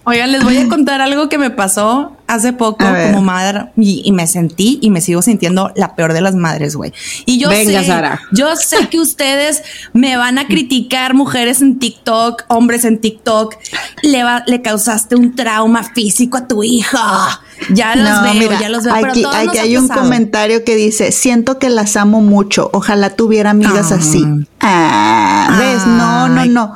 Oigan, 0.05 0.31
les 0.31 0.43
voy 0.43 0.57
a 0.57 0.67
contar 0.67 1.01
algo 1.01 1.29
que 1.29 1.37
me 1.37 1.49
pasó 1.49 2.15
hace 2.29 2.53
poco 2.53 2.85
como 2.85 3.21
madre 3.21 3.65
y, 3.75 4.01
y 4.05 4.11
me 4.11 4.27
sentí 4.27 4.79
y 4.81 4.89
me 4.89 5.01
sigo 5.01 5.21
sintiendo 5.21 5.71
la 5.75 5.95
peor 5.95 6.13
de 6.13 6.21
las 6.21 6.35
madres, 6.35 6.75
güey. 6.75 6.93
Y 7.25 7.39
yo 7.39 7.49
Venga, 7.49 7.81
sé, 7.81 7.87
Sara. 7.87 8.21
yo 8.31 8.55
sé 8.55 8.87
que 8.89 8.99
ustedes 9.01 9.63
me 9.93 10.15
van 10.15 10.37
a 10.37 10.47
criticar, 10.47 11.13
mujeres 11.13 11.61
en 11.61 11.79
TikTok, 11.79 12.43
hombres 12.47 12.85
en 12.85 12.99
TikTok. 13.01 13.55
Le, 14.03 14.23
va- 14.23 14.43
le 14.47 14.61
causaste 14.61 15.15
un 15.15 15.35
trauma 15.35 15.83
físico 15.83 16.37
a 16.37 16.47
tu 16.47 16.63
hija. 16.63 17.41
Ya 17.73 17.95
los 17.95 18.09
no, 18.09 18.23
veo, 18.23 18.33
mira, 18.35 18.59
ya 18.59 18.69
los 18.69 18.83
veo. 18.85 18.93
pero 18.99 19.11
aquí, 19.11 19.21
todos 19.21 19.35
aquí 19.35 19.57
hay 19.57 19.77
un 19.77 19.87
pasado. 19.87 20.05
comentario 20.05 20.63
que 20.63 20.75
dice, 20.75 21.11
siento 21.11 21.59
que 21.59 21.69
las 21.69 21.97
amo 21.97 22.21
mucho, 22.21 22.69
ojalá 22.73 23.09
tuviera 23.11 23.49
amigas 23.51 23.91
Ah. 23.91 23.95
así. 23.95 24.23
Ah, 24.61 25.57
¿ves? 25.59 25.85
No, 25.85 26.29
no, 26.29 26.45
no. 26.45 26.75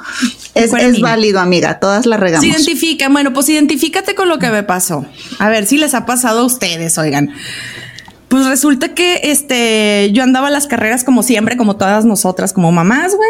Es, 0.56 0.74
es 0.74 1.00
válido, 1.02 1.40
amiga, 1.40 1.80
todas 1.80 2.06
la 2.06 2.18
Se 2.18 2.22
regamos. 2.22 2.46
identifican, 2.46 3.12
bueno, 3.14 3.34
pues 3.34 3.50
identifícate 3.50 4.14
con 4.16 4.30
lo 4.30 4.40
que 4.40 4.50
me 4.50 4.64
pasó. 4.64 5.06
A 5.40 5.50
ver 5.50 5.66
si 5.66 5.78
les 5.78 5.94
ha 5.94 6.06
pasado 6.06 6.42
a 6.42 6.44
ustedes, 6.46 6.98
oigan. 6.98 7.30
Pues 8.28 8.46
resulta 8.46 8.94
que 8.96 9.22
este, 9.24 10.10
yo 10.14 10.24
andaba 10.24 10.48
a 10.48 10.52
las 10.52 10.68
carreras 10.68 11.04
como 11.04 11.24
siempre, 11.24 11.56
como 11.56 11.76
todas 11.76 12.04
nosotras, 12.06 12.52
como 12.54 12.72
mamás, 12.72 13.16
güey. 13.16 13.30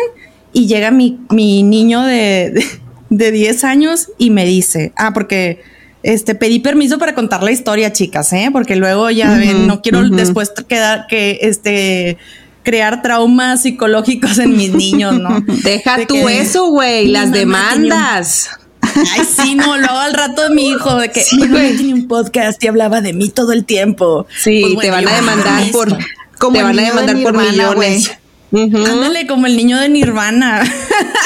Y 0.54 0.68
llega 0.68 0.92
mi, 0.92 1.20
mi 1.30 1.64
niño 1.64 2.04
de, 2.04 2.52
de, 2.54 2.66
de 3.10 3.32
10 3.32 3.64
años 3.64 4.10
y 4.18 4.30
me 4.30 4.46
dice, 4.46 4.94
ah, 4.96 5.12
porque 5.14 5.62
este, 6.04 6.36
pedí 6.36 6.60
permiso 6.60 7.00
para 7.00 7.16
contar 7.16 7.42
la 7.44 7.52
historia, 7.52 7.92
chicas, 7.94 8.32
¿eh? 8.34 8.50
Porque 8.52 8.76
luego 8.76 9.10
ya 9.10 9.34
ven, 9.38 9.66
no 9.68 9.82
quiero 9.82 10.08
después 10.10 10.52
quedar 10.68 11.08
que 11.08 11.40
este 11.42 12.18
crear 12.64 13.02
traumas 13.02 13.64
psicológicos 13.64 14.38
en 14.38 14.56
mis 14.56 14.72
niños, 14.74 15.20
¿no? 15.20 15.42
Deja 15.64 15.98
De 15.98 16.06
tú 16.06 16.30
eso, 16.30 16.68
güey, 16.70 17.08
las 17.08 17.28
un- 17.28 17.32
demandas. 17.34 18.50
Ay, 18.82 19.22
sí, 19.26 19.56
no, 19.56 19.78
luego 19.78 19.98
al 19.98 20.14
rato 20.14 20.50
mi 20.52 20.70
hijo 20.70 20.96
de 20.98 21.10
que 21.10 21.24
mi 21.34 21.48
mamá 21.48 21.60
tenía 21.78 21.96
un 21.96 22.08
podcast 22.08 22.62
y 22.64 22.68
hablaba 22.68 23.00
de 23.02 23.14
mí 23.14 23.30
todo 23.30 23.52
el 23.54 23.64
tiempo. 23.66 24.28
Sí, 24.38 24.62
Pues, 24.74 24.86
te 24.86 24.92
van 24.92 25.08
a 25.08 25.16
demandar 25.16 25.72
por. 25.72 25.98
Como 26.38 26.58
te 26.58 26.64
van 26.64 26.78
a 26.78 26.82
de 26.82 26.88
demandar 26.90 27.22
por 27.24 27.38
millones. 27.38 28.12
Ándale 28.52 29.26
como 29.26 29.48
el 29.48 29.56
niño 29.58 29.80
de 29.80 29.90
Nirvana. 29.90 30.64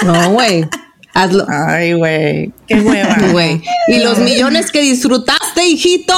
No, 0.06 0.30
güey. 0.32 0.66
Hazlo. 1.20 1.46
Ay, 1.50 1.94
güey, 1.94 2.52
qué 2.68 2.80
hueva. 2.80 3.16
Güey. 3.32 3.60
Y 3.88 4.00
los 4.04 4.20
millones 4.20 4.72
que 4.72 4.82
disfrutaste, 4.82 5.66
hijito. 5.68 6.14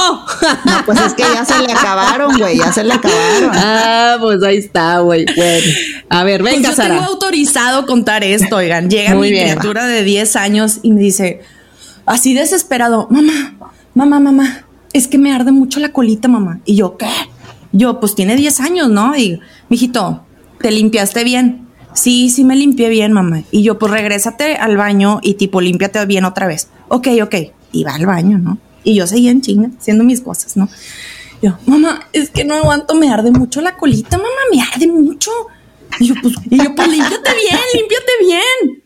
No, 0.64 0.84
pues 0.84 1.00
es 1.00 1.14
que 1.14 1.22
ya 1.22 1.42
se 1.44 1.58
le 1.62 1.72
acabaron, 1.72 2.36
güey, 2.38 2.58
ya 2.58 2.70
se 2.70 2.84
le 2.84 2.92
acabaron. 2.92 3.50
ah, 3.54 4.16
pues 4.20 4.42
ahí 4.42 4.58
está, 4.58 4.98
güey. 5.00 5.24
Bueno. 5.34 5.66
A 6.10 6.22
ver, 6.24 6.42
Pues 6.42 6.52
venga, 6.52 6.68
yo 6.70 6.76
tengo 6.76 6.88
Sara. 6.98 7.04
autorizado 7.06 7.86
contar 7.86 8.24
esto, 8.24 8.56
oigan. 8.56 8.90
Llega 8.90 9.14
Muy 9.14 9.28
mi 9.28 9.32
bien. 9.32 9.48
criatura 9.50 9.86
de 9.86 10.04
10 10.04 10.36
años 10.36 10.80
y 10.82 10.92
me 10.92 11.00
dice, 11.00 11.40
así 12.04 12.34
desesperado, 12.34 13.08
mamá, 13.10 13.54
mamá, 13.94 14.20
mamá, 14.20 14.66
es 14.92 15.08
que 15.08 15.16
me 15.16 15.32
arde 15.32 15.50
mucho 15.52 15.80
la 15.80 15.92
colita, 15.92 16.28
mamá. 16.28 16.60
Y 16.66 16.74
yo, 16.76 16.98
¿qué? 16.98 17.08
Yo, 17.72 18.00
pues 18.00 18.14
tiene 18.14 18.36
10 18.36 18.60
años, 18.60 18.88
¿no? 18.90 19.16
Y, 19.16 19.40
mijito, 19.70 20.24
¿te 20.60 20.70
limpiaste 20.70 21.24
bien? 21.24 21.66
Sí, 21.94 22.30
sí 22.30 22.44
me 22.44 22.56
limpié 22.56 22.88
bien, 22.88 23.12
mamá. 23.12 23.42
Y 23.50 23.62
yo, 23.62 23.78
pues 23.78 23.92
regrésate 23.92 24.56
al 24.56 24.76
baño 24.76 25.20
y 25.22 25.34
tipo, 25.34 25.60
límpiate 25.60 26.04
bien 26.06 26.24
otra 26.24 26.46
vez. 26.46 26.68
Ok, 26.88 27.08
ok. 27.22 27.34
Y 27.72 27.84
va 27.84 27.94
al 27.94 28.06
baño, 28.06 28.38
¿no? 28.38 28.58
Y 28.84 28.94
yo 28.94 29.06
seguía 29.06 29.30
en 29.30 29.42
chinga, 29.42 29.70
haciendo 29.78 30.04
mis 30.04 30.20
cosas, 30.20 30.56
¿no? 30.56 30.68
Yo, 31.42 31.56
mamá, 31.66 32.08
es 32.12 32.30
que 32.30 32.44
no 32.44 32.54
aguanto, 32.54 32.94
me 32.94 33.10
arde 33.10 33.30
mucho 33.30 33.60
la 33.60 33.76
colita, 33.76 34.16
mamá, 34.16 34.28
me 34.52 34.62
arde 34.62 34.86
mucho. 34.86 35.30
Y 35.98 36.06
yo, 36.06 36.14
pues, 36.22 36.34
y 36.50 36.58
yo, 36.58 36.74
pues 36.74 36.88
límpiate 36.88 37.30
bien, 37.34 37.58
límpiate 37.74 38.12
bien. 38.20 38.82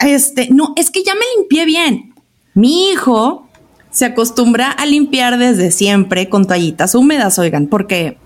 Este, 0.00 0.48
no, 0.50 0.74
es 0.76 0.90
que 0.90 1.02
ya 1.02 1.14
me 1.14 1.20
limpié 1.36 1.64
bien. 1.64 2.14
Mi 2.54 2.90
hijo 2.90 3.48
se 3.90 4.04
acostumbra 4.04 4.70
a 4.70 4.86
limpiar 4.86 5.38
desde 5.38 5.70
siempre 5.70 6.28
con 6.28 6.46
toallitas 6.46 6.94
húmedas, 6.94 7.38
oigan, 7.38 7.66
porque 7.66 8.18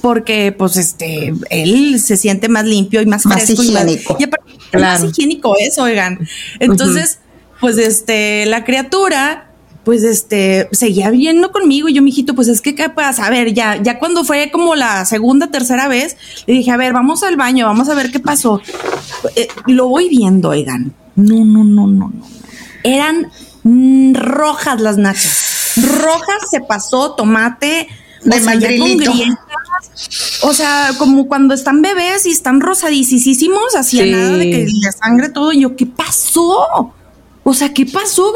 porque 0.00 0.52
pues 0.56 0.76
este 0.76 1.34
él 1.50 2.00
se 2.00 2.16
siente 2.16 2.48
más 2.48 2.64
limpio 2.64 3.00
y 3.02 3.06
más, 3.06 3.26
Más 3.26 3.44
fresco 3.44 3.62
y 3.62 3.70
más- 3.72 3.84
higiénico. 3.84 4.16
y 4.18 4.24
aparte, 4.24 4.52
Claro. 4.70 5.04
más 5.04 5.10
higiénico 5.10 5.56
es, 5.58 5.78
oigan. 5.78 6.18
Entonces, 6.60 7.18
pues 7.60 7.78
este 7.78 8.46
la 8.46 8.64
criatura 8.64 9.44
pues 9.84 10.02
este 10.04 10.68
seguía 10.72 11.08
viendo 11.10 11.50
conmigo 11.50 11.88
y 11.88 11.94
yo 11.94 12.02
mijito, 12.02 12.34
pues 12.34 12.48
es 12.48 12.60
que 12.60 12.74
qué 12.74 12.90
pasa, 12.90 13.24
a 13.26 13.30
ver, 13.30 13.54
ya 13.54 13.82
ya 13.82 13.98
cuando 13.98 14.22
fue 14.22 14.50
como 14.50 14.74
la 14.74 15.06
segunda, 15.06 15.46
tercera 15.50 15.88
vez, 15.88 16.16
le 16.46 16.54
dije, 16.54 16.70
"A 16.70 16.76
ver, 16.76 16.92
vamos 16.92 17.22
al 17.22 17.36
baño, 17.36 17.64
vamos 17.64 17.88
a 17.88 17.94
ver 17.94 18.10
qué 18.10 18.20
pasó." 18.20 18.60
Eh, 19.34 19.48
lo 19.66 19.88
voy 19.88 20.10
viendo, 20.10 20.50
oigan. 20.50 20.92
No, 21.16 21.42
no, 21.44 21.64
no, 21.64 21.86
no, 21.86 22.10
no. 22.10 22.26
Eran 22.84 23.30
mm, 23.62 24.14
rojas 24.14 24.78
las 24.80 24.98
nachas. 24.98 25.72
Rojas 25.76 26.50
se 26.50 26.60
pasó 26.60 27.14
tomate 27.14 27.88
De 28.24 28.36
o 28.36 28.40
sea, 28.40 28.44
mandrilito. 28.44 29.12
O 30.42 30.52
sea, 30.52 30.90
como 30.98 31.28
cuando 31.28 31.54
están 31.54 31.82
bebés 31.82 32.26
y 32.26 32.30
están 32.30 32.60
rosadísimos, 32.60 33.74
así 33.76 34.00
a 34.00 34.04
Sí. 34.04 34.10
nada 34.10 34.36
de 34.36 34.50
que 34.50 34.66
le 34.66 34.92
sangre 34.92 35.28
todo. 35.28 35.52
Y 35.52 35.60
yo, 35.60 35.76
¿qué 35.76 35.86
pasó? 35.86 36.92
O 37.44 37.54
sea, 37.54 37.72
¿qué 37.72 37.86
pasó? 37.86 38.32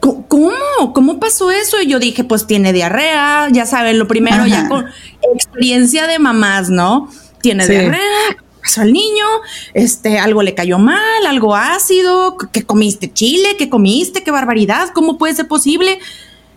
¿Cómo? 0.00 0.92
¿Cómo 0.94 1.20
pasó 1.20 1.50
eso? 1.50 1.80
Y 1.82 1.86
yo 1.88 1.98
dije, 1.98 2.24
pues 2.24 2.46
tiene 2.46 2.72
diarrea, 2.72 3.48
ya 3.52 3.66
saben, 3.66 3.98
lo 3.98 4.08
primero, 4.08 4.46
ya 4.46 4.66
con 4.68 4.86
experiencia 5.34 6.06
de 6.06 6.18
mamás, 6.18 6.70
¿no? 6.70 7.10
Tiene 7.42 7.64
Sí. 7.66 7.72
diarrea, 7.72 8.00
¿qué 8.30 8.36
pasó 8.62 8.80
al 8.80 8.92
niño, 8.92 9.26
este, 9.74 10.18
algo 10.18 10.42
le 10.42 10.54
cayó 10.54 10.78
mal, 10.78 11.26
algo 11.26 11.54
ácido, 11.54 12.36
que 12.52 12.64
comiste 12.64 13.12
chile, 13.12 13.56
que 13.58 13.68
comiste, 13.68 14.22
qué 14.22 14.30
barbaridad, 14.30 14.90
¿cómo 14.94 15.18
puede 15.18 15.34
ser 15.34 15.48
posible? 15.48 15.98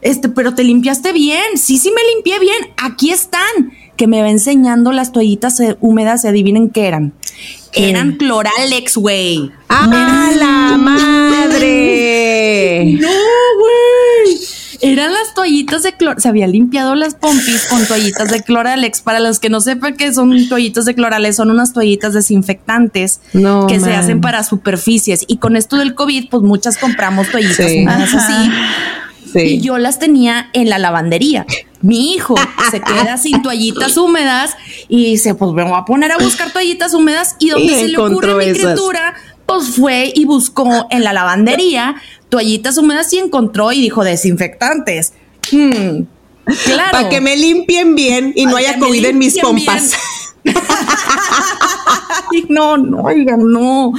Este, 0.04 0.30
pero 0.30 0.54
te 0.54 0.64
limpiaste 0.64 1.12
bien, 1.14 1.58
sí, 1.58 1.78
sí 1.78 1.89
me 1.95 2.01
limpié 2.16 2.38
bien, 2.39 2.74
aquí 2.78 3.10
están, 3.12 3.41
que 3.95 4.06
me 4.08 4.22
va 4.22 4.30
enseñando 4.30 4.91
las 4.91 5.12
toallitas 5.12 5.60
eh, 5.62 5.78
húmedas 5.80 6.24
y 6.24 6.28
adivinen 6.28 6.70
qué 6.70 6.88
eran. 6.88 7.14
Eran 7.72 8.18
Cloralex, 8.18 8.97
güey. 8.97 9.51
¡Ah, 9.70 10.30
la 10.36 10.78
madre! 11.64 12.97
No, 12.99 13.08
güey. 13.60 14.39
Eran 14.82 15.14
las 15.14 15.34
toallitas 15.34 15.84
de 15.84 15.93
clor. 15.93 16.20
Se 16.22 16.28
había 16.28 16.45
limpiado 16.47 16.93
las 16.95 17.16
pompis 17.16 17.66
con 17.70 17.86
toallitas 17.88 18.30
de 18.30 18.43
Cloralex. 18.43 19.01
Para 19.01 19.22
los 19.22 19.39
que 19.39 19.49
no 19.49 19.62
sepan 19.62 19.95
qué 19.95 20.14
son 20.14 20.49
toallitas 20.49 20.84
de 20.86 20.93
Cloralex, 20.93 21.38
son 21.38 21.49
unas 21.51 21.72
toallitas 21.72 22.14
desinfectantes 22.14 23.22
No, 23.32 23.66
que 23.68 23.80
se 23.80 23.93
hacen 23.95 24.20
para 24.20 24.43
superficies. 24.43 25.24
Y 25.28 25.38
con 25.38 25.56
esto 25.56 25.78
del 25.78 25.95
COVID, 25.95 26.28
pues 26.30 26.43
muchas 26.43 26.78
compramos 26.78 27.32
toallitas 27.32 27.66
Sí. 27.72 27.80
húmedas 27.84 28.14
así. 28.14 28.51
Sí. 29.34 29.39
Y 29.39 29.61
yo 29.61 29.77
las 29.77 29.99
tenía 29.99 30.49
en 30.53 30.69
la 30.69 30.77
lavandería. 30.77 31.45
Mi 31.81 32.13
hijo 32.13 32.36
se 32.71 32.79
queda 32.79 33.17
sin 33.17 33.41
toallitas 33.41 33.97
húmedas 33.97 34.55
y 34.88 35.05
dice, 35.05 35.36
pues 35.36 35.51
me 35.51 35.63
voy 35.63 35.73
a 35.75 35.84
poner 35.84 36.11
a 36.13 36.17
buscar 36.17 36.51
toallitas 36.51 36.93
húmedas 36.93 37.36
y 37.39 37.49
donde 37.49 37.65
Y 37.65 37.75
se 37.75 37.88
le 37.89 37.97
ocurre 37.97 38.31
a 38.31 38.36
mi 38.36 38.53
criatura, 38.53 39.15
pues 39.45 39.75
fue 39.75 40.11
y 40.15 40.23
buscó 40.25 40.88
en 40.89 41.03
la 41.03 41.11
lavandería 41.11 41.95
toallitas 42.29 42.77
húmedas 42.77 43.11
y 43.13 43.19
encontró 43.19 43.71
y 43.73 43.81
dijo 43.81 44.03
desinfectantes. 44.03 45.13
Hmm, 45.51 46.03
claro. 46.65 46.91
Para 46.91 47.09
que 47.09 47.19
me 47.19 47.36
limpien 47.36 47.95
bien 47.95 48.31
y 48.36 48.45
no 48.45 48.55
haya 48.55 48.79
COVID 48.79 49.05
en 49.05 49.17
mis 49.17 49.38
pompas. 49.39 49.93
No, 52.49 52.77
no, 52.77 53.03
oigan, 53.03 53.51
no. 53.51 53.93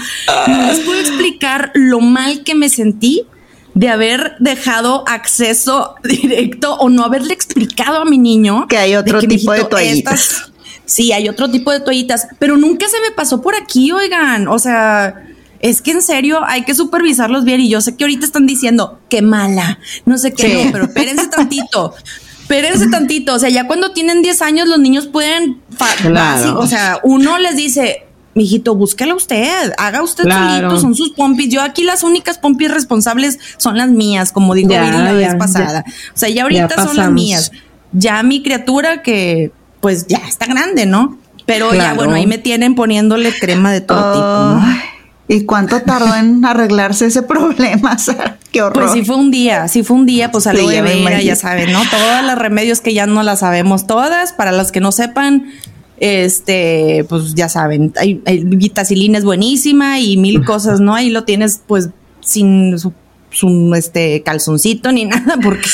No 0.47 0.67
les 0.67 0.81
puedo 0.81 0.99
explicar 1.01 1.71
lo 1.75 2.01
mal 2.01 2.43
que 2.43 2.55
me 2.55 2.69
sentí 2.69 3.27
de 3.75 3.89
haber 3.89 4.37
dejado 4.39 5.05
acceso 5.09 5.95
directo 6.05 6.75
o 6.75 6.89
no 6.89 7.05
haberle 7.05 7.35
explicado 7.35 7.99
a 8.01 8.05
mi 8.05 8.19
niño 8.19 8.67
Que 8.69 8.79
hay 8.79 8.95
otro 8.97 9.21
de 9.21 9.27
tipo 9.27 9.53
de 9.53 9.65
toallitas. 9.65 10.15
estas- 10.31 10.53
sí, 10.85 11.13
hay 11.13 11.29
otro 11.29 11.51
tipo 11.51 11.71
de 11.73 11.81
toallitas, 11.81 12.29
pero 12.39 12.57
nunca 12.57 12.87
se 12.89 13.01
me 13.01 13.11
pasó 13.11 13.41
por 13.43 13.55
aquí, 13.57 13.91
oigan. 13.93 14.49
O 14.49 14.59
sea, 14.59 15.23
es 15.61 15.81
que 15.83 15.93
en 15.93 16.03
serio 16.03 16.41
hay 16.45 16.65
que 16.65 16.75
supervisarlos 16.75 17.45
bien 17.45 17.61
y 17.61 17.69
yo 17.71 17.81
sé 17.81 17.97
que 17.97 18.05
ahorita 18.05 18.27
están 18.27 18.47
diciendo 18.47 19.01
qué 19.09 19.23
mala, 19.23 19.79
no 20.05 20.19
sé 20.19 20.33
qué, 20.35 20.47
Sí. 20.47 20.65
no, 20.67 20.73
pero 20.73 20.85
espérense 20.85 21.27
tantito. 21.29 21.95
Espérense 22.43 22.89
tantito, 22.89 23.33
o 23.35 23.39
sea, 23.39 23.49
ya 23.49 23.67
cuando 23.67 23.93
tienen 23.93 24.21
10 24.21 24.43
años 24.43 24.69
los 24.69 24.79
niños 24.79 25.07
pueden, 25.07 25.63
Claro. 26.03 26.59
o 26.61 26.67
sea, 26.67 27.01
uno 27.03 27.39
les 27.39 27.57
dice, 27.57 28.04
mijito, 28.35 28.75
búsquela 28.75 29.15
usted, 29.15 29.73
haga 29.79 30.03
usted 30.03 30.25
Claro. 30.25 30.71
solito, 30.71 30.81
son 30.81 30.95
sus 30.95 31.11
pompis. 31.11 31.49
Yo 31.49 31.63
aquí 31.63 31.83
las 31.85 32.03
únicas 32.03 32.39
pompis 32.39 32.71
responsables 32.71 33.39
son 33.59 33.77
las 33.77 33.89
mías, 33.91 34.33
como 34.33 34.55
dijo 34.55 34.71
Ya, 34.71 34.83
Viri 34.85 34.99
la 34.99 35.05
ya, 35.07 35.13
vez 35.13 35.33
ya. 35.33 35.39
pasada. 35.39 35.85
O 35.89 36.17
sea, 36.19 36.29
ya 36.29 36.43
ahorita 36.43 36.75
Ya 36.77 36.83
son 36.85 36.97
las 36.97 37.11
mías. 37.11 37.53
Ya 37.93 38.23
mi 38.23 38.43
criatura 38.43 39.03
que 39.03 39.53
pues 39.81 40.07
ya 40.07 40.19
está 40.29 40.47
grande, 40.47 40.87
¿no? 40.87 41.19
Pero 41.47 41.75
ya 41.75 41.95
bueno, 41.95 42.15
ahí 42.15 42.27
me 42.27 42.39
tienen 42.39 42.75
poniéndole 42.75 43.33
crema 43.39 43.71
de 43.71 43.83
todo 43.83 44.13
tipo, 44.13 44.61
¿no? 44.67 44.95
¿Y 45.29 45.45
cuánto 45.45 45.81
tardó 45.83 46.15
en 46.17 46.45
arreglarse 46.45 47.07
ese 47.07 47.23
problema? 47.23 47.97
Sara? 47.99 48.39
Qué 48.51 48.63
horror. 48.63 48.85
Pues 48.85 48.93
sí 48.93 49.05
fue 49.05 49.17
un 49.17 49.31
día, 49.31 49.69
sí 49.69 49.83
fue 49.83 49.97
un 49.97 50.07
día, 50.07 50.31
pues 50.31 50.45
Sí, 50.45 50.51
aloe 50.51 50.75
ya 50.75 50.83
me 50.83 50.95
vera, 51.05 51.21
ya 51.23 51.37
saben, 51.37 51.73
¿no? 51.73 51.81
Todos 51.91 52.25
los 52.25 52.37
remedios 52.37 52.81
que 52.81 52.93
ya 52.95 53.07
no 53.07 53.23
las 53.23 53.41
sabemos 53.41 53.87
todas, 53.87 54.33
para 54.33 54.53
las 54.53 54.73
que 54.73 54.81
no 54.81 54.91
sepan, 54.93 55.47
este, 56.05 57.07
pues 57.09 57.35
ya 57.35 57.49
saben, 57.49 57.95
hay, 57.97 58.21
hay 58.27 58.45
vitacilina 58.45 59.17
es 59.17 59.25
buenísima 59.25 60.01
y 60.01 60.19
mil 60.19 60.45
cosas, 60.45 60.79
¿no? 60.79 60.95
Ahí 60.95 61.09
lo 61.09 61.25
tienes 61.25 61.63
pues 61.67 61.89
sin 62.21 62.79
su, 62.79 62.93
su, 63.31 63.75
este 63.75 64.23
calzoncito 64.23 64.93
ni 64.93 65.05
nada 65.07 65.39
porque, 65.43 65.71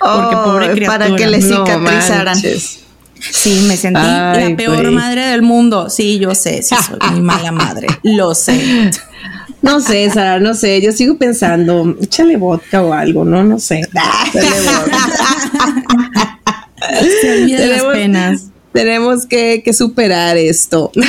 porque 0.00 0.36
pobre 0.36 0.70
criatura. 0.72 0.98
para 0.98 1.14
que 1.16 1.26
le 1.26 1.42
cicatrizaran. 1.42 2.38
Sí, 2.38 3.66
me 3.68 3.76
sentí 3.76 4.00
Ay, 4.02 4.50
la 4.50 4.56
peor 4.56 4.90
madre 4.92 5.26
del 5.26 5.42
mundo. 5.42 5.90
Sí, 5.90 6.18
yo 6.18 6.34
sé, 6.34 6.62
sí 6.62 6.74
soy 6.74 6.98
muy 7.10 7.20
mala 7.20 7.52
madre, 7.52 7.88
lo 8.02 8.34
sé. 8.34 8.90
No 9.60 9.80
sé, 9.80 10.08
Sara, 10.08 10.40
no 10.40 10.54
sé. 10.54 10.80
Yo 10.80 10.92
sigo 10.92 11.18
pensando, 11.18 11.96
échale 12.00 12.36
vodka 12.36 12.82
o 12.82 12.94
algo, 12.94 13.26
¿no? 13.26 13.44
No 13.44 13.58
sé. 13.58 13.82
Se 17.20 17.42
olvida 17.42 17.66
las 17.66 17.82
penas. 17.84 18.44
Tenemos 18.76 19.26
que, 19.26 19.62
que 19.64 19.72
superar 19.72 20.36
esto. 20.36 20.92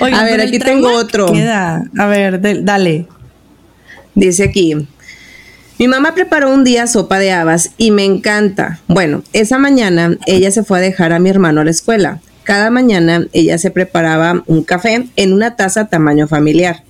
A 0.00 0.24
ver, 0.24 0.40
aquí 0.40 0.58
tengo 0.58 0.92
otro. 0.92 1.32
queda. 1.32 1.84
A 1.98 2.06
ver, 2.06 2.40
de- 2.40 2.62
dale. 2.62 3.06
Dice 4.14 4.44
aquí. 4.44 4.74
Mi 5.78 5.86
mamá 5.86 6.14
preparó 6.14 6.52
un 6.52 6.64
día 6.64 6.86
sopa 6.86 7.18
de 7.18 7.30
habas 7.32 7.70
y 7.78 7.90
me 7.92 8.04
encanta. 8.04 8.80
Bueno, 8.88 9.22
esa 9.32 9.58
mañana 9.58 10.16
ella 10.26 10.50
se 10.50 10.64
fue 10.64 10.78
a 10.78 10.80
dejar 10.82 11.12
a 11.12 11.20
mi 11.20 11.30
hermano 11.30 11.60
a 11.60 11.64
la 11.64 11.70
escuela. 11.70 12.20
Cada 12.42 12.70
mañana 12.70 13.26
ella 13.32 13.58
se 13.58 13.70
preparaba 13.70 14.42
un 14.46 14.64
café 14.64 15.06
en 15.16 15.32
una 15.32 15.54
taza 15.54 15.88
tamaño 15.88 16.26
familiar. 16.26 16.82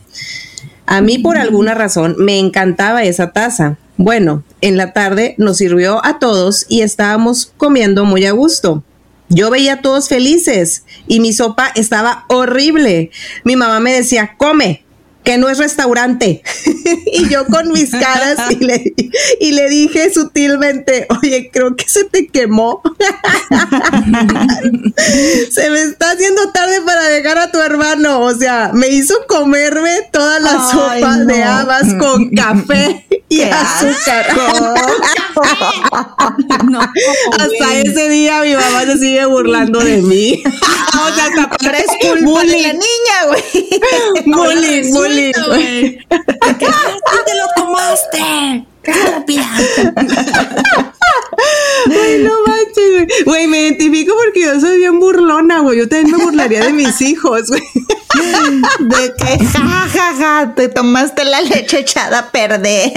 A 0.87 1.03
mí 1.03 1.18
por 1.18 1.37
alguna 1.37 1.74
razón 1.74 2.14
me 2.18 2.39
encantaba 2.39 3.03
esa 3.05 3.33
taza. 3.33 3.76
Bueno, 3.99 4.44
en 4.61 4.76
la 4.76 4.92
tarde 4.92 5.34
nos 5.38 5.57
sirvió 5.57 6.05
a 6.07 6.20
todos 6.20 6.66
y 6.68 6.82
estábamos 6.82 7.53
comiendo 7.57 8.05
muy 8.05 8.26
a 8.26 8.30
gusto. 8.30 8.84
Yo 9.28 9.51
veía 9.51 9.74
a 9.74 9.82
todos 9.82 10.09
felices 10.09 10.84
y 11.09 11.18
mi 11.18 11.32
sopa 11.32 11.72
estaba 11.74 12.24
horrible. 12.28 13.11
Mi 13.42 13.57
mamá 13.57 13.80
me 13.80 13.92
decía, 13.92 14.36
come, 14.38 14.84
que 15.29 15.37
no 15.37 15.51
es 15.51 15.59
restaurante. 15.59 16.43
y 17.12 17.29
yo 17.29 17.45
con 17.45 17.70
mis 17.70 17.91
caras 17.91 18.51
y 18.51 18.64
le, 18.64 18.95
y 19.41 19.53
le 19.53 19.68
dije 19.68 20.11
sutilmente, 20.11 21.07
oye, 21.22 21.51
creo 21.53 21.76
que 21.76 21.87
se 21.87 22.05
te 22.05 22.29
quemó. 22.29 22.81
se 25.51 25.68
me 25.68 25.83
está 25.83 26.12
haciendo 26.12 26.51
tarde 26.53 26.81
para 26.81 27.03
dejar 27.11 27.37
a 27.37 27.53
tu 27.53 27.59
hermano. 27.59 28.22
O 28.22 28.35
sea, 28.35 28.70
me 28.72 28.89
hizo 28.89 29.12
comerme 29.29 30.01
toda 30.11 30.41
la 30.41 30.53
Ay, 30.53 31.03
sopa 31.03 31.16
de 31.18 31.43
habas 31.43 31.93
con 31.99 32.31
café 32.31 33.05
y 33.29 33.43
azúcar. 33.43 34.35
No, 36.70 36.81
Hasta 36.81 37.74
ese 37.81 38.09
día 38.09 38.41
mi 38.41 38.55
mamá 38.55 38.87
se 38.87 38.97
sigue 38.97 39.26
burlando 39.26 39.81
de 39.81 40.01
mí. 40.01 40.43
o 40.47 41.14
sea, 41.14 41.26
hasta 41.51 41.76
es 41.76 41.87
culpa 42.01 42.45
de 42.45 42.62
la 42.62 42.72
niña, 42.72 43.26
güey. 43.26 43.43
Bullying, 44.24 44.91
bullying. 44.91 45.17
Güey. 45.46 45.98
¿Qué 46.08 46.66
te 47.26 47.34
lo 47.34 47.46
tomaste? 47.56 48.66
Rápida. 48.93 49.47
Güey, 51.86 52.22
no 52.22 52.32
manches, 52.47 52.91
güey. 52.93 53.07
Güey, 53.24 53.47
me 53.47 53.61
identifico 53.62 54.14
porque 54.24 54.43
yo 54.43 54.61
soy 54.61 54.78
bien 54.78 54.99
burlona, 54.99 55.61
güey. 55.61 55.78
Yo 55.78 55.89
también 55.89 56.16
me 56.16 56.24
burlaría 56.24 56.64
de 56.64 56.72
mis 56.72 57.01
hijos, 57.01 57.49
güey. 57.49 57.62
De 58.80 59.14
que, 59.16 59.45
ja, 59.45 59.86
ja, 59.93 60.14
ja, 60.18 60.55
te 60.55 60.68
tomaste 60.68 61.24
la 61.24 61.41
leche 61.41 61.80
echada 61.80 62.18
a 62.18 62.30
perder. 62.30 62.93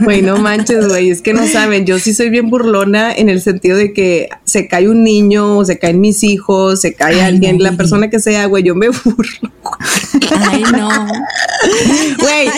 Güey, 0.00 0.22
no 0.22 0.38
manches, 0.38 0.88
güey. 0.88 1.10
Es 1.10 1.22
que 1.22 1.34
no 1.34 1.46
saben. 1.46 1.86
Yo 1.86 1.98
sí 1.98 2.14
soy 2.14 2.30
bien 2.30 2.50
burlona 2.50 3.12
en 3.12 3.28
el 3.28 3.40
sentido 3.40 3.76
de 3.76 3.92
que 3.92 4.28
se 4.44 4.66
cae 4.66 4.88
un 4.88 5.04
niño, 5.04 5.58
o 5.58 5.64
se 5.64 5.78
caen 5.78 6.00
mis 6.00 6.24
hijos, 6.24 6.80
se 6.80 6.94
cae 6.94 7.16
Ay, 7.16 7.20
alguien, 7.20 7.58
no, 7.58 7.64
la 7.64 7.72
persona 7.72 8.10
que 8.10 8.20
sea, 8.20 8.46
güey. 8.46 8.64
Yo 8.64 8.74
me 8.74 8.88
burlo. 9.04 9.52
Ay, 10.50 10.62
no. 10.76 10.88
Güey, 12.18 12.48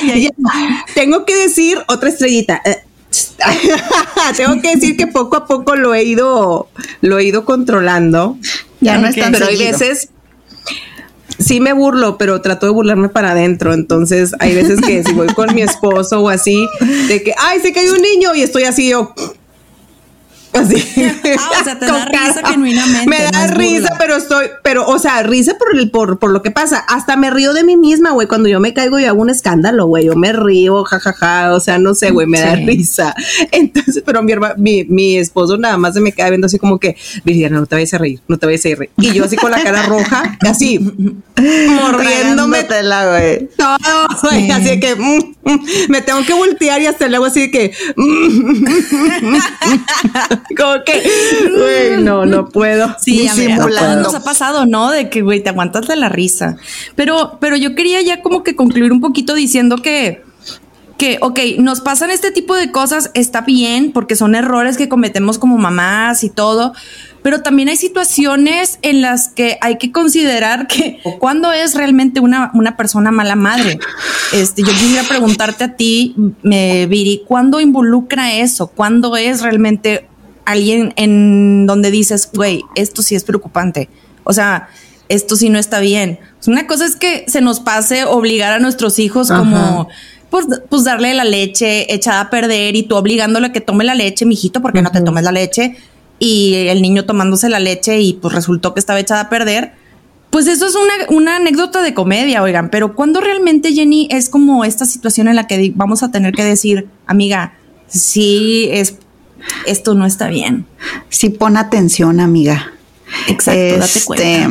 tengo 0.94 1.24
que 1.24 1.34
decir 1.36 1.78
otra 1.88 2.08
estrellita. 2.08 2.60
Eh, 2.64 2.78
tengo 4.36 4.60
que 4.60 4.74
decir 4.76 4.96
que 4.96 5.06
poco 5.06 5.36
a 5.36 5.46
poco 5.46 5.76
lo 5.76 5.94
he 5.94 6.04
ido, 6.04 6.68
lo 7.00 7.18
he 7.18 7.24
ido 7.24 7.44
controlando. 7.44 8.36
Ya 8.80 8.98
no 8.98 9.08
Ok, 9.08 9.16
es 9.16 9.22
tan 9.22 9.32
pero 9.32 9.46
hay 9.46 9.56
veces 9.56 10.10
sí 11.40 11.60
me 11.60 11.72
burlo, 11.72 12.18
pero 12.18 12.40
trato 12.40 12.66
de 12.66 12.72
burlarme 12.72 13.08
para 13.08 13.32
adentro. 13.32 13.72
Entonces, 13.72 14.32
hay 14.38 14.54
veces 14.54 14.80
que 14.80 15.02
si 15.02 15.12
voy 15.12 15.28
con 15.28 15.54
mi 15.54 15.62
esposo 15.62 16.20
o 16.20 16.28
así, 16.28 16.68
de 17.08 17.22
que, 17.22 17.34
ay, 17.36 17.60
se 17.60 17.72
cayó 17.72 17.94
un 17.94 18.02
niño 18.02 18.34
y 18.34 18.42
estoy 18.42 18.64
así 18.64 18.90
yo. 18.90 19.14
Así. 20.52 20.84
Ah, 21.38 21.50
o 21.60 21.64
sea, 21.64 21.78
te 21.78 21.86
Con 21.86 21.94
da 21.96 22.04
risa 22.06 22.34
cara. 22.34 22.48
genuinamente, 22.50 23.06
Me 23.08 23.22
da 23.30 23.46
risa, 23.48 23.94
pero 23.98 24.16
estoy, 24.16 24.46
pero, 24.64 24.86
o 24.86 24.98
sea, 24.98 25.22
risa 25.22 25.56
por 25.56 25.76
el, 25.76 25.90
por, 25.90 26.18
por 26.18 26.30
lo 26.32 26.42
que 26.42 26.50
pasa. 26.50 26.78
Hasta 26.88 27.16
me 27.16 27.30
río 27.30 27.52
de 27.52 27.62
mí 27.64 27.76
misma, 27.76 28.10
güey. 28.10 28.26
Cuando 28.26 28.48
yo 28.48 28.58
me 28.60 28.74
caigo 28.74 28.98
y 28.98 29.04
hago 29.04 29.20
un 29.22 29.30
escándalo, 29.30 29.86
güey. 29.86 30.06
Yo 30.06 30.16
me 30.16 30.32
río, 30.32 30.82
jajaja. 30.84 31.52
O 31.54 31.60
sea, 31.60 31.78
no 31.78 31.94
sé, 31.94 32.10
güey, 32.10 32.26
me 32.26 32.40
da 32.40 32.56
Sí. 32.56 32.64
risa. 32.66 33.14
Entonces, 33.52 34.02
pero 34.04 34.22
mi, 34.22 34.32
herma- 34.32 34.54
mi, 34.56 34.84
mi 34.84 35.16
esposo 35.18 35.56
nada 35.56 35.76
más 35.76 35.94
se 35.94 36.00
me 36.00 36.12
queda 36.12 36.28
viendo 36.30 36.46
así 36.46 36.58
como 36.58 36.78
que, 36.78 36.96
Viridiana, 37.24 37.60
no 37.60 37.66
te 37.66 37.76
vayas 37.76 37.94
a 37.94 37.98
reír, 37.98 38.20
no 38.28 38.36
te 38.38 38.46
vayas 38.46 38.64
a 38.66 38.68
reír. 38.76 38.90
Y 38.98 39.12
yo 39.12 39.24
así 39.24 39.36
con 39.36 39.50
la 39.52 39.62
cara 39.62 39.84
roja, 39.86 40.36
así, 40.40 40.78
mordiéndome 40.80 42.64
Tragándotela, 42.64 43.08
güey. 43.10 43.48
todo, 43.56 44.08
güey. 44.22 44.50
Así 44.50 44.64
de 44.64 44.80
que 44.80 44.94
mm, 44.96 45.34
mm, 45.44 45.60
me 45.88 46.02
tengo 46.02 46.22
que 46.24 46.34
voltear 46.34 46.80
y 46.82 46.86
hasta 46.86 47.06
luego 47.08 47.26
así 47.26 47.40
de 47.42 47.50
que, 47.50 47.72
mm, 47.96 49.36
como 50.56 50.84
que, 50.84 51.02
güey, 51.56 52.02
no, 52.02 52.26
no 52.26 52.48
puedo. 52.48 52.94
Sí, 52.98 53.28
a 53.28 53.34
ver, 53.34 53.58
todos 53.58 53.96
nos 54.02 54.14
ha 54.14 54.22
pasado, 54.22 54.66
¿no? 54.66 54.90
De 54.90 55.08
que, 55.08 55.22
güey, 55.22 55.42
te 55.42 55.50
aguantas 55.50 55.86
de 55.86 55.96
la 55.96 56.08
risa. 56.08 56.56
Pero, 56.94 57.38
pero 57.40 57.56
yo 57.56 57.74
quería 57.74 58.00
ya 58.02 58.22
como 58.22 58.42
que 58.42 58.56
concluir 58.56 58.92
un 58.92 59.00
poquito 59.00 59.34
diciendo 59.34 59.78
que, 59.78 60.22
que, 61.00 61.16
ok, 61.22 61.40
nos 61.58 61.80
pasan 61.80 62.10
este 62.10 62.30
tipo 62.30 62.54
de 62.54 62.70
cosas, 62.70 63.10
está 63.14 63.40
bien, 63.40 63.90
porque 63.92 64.16
son 64.16 64.34
errores 64.34 64.76
que 64.76 64.90
cometemos 64.90 65.38
como 65.38 65.56
mamás 65.56 66.24
y 66.24 66.28
todo, 66.28 66.74
pero 67.22 67.40
también 67.40 67.70
hay 67.70 67.76
situaciones 67.76 68.78
en 68.82 69.00
las 69.00 69.28
que 69.28 69.56
hay 69.62 69.78
que 69.78 69.92
considerar 69.92 70.66
que 70.66 71.00
cuando 71.18 71.52
es 71.52 71.74
realmente 71.74 72.20
una, 72.20 72.50
una 72.52 72.76
persona 72.76 73.10
mala 73.12 73.34
madre. 73.34 73.78
Este, 74.34 74.60
yo 74.60 74.68
quisiera 74.68 75.02
preguntarte 75.04 75.64
a 75.64 75.74
ti, 75.74 76.14
me, 76.42 76.86
Viri, 76.86 77.22
¿cuándo 77.26 77.60
involucra 77.60 78.34
eso? 78.34 78.66
¿Cuándo 78.66 79.16
es 79.16 79.40
realmente 79.40 80.09
alguien 80.52 80.92
en 80.96 81.66
donde 81.66 81.90
dices, 81.90 82.30
güey, 82.32 82.62
esto 82.74 83.02
sí 83.02 83.14
es 83.14 83.24
preocupante? 83.24 83.88
O 84.24 84.32
sea, 84.32 84.68
esto 85.08 85.36
sí 85.36 85.50
no 85.50 85.58
está 85.58 85.80
bien. 85.80 86.18
Pues 86.36 86.48
Una 86.48 86.66
cosa 86.66 86.86
es 86.86 86.96
que 86.96 87.24
se 87.26 87.40
nos 87.40 87.60
pase 87.60 88.04
obligar 88.04 88.52
a 88.52 88.58
nuestros 88.58 88.98
hijos 88.98 89.28
como 89.28 89.88
pues, 90.30 90.46
pues 90.68 90.84
darle 90.84 91.12
la 91.14 91.24
leche 91.24 91.92
echada 91.92 92.20
a 92.20 92.30
perder 92.30 92.76
y 92.76 92.84
tú 92.84 92.96
obligándole 92.96 93.48
a 93.48 93.52
que 93.52 93.60
tome 93.60 93.84
la 93.84 93.94
leche, 93.94 94.24
mijito, 94.24 94.62
porque 94.62 94.80
no 94.80 94.90
te 94.90 95.00
tomes 95.00 95.24
la 95.24 95.32
leche 95.32 95.76
y 96.20 96.54
el 96.68 96.80
niño 96.80 97.04
tomándose 97.04 97.48
la 97.48 97.58
leche 97.58 98.00
y 98.00 98.14
pues 98.14 98.32
resultó 98.32 98.72
que 98.72 98.80
estaba 98.80 99.00
echada 99.00 99.22
a 99.22 99.28
perder. 99.28 99.72
Pues 100.30 100.46
eso 100.46 100.66
es 100.66 100.76
una, 100.76 100.92
una 101.08 101.36
anécdota 101.36 101.82
de 101.82 101.92
comedia, 101.92 102.40
oigan, 102.44 102.70
pero 102.70 102.94
cuando 102.94 103.20
realmente 103.20 103.72
Jenny 103.72 104.06
es 104.12 104.28
como 104.28 104.64
esta 104.64 104.84
situación 104.84 105.26
en 105.26 105.34
la 105.34 105.48
que 105.48 105.72
vamos 105.74 106.04
a 106.04 106.12
tener 106.12 106.32
que 106.34 106.44
decir, 106.44 106.86
amiga, 107.06 107.54
sí 107.88 108.68
es 108.70 108.94
esto 109.66 109.94
no 109.94 110.06
está 110.06 110.28
bien. 110.28 110.66
Sí, 111.08 111.30
pon 111.30 111.56
atención, 111.56 112.20
amiga. 112.20 112.72
Exacto, 113.28 113.60
date 113.60 113.84
Este, 113.84 114.04
cuenta. 114.04 114.50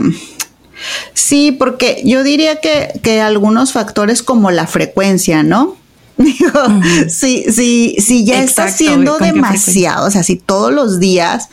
Sí, 1.13 1.51
porque 1.51 2.01
yo 2.05 2.23
diría 2.23 2.61
que, 2.61 2.99
que 3.03 3.21
algunos 3.21 3.73
factores 3.73 4.23
como 4.23 4.51
la 4.51 4.67
frecuencia, 4.67 5.43
¿no? 5.43 5.75
Digo, 6.17 6.51
si, 7.07 7.43
si, 7.51 7.95
si 7.99 8.25
ya 8.25 8.43
está 8.43 8.63
Exacto, 8.63 8.77
siendo 8.77 9.11
¿con 9.17 9.19
qué 9.27 9.33
demasiado, 9.33 10.07
o 10.07 10.11
sea, 10.11 10.23
si 10.23 10.35
todos 10.35 10.71
los 10.73 10.99
días, 10.99 11.49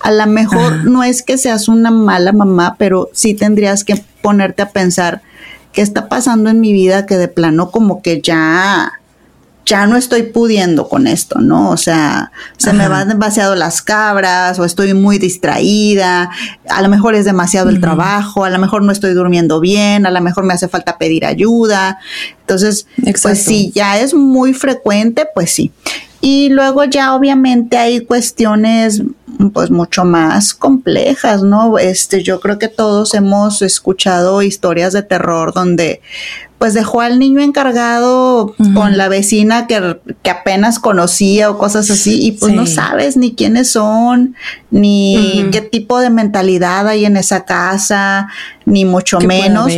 a 0.00 0.10
lo 0.10 0.26
mejor 0.26 0.74
Ajá. 0.74 0.82
no 0.84 1.02
es 1.04 1.22
que 1.22 1.38
seas 1.38 1.68
una 1.68 1.90
mala 1.90 2.32
mamá, 2.32 2.76
pero 2.78 3.08
sí 3.14 3.32
tendrías 3.34 3.82
que 3.84 4.02
ponerte 4.20 4.60
a 4.62 4.70
pensar 4.70 5.22
qué 5.72 5.80
está 5.80 6.08
pasando 6.08 6.50
en 6.50 6.60
mi 6.60 6.72
vida 6.72 7.06
que 7.06 7.16
de 7.16 7.28
plano 7.28 7.70
como 7.70 8.02
que 8.02 8.20
ya, 8.20 8.99
ya 9.66 9.86
no 9.86 9.96
estoy 9.96 10.24
pudiendo 10.24 10.88
con 10.88 11.06
esto, 11.06 11.40
¿no? 11.40 11.70
O 11.70 11.76
sea, 11.76 12.32
se 12.56 12.72
me 12.72 12.88
van 12.88 13.08
demasiado 13.08 13.54
las 13.54 13.82
cabras 13.82 14.58
o 14.58 14.64
estoy 14.64 14.94
muy 14.94 15.18
distraída, 15.18 16.30
a 16.68 16.82
lo 16.82 16.88
mejor 16.88 17.14
es 17.14 17.24
demasiado 17.24 17.68
el 17.70 17.80
trabajo, 17.80 18.44
a 18.44 18.50
lo 18.50 18.58
mejor 18.58 18.82
no 18.82 18.92
estoy 18.92 19.14
durmiendo 19.14 19.60
bien, 19.60 20.06
a 20.06 20.10
lo 20.10 20.20
mejor 20.20 20.44
me 20.44 20.54
hace 20.54 20.68
falta 20.68 20.98
pedir 20.98 21.24
ayuda. 21.24 21.98
Entonces, 22.40 22.86
pues 23.22 23.42
si 23.42 23.70
ya 23.72 24.00
es 24.00 24.14
muy 24.14 24.54
frecuente, 24.54 25.26
pues 25.34 25.52
sí. 25.52 25.72
Y 26.20 26.50
luego 26.50 26.84
ya 26.84 27.14
obviamente 27.14 27.78
hay 27.78 28.04
cuestiones 28.04 29.02
pues 29.54 29.70
mucho 29.70 30.04
más 30.04 30.52
complejas, 30.52 31.42
¿no? 31.42 31.78
Este, 31.78 32.22
yo 32.22 32.40
creo 32.40 32.58
que 32.58 32.68
todos 32.68 33.14
hemos 33.14 33.62
escuchado 33.62 34.42
historias 34.42 34.92
de 34.92 35.02
terror 35.02 35.54
donde 35.54 36.02
pues 36.60 36.74
dejó 36.74 37.00
al 37.00 37.18
niño 37.18 37.40
encargado 37.40 38.54
con 38.74 38.98
la 38.98 39.08
vecina 39.08 39.66
que, 39.66 39.96
apenas 40.30 40.78
conocía 40.78 41.50
o 41.50 41.56
cosas 41.56 41.90
así 41.90 42.22
y 42.22 42.32
pues 42.32 42.52
no 42.52 42.66
sabes 42.66 43.16
ni 43.16 43.34
quiénes 43.34 43.70
son, 43.70 44.36
ni 44.70 45.46
qué 45.52 45.62
tipo 45.62 46.00
de 46.00 46.10
mentalidad 46.10 46.86
hay 46.86 47.06
en 47.06 47.16
esa 47.16 47.46
casa, 47.46 48.28
ni 48.66 48.84
mucho 48.84 49.20
menos. 49.20 49.72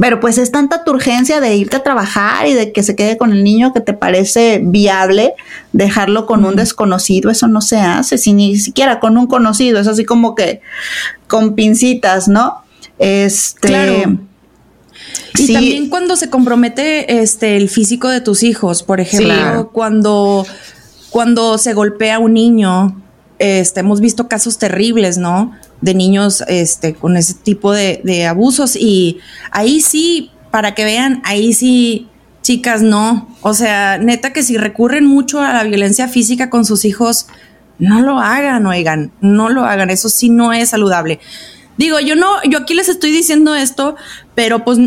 Pero 0.00 0.18
pues 0.18 0.38
es 0.38 0.50
tanta 0.50 0.82
tu 0.82 0.90
urgencia 0.90 1.40
de 1.40 1.54
irte 1.54 1.76
a 1.76 1.84
trabajar 1.84 2.48
y 2.48 2.54
de 2.54 2.72
que 2.72 2.82
se 2.82 2.96
quede 2.96 3.16
con 3.16 3.30
el 3.30 3.44
niño 3.44 3.72
que 3.72 3.80
te 3.80 3.92
parece 3.92 4.60
viable 4.60 5.34
dejarlo 5.72 6.26
con 6.26 6.44
un 6.44 6.56
desconocido, 6.56 7.30
eso 7.30 7.46
no 7.46 7.60
se 7.60 7.78
hace, 7.78 8.18
si 8.18 8.32
ni 8.32 8.56
siquiera 8.56 8.98
con 8.98 9.16
un 9.16 9.28
conocido, 9.28 9.78
es 9.78 9.86
así 9.86 10.04
como 10.04 10.34
que 10.34 10.62
con 11.28 11.54
pincitas, 11.54 12.26
¿no? 12.26 12.56
Este 12.98 13.68
claro. 13.68 14.31
Y 15.38 15.52
también 15.52 15.88
cuando 15.88 16.16
se 16.16 16.30
compromete 16.30 17.22
este 17.22 17.56
el 17.56 17.68
físico 17.68 18.08
de 18.08 18.20
tus 18.20 18.42
hijos, 18.42 18.82
por 18.82 19.00
ejemplo, 19.00 19.70
cuando 19.72 20.46
cuando 21.10 21.58
se 21.58 21.74
golpea 21.74 22.16
a 22.16 22.18
un 22.18 22.34
niño, 22.34 23.00
este, 23.38 23.80
hemos 23.80 24.00
visto 24.00 24.28
casos 24.28 24.58
terribles, 24.58 25.18
¿no? 25.18 25.52
de 25.82 25.94
niños 25.94 26.42
este, 26.48 26.94
con 26.94 27.18
ese 27.18 27.34
tipo 27.34 27.72
de, 27.72 28.26
abusos 28.26 28.76
y 28.76 29.18
ahí 29.50 29.80
sí, 29.80 30.30
para 30.50 30.74
que 30.74 30.84
vean, 30.84 31.20
ahí 31.24 31.52
sí, 31.52 32.08
chicas, 32.40 32.82
no. 32.82 33.28
O 33.42 33.52
sea, 33.52 33.98
neta 33.98 34.32
que 34.32 34.42
si 34.42 34.56
recurren 34.56 35.04
mucho 35.04 35.40
a 35.40 35.52
la 35.52 35.64
violencia 35.64 36.08
física 36.08 36.48
con 36.48 36.64
sus 36.64 36.84
hijos, 36.84 37.26
no 37.78 38.00
lo 38.00 38.20
hagan, 38.20 38.64
oigan, 38.66 39.12
no 39.20 39.48
lo 39.48 39.64
hagan, 39.64 39.90
eso 39.90 40.08
sí 40.08 40.30
no 40.30 40.52
es 40.52 40.70
saludable. 40.70 41.18
Digo, 41.76 41.98
yo 42.00 42.16
no, 42.16 42.42
yo 42.44 42.58
aquí 42.58 42.74
les 42.74 42.88
estoy 42.88 43.10
diciendo 43.10 43.54
esto, 43.54 43.96
pero 44.34 44.64
pues 44.64 44.78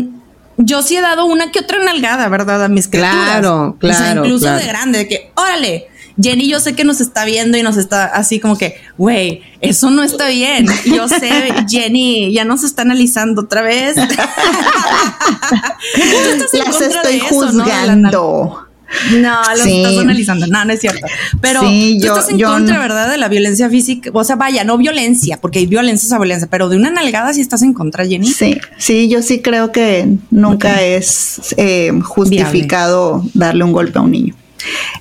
yo 0.56 0.82
sí 0.82 0.96
he 0.96 1.00
dado 1.00 1.26
una 1.26 1.50
que 1.50 1.60
otra 1.60 1.82
nalgada, 1.82 2.28
¿verdad? 2.28 2.64
A 2.64 2.68
mis 2.68 2.88
criaturas. 2.88 3.40
Claro, 3.40 3.76
claro. 3.78 4.24
incluso 4.24 4.50
de 4.50 4.66
grande, 4.66 4.98
de 4.98 5.08
que, 5.08 5.30
órale, 5.34 5.88
Jenny 6.20 6.48
yo 6.48 6.60
sé 6.60 6.74
que 6.74 6.84
nos 6.84 7.00
está 7.00 7.24
viendo 7.24 7.58
y 7.58 7.62
nos 7.62 7.76
está 7.76 8.06
así 8.06 8.40
como 8.40 8.56
que, 8.56 8.80
güey, 8.96 9.42
eso 9.60 9.90
no 9.90 10.02
está 10.02 10.28
bien. 10.28 10.66
Yo 10.86 11.08
sé, 11.08 11.52
Jenny 11.68 12.32
ya 12.32 12.44
nos 12.44 12.64
está 12.64 12.82
analizando 12.82 13.42
otra 13.42 13.62
vez. 13.62 13.96
Las 16.52 16.80
estoy 16.80 17.20
juzgando. 17.20 18.10
¿no? 18.10 18.65
Lo 19.10 19.64
estás 19.64 19.98
analizando. 19.98 20.46
No, 20.46 20.64
no 20.64 20.72
es 20.72 20.80
cierto. 20.80 21.06
Pero 21.40 21.60
sí, 21.60 21.98
tú 22.00 22.06
estás 22.06 22.30
en 22.30 22.40
contra, 22.40 22.78
¿verdad? 22.78 23.10
De 23.10 23.18
la 23.18 23.28
violencia 23.28 23.68
física. 23.68 24.10
O 24.12 24.24
sea, 24.24 24.36
vaya, 24.36 24.64
no 24.64 24.78
violencia, 24.78 25.38
porque 25.40 25.60
hay 25.60 25.66
violencia 25.66 26.06
esa 26.06 26.18
violencia, 26.18 26.48
pero 26.50 26.68
de 26.68 26.76
una 26.76 26.90
nalgada 26.90 27.32
sí 27.32 27.40
estás 27.40 27.62
en 27.62 27.72
contra, 27.72 28.06
Jenny. 28.06 28.32
Sí, 28.32 28.58
sí, 28.78 29.08
yo 29.08 29.22
sí 29.22 29.40
creo 29.40 29.72
que 29.72 30.16
nunca 30.30 30.82
es 30.82 31.54
eh, 31.56 31.92
justificado 32.02 33.24
darle 33.34 33.64
un 33.64 33.72
golpe 33.72 33.98
a 33.98 34.02
un 34.02 34.10
niño. 34.12 34.34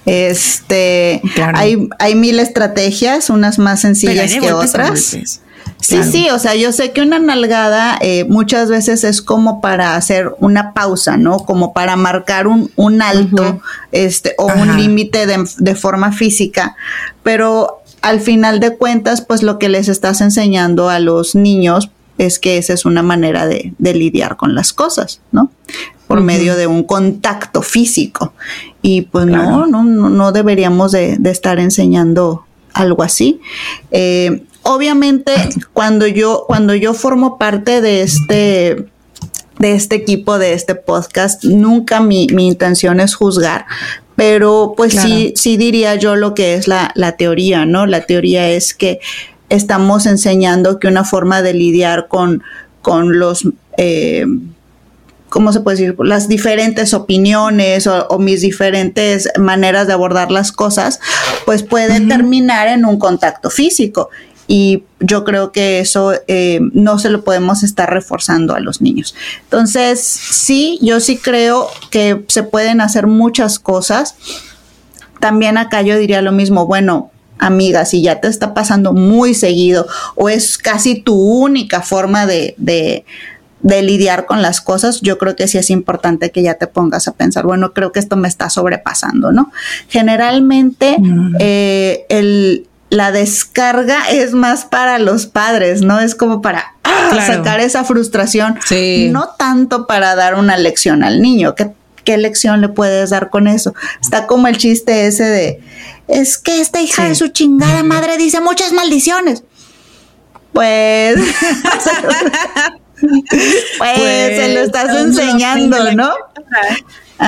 Este, 0.05 1.21
hay, 1.53 1.87
hay 1.99 2.15
mil 2.15 2.39
estrategias, 2.39 3.29
unas 3.29 3.57
más 3.57 3.81
sencillas 3.81 4.33
que 4.35 4.53
otras. 4.53 5.41
Sí, 5.85 6.03
sí, 6.03 6.29
o 6.31 6.39
sea, 6.39 6.55
yo 6.55 6.71
sé 6.71 6.91
que 6.91 7.01
una 7.01 7.19
nalgada 7.19 7.97
eh, 8.01 8.25
muchas 8.25 8.69
veces 8.69 9.03
es 9.03 9.21
como 9.21 9.61
para 9.61 9.95
hacer 9.95 10.35
una 10.39 10.73
pausa, 10.73 11.17
¿no? 11.17 11.39
Como 11.39 11.73
para 11.73 11.95
marcar 11.95 12.47
un, 12.47 12.71
un 12.75 13.01
alto, 13.01 13.61
este, 13.91 14.33
o 14.37 14.47
un 14.47 14.77
límite 14.77 15.27
de, 15.27 15.47
de 15.57 15.75
forma 15.75 16.11
física, 16.11 16.75
pero 17.23 17.83
al 18.01 18.19
final 18.19 18.59
de 18.59 18.75
cuentas, 18.77 19.21
pues 19.21 19.43
lo 19.43 19.59
que 19.59 19.69
les 19.69 19.87
estás 19.87 20.21
enseñando 20.21 20.89
a 20.89 20.99
los 20.99 21.35
niños 21.35 21.89
es 22.17 22.39
que 22.39 22.57
esa 22.57 22.73
es 22.73 22.85
una 22.85 23.03
manera 23.03 23.45
de, 23.47 23.73
de 23.77 23.93
lidiar 23.93 24.37
con 24.37 24.55
las 24.55 24.73
cosas, 24.73 25.21
¿no? 25.31 25.51
Por 26.07 26.21
medio 26.21 26.55
de 26.55 26.67
un 26.67 26.83
contacto 26.83 27.61
físico. 27.61 28.33
Y 28.81 29.01
pues 29.01 29.25
no, 29.25 29.65
no, 29.65 29.83
no 29.83 30.31
deberíamos 30.31 30.91
de, 30.91 31.17
estar 31.25 31.59
enseñando 31.59 32.45
algo 32.73 33.03
así. 33.03 33.41
Eh, 33.91 34.43
obviamente, 34.65 35.31
cuando 35.73 36.07
yo, 36.07 36.43
cuando 36.47 36.75
yo 36.75 36.93
formo 36.93 37.37
parte 37.37 37.81
de 37.81 38.01
este 38.01 38.85
de 39.59 39.71
este 39.71 39.95
equipo, 39.95 40.37
de 40.37 40.51
este 40.51 40.75
podcast, 40.75 41.45
nunca 41.45 42.01
mi, 42.01 42.27
mi 42.33 42.45
intención 42.45 42.99
es 42.99 43.15
juzgar, 43.15 43.65
pero 44.17 44.73
pues 44.75 44.93
sí, 44.93 45.33
sí 45.37 45.55
diría 45.55 45.95
yo 45.95 46.17
lo 46.17 46.33
que 46.33 46.55
es 46.55 46.67
la, 46.67 46.91
la 46.95 47.13
teoría, 47.13 47.65
¿no? 47.65 47.85
La 47.85 48.01
teoría 48.01 48.49
es 48.49 48.73
que 48.73 48.99
estamos 49.47 50.07
enseñando 50.07 50.77
que 50.79 50.89
una 50.89 51.05
forma 51.05 51.41
de 51.41 51.53
lidiar 51.53 52.07
con, 52.09 52.43
con 52.81 53.17
los, 53.17 53.47
eh, 53.77 54.25
¿cómo 55.29 55.53
se 55.53 55.61
puede 55.61 55.77
decir? 55.77 55.95
Las 55.99 56.27
diferentes 56.27 56.93
opiniones 56.93 57.87
o, 57.87 58.19
mis 58.19 58.41
diferentes 58.41 59.29
maneras 59.37 59.87
de 59.87 59.93
abordar 59.93 60.31
las 60.31 60.51
cosas, 60.51 60.99
pues 61.45 61.63
puede 61.63 62.01
terminar 62.01 62.67
en 62.67 62.83
un 62.85 62.99
contacto 62.99 63.49
físico. 63.49 64.09
Y 64.47 64.83
yo 64.99 65.23
creo 65.23 65.51
que 65.51 65.79
eso 65.79 66.13
eh, 66.27 66.59
no 66.73 66.99
se 66.99 67.09
lo 67.09 67.23
podemos 67.23 67.63
estar 67.63 67.91
reforzando 67.91 68.55
a 68.55 68.59
los 68.59 68.81
niños. 68.81 69.15
Entonces, 69.43 70.01
sí, 70.01 70.79
yo 70.81 70.99
sí 70.99 71.17
creo 71.17 71.67
que 71.89 72.23
se 72.27 72.43
pueden 72.43 72.81
hacer 72.81 73.07
muchas 73.07 73.59
cosas. 73.59 74.15
También 75.19 75.57
acá 75.57 75.81
yo 75.81 75.97
diría 75.97 76.21
lo 76.21 76.31
mismo, 76.31 76.67
bueno, 76.67 77.11
amiga, 77.37 77.85
si 77.85 78.01
ya 78.01 78.21
te 78.21 78.27
está 78.27 78.53
pasando 78.53 78.93
muy 78.93 79.33
seguido 79.33 79.87
o 80.15 80.29
es 80.29 80.57
casi 80.57 81.01
tu 81.01 81.15
única 81.15 81.81
forma 81.81 82.25
de, 82.25 82.55
de, 82.57 83.03
lidiar 83.81 84.25
con 84.25 84.41
las 84.41 84.61
cosas, 84.61 85.01
yo 85.01 85.17
creo 85.17 85.35
que 85.35 85.47
sí 85.47 85.57
es 85.57 85.69
importante 85.69 86.31
que 86.31 86.43
ya 86.43 86.53
te 86.53 86.67
pongas 86.67 87.07
a 87.07 87.13
pensar, 87.13 87.45
bueno, 87.45 87.73
creo 87.73 87.91
que 87.91 87.99
esto 87.99 88.15
me 88.15 88.27
está 88.27 88.49
sobrepasando, 88.49 89.31
¿no? 89.31 89.51
Generalmente 89.89 90.97
eh, 91.39 92.05
el, 92.09 92.67
la 92.89 93.11
descarga 93.11 94.09
es 94.09 94.33
más 94.33 94.65
para 94.65 94.99
los 94.99 95.25
padres, 95.25 95.81
¿no? 95.81 95.99
Es 95.99 96.15
como 96.15 96.41
para 96.41 96.75
ah, 96.83 97.23
sacar 97.25 97.59
esa 97.59 97.83
frustración, 97.83 98.59
no 99.09 99.29
tanto 99.37 99.87
para 99.87 100.15
dar 100.15 100.35
una 100.35 100.57
lección 100.57 101.03
al 101.03 101.21
niño, 101.21 101.55
¿qué 101.55 102.17
lección 102.17 102.61
le 102.61 102.69
puedes 102.69 103.09
dar 103.09 103.29
con 103.29 103.47
eso? 103.47 103.73
Está 104.01 104.27
como 104.27 104.47
el 104.47 104.57
chiste 104.57 105.07
ese 105.07 105.23
de, 105.23 105.59
es 106.07 106.37
que 106.37 106.61
esta 106.61 106.81
hija 106.81 107.05
de 107.05 107.15
su 107.15 107.29
chingada 107.29 107.83
madre 107.83 108.17
dice 108.17 108.39
muchas 108.41 108.71
maldiciones. 108.71 109.43
Pues, 110.53 111.15
pues, 113.77 114.37
se 114.37 114.53
lo 114.53 114.61
estás 114.61 114.85
pues, 114.85 115.01
enseñando, 115.01 115.91
¿no? 115.93 116.13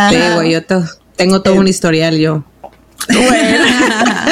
Sí, 0.10 0.18
güey, 0.36 0.52
yo 0.52 0.62
tengo 1.16 1.42
todo 1.42 1.56
un 1.56 1.68
historial 1.68 2.18
yo. 2.18 2.44
Bueno. 3.10 3.66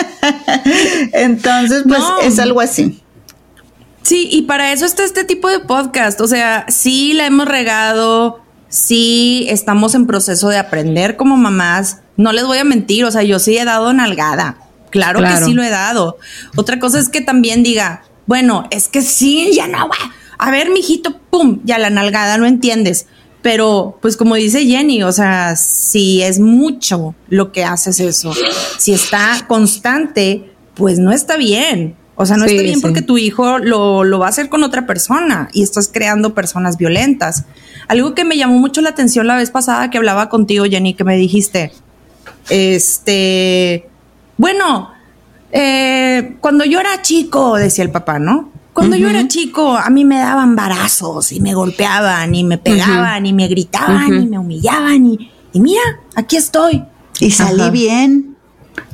Entonces, 1.13 1.83
pues 1.87 2.01
es 2.23 2.39
algo 2.39 2.61
así. 2.61 3.01
Sí, 4.01 4.29
y 4.31 4.43
para 4.43 4.71
eso 4.71 4.85
está 4.85 5.03
este 5.03 5.23
tipo 5.23 5.49
de 5.49 5.59
podcast. 5.59 6.21
O 6.21 6.27
sea, 6.27 6.65
sí 6.69 7.13
la 7.13 7.25
hemos 7.25 7.47
regado, 7.47 8.41
sí 8.69 9.47
estamos 9.49 9.95
en 9.95 10.05
proceso 10.05 10.49
de 10.49 10.57
aprender 10.57 11.15
como 11.17 11.37
mamás. 11.37 12.01
No 12.15 12.31
les 12.31 12.45
voy 12.45 12.59
a 12.59 12.63
mentir, 12.63 13.03
o 13.05 13.11
sea, 13.11 13.23
yo 13.23 13.39
sí 13.39 13.57
he 13.57 13.65
dado 13.65 13.91
nalgada. 13.93 14.57
Claro, 14.91 15.19
que 15.19 15.37
sí 15.43 15.53
lo 15.53 15.63
he 15.63 15.69
dado. 15.69 16.17
Otra 16.55 16.79
cosa 16.79 16.99
es 16.99 17.09
que 17.09 17.19
también 17.19 17.63
diga, 17.63 18.03
bueno, 18.27 18.67
es 18.71 18.87
que 18.87 19.01
sí, 19.01 19.51
ya 19.53 19.67
no 19.67 19.89
va. 19.89 19.97
A 20.37 20.51
ver, 20.51 20.69
mijito, 20.69 21.17
pum, 21.29 21.59
ya 21.63 21.77
la 21.79 21.89
nalgada, 21.89 22.37
no 22.37 22.45
entiendes. 22.45 23.07
Pero, 23.45 23.99
pues 24.01 24.17
como 24.17 24.33
dice 24.33 24.65
Jenny, 24.65 25.03
o 25.03 25.11
sea, 25.11 25.55
si 25.55 26.23
es 26.23 26.39
mucho 26.39 27.13
lo 27.29 27.51
que 27.51 27.63
haces 27.63 27.99
eso, 27.99 28.33
si 28.79 28.91
está 28.91 29.45
constante, 29.47 30.49
pues 30.73 30.97
no 30.97 31.11
está 31.11 31.37
bien. 31.37 31.95
O 32.15 32.25
sea, 32.25 32.37
no 32.37 32.45
está 32.45 32.63
bien 32.63 32.81
porque 32.81 33.03
tu 33.03 33.19
hijo 33.19 33.59
lo, 33.59 34.03
lo, 34.03 34.17
va 34.17 34.25
a 34.25 34.29
hacer 34.29 34.49
con 34.49 34.63
otra 34.63 34.87
persona 34.87 35.47
y 35.53 35.61
estás 35.61 35.91
creando 35.93 36.33
personas 36.33 36.77
violentas. 36.77 37.45
Algo 37.87 38.15
que 38.15 38.25
me 38.25 38.35
llamó 38.35 38.57
mucho 38.57 38.81
la 38.81 38.89
atención 38.89 39.27
la 39.27 39.35
vez 39.35 39.51
pasada 39.51 39.91
que 39.91 39.99
hablaba 39.99 40.27
contigo, 40.27 40.65
Jenny, 40.65 40.95
que 40.95 41.03
me 41.03 41.15
dijiste, 41.15 41.71
este, 42.49 43.87
bueno, 44.37 44.89
eh, 45.51 46.35
cuando 46.41 46.65
yo 46.65 46.79
era 46.79 46.99
chico, 47.03 47.57
decía 47.57 47.83
el 47.83 47.91
papá, 47.91 48.17
¿no? 48.17 48.54
Cuando 48.75 48.97
yo 48.97 49.07
era 49.09 49.25
chico, 49.29 49.77
a 49.77 49.89
mí 49.89 50.03
me 50.03 50.17
daban 50.17 50.53
barazos 50.57 51.31
y 51.31 51.39
me 51.39 51.53
golpeaban 51.53 52.35
y 52.35 52.43
me 52.43 52.57
pegaban 52.57 53.25
y 53.25 53.31
me 53.31 53.47
gritaban 53.47 54.21
y 54.21 54.27
me 54.27 54.37
humillaban 54.37 55.05
y, 55.07 55.31
y 55.53 55.61
mira, 55.61 55.81
aquí 56.13 56.35
estoy. 56.35 56.83
Y 57.21 57.31
salí 57.31 57.61
Ajá. 57.61 57.69
bien. 57.69 58.35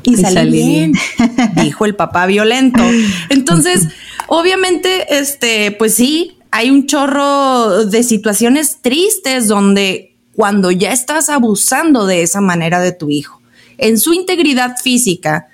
y 0.03 0.13
Y 0.13 0.17
salí, 0.17 0.35
salí 0.35 0.51
bien, 0.51 0.93
dijo 1.63 1.85
el 1.85 1.95
papá 1.95 2.27
violento. 2.27 2.83
Entonces, 3.29 3.87
obviamente, 4.27 5.17
este, 5.17 5.71
pues 5.71 5.95
sí, 5.95 6.37
hay 6.51 6.69
un 6.69 6.85
chorro 6.85 7.83
de 7.85 8.03
situaciones 8.03 8.83
tristes 8.83 9.47
donde 9.47 10.15
cuando 10.35 10.69
ya 10.69 10.91
estás 10.91 11.29
abusando 11.29 12.05
de 12.05 12.21
esa 12.21 12.39
manera 12.39 12.81
de 12.81 12.91
tu 12.91 13.09
hijo, 13.09 13.41
en 13.79 13.97
su 13.97 14.13
integridad 14.13 14.77
física, 14.77 15.47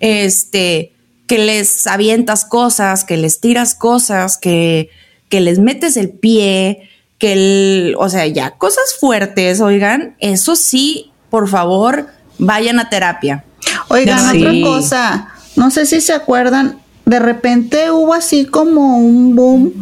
este, 0.00 0.94
que 1.28 1.38
les 1.38 1.86
avientas 1.86 2.44
cosas, 2.44 3.04
que 3.04 3.16
les 3.16 3.38
tiras 3.40 3.74
cosas, 3.76 4.36
que, 4.38 4.90
que 5.28 5.40
les 5.40 5.58
metes 5.60 5.96
el 5.96 6.10
pie, 6.10 6.88
que 7.18 7.32
el, 7.34 7.94
o 7.98 8.08
sea, 8.08 8.26
ya 8.26 8.52
cosas 8.52 8.96
fuertes, 8.98 9.60
oigan, 9.60 10.16
eso 10.18 10.56
sí, 10.56 11.12
por 11.30 11.48
favor, 11.48 12.08
vayan 12.38 12.80
a 12.80 12.88
terapia. 12.90 13.44
Oigan, 13.88 14.30
Sí. 14.32 14.38
otra 14.44 14.52
cosa, 14.62 15.28
no 15.56 15.70
sé 15.70 15.84
si 15.86 16.00
se 16.00 16.12
acuerdan, 16.14 16.78
de 17.04 17.18
repente 17.18 17.90
hubo 17.90 18.14
así 18.14 18.44
como 18.46 18.98
un 18.98 19.34
boom 19.36 19.72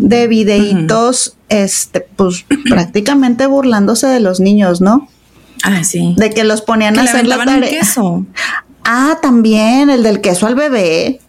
de 0.00 0.26
videitos, 0.28 1.36
este, 1.48 2.00
pues 2.16 2.44
prácticamente 2.68 3.46
burlándose 3.46 4.06
de 4.06 4.20
los 4.20 4.38
niños, 4.40 4.80
¿no? 4.80 5.08
Ah, 5.64 5.84
sí. 5.84 6.14
De 6.16 6.30
que 6.30 6.44
los 6.44 6.60
ponían 6.62 6.94
Que 6.94 7.00
a 7.00 7.04
hacer 7.04 7.26
la 7.26 7.44
tarea. 7.44 7.68
queso. 7.70 8.24
Ah, 8.84 9.18
también 9.22 9.90
el 9.90 10.02
del 10.02 10.20
queso 10.20 10.46
al 10.46 10.54
bebé. 10.54 11.20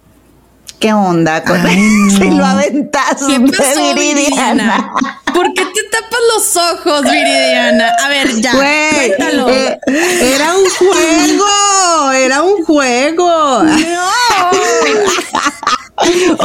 ¿Qué 0.79 0.91
onda? 0.91 1.43
Con 1.43 1.65
Ay, 1.65 1.77
no. 2.11 2.17
Si 2.17 2.29
lo 2.31 2.45
aventas 2.45 3.15
¿Qué 3.27 3.39
pasó, 3.39 3.93
Viridiana. 3.93 3.93
Viridiana? 3.93 4.91
¿Por 5.33 5.53
qué 5.53 5.63
te 5.65 5.83
tapas 5.89 6.19
los 6.35 6.57
ojos, 6.57 7.01
Viridiana? 7.03 7.89
A 8.03 8.09
ver, 8.09 8.41
ya. 8.41 8.53
Güey, 8.53 9.15
cuéntalo. 9.15 9.49
eh, 9.49 9.79
era 10.35 10.53
un 10.55 10.69
juego, 10.69 12.11
era 12.11 12.41
un 12.43 12.63
juego. 12.65 13.63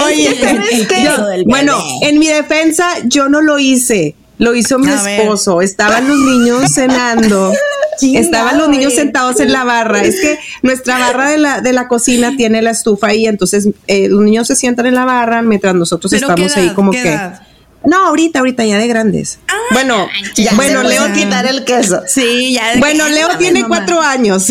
Oye, 0.07 0.29
El 0.41 0.87
queso 0.89 1.35
yo- 1.37 1.43
bueno, 1.47 1.77
en 2.03 2.19
mi 2.19 2.29
defensa 2.29 2.91
yo 3.05 3.29
no 3.29 3.41
lo 3.41 3.59
hice, 3.59 4.15
lo 4.39 4.55
hizo 4.55 4.79
mi 4.79 4.91
A 4.91 5.03
ver. 5.03 5.21
esposo. 5.21 5.61
Estaban 5.63 6.07
los 6.09 6.17
niños 6.19 6.71
cenando. 6.73 7.53
Chingado, 7.99 8.25
Estaban 8.25 8.59
los 8.59 8.69
niños 8.69 8.95
sentados 8.95 9.41
en 9.41 9.53
la 9.53 9.65
barra. 9.65 10.03
Es 10.03 10.21
que 10.21 10.39
nuestra 10.63 10.99
barra 10.99 11.31
de 11.31 11.39
la, 11.39 11.61
de 11.61 11.73
la 11.73 11.89
cocina 11.89 12.35
tiene 12.37 12.63
la 12.63 12.71
estufa 12.71 13.09
ahí, 13.09 13.27
entonces 13.27 13.69
eh, 13.87 14.09
los 14.09 14.23
niños 14.23 14.47
se 14.47 14.57
sientan 14.57 14.87
en 14.87 14.95
la 14.95 15.05
barra 15.05 15.43
mientras 15.43 15.75
nosotros 15.75 16.11
¿Pero 16.11 16.29
estamos 16.29 16.57
ahí 16.57 16.71
como 16.71 16.91
¿Qué 16.91 17.03
que. 17.03 17.09
edad? 17.09 17.43
No, 17.85 18.07
ahorita, 18.09 18.41
ahorita 18.41 18.65
ya 18.65 18.77
de 18.77 18.87
grandes. 18.89 19.39
bueno, 19.73 20.09
Ya 20.37 20.53
bueno, 20.55 20.83
Leo 20.83 21.03
puede 21.09 21.15
quitar 21.15 21.47
el 21.47 21.65
queso. 21.65 22.03
Sí, 22.07 22.53
ya. 22.55 22.73
Bueno, 22.79 23.09
Leo 23.09 23.29
tiene 23.39 23.63
mamá. 23.63 23.77
cuatro 23.77 24.01
años. 24.03 24.49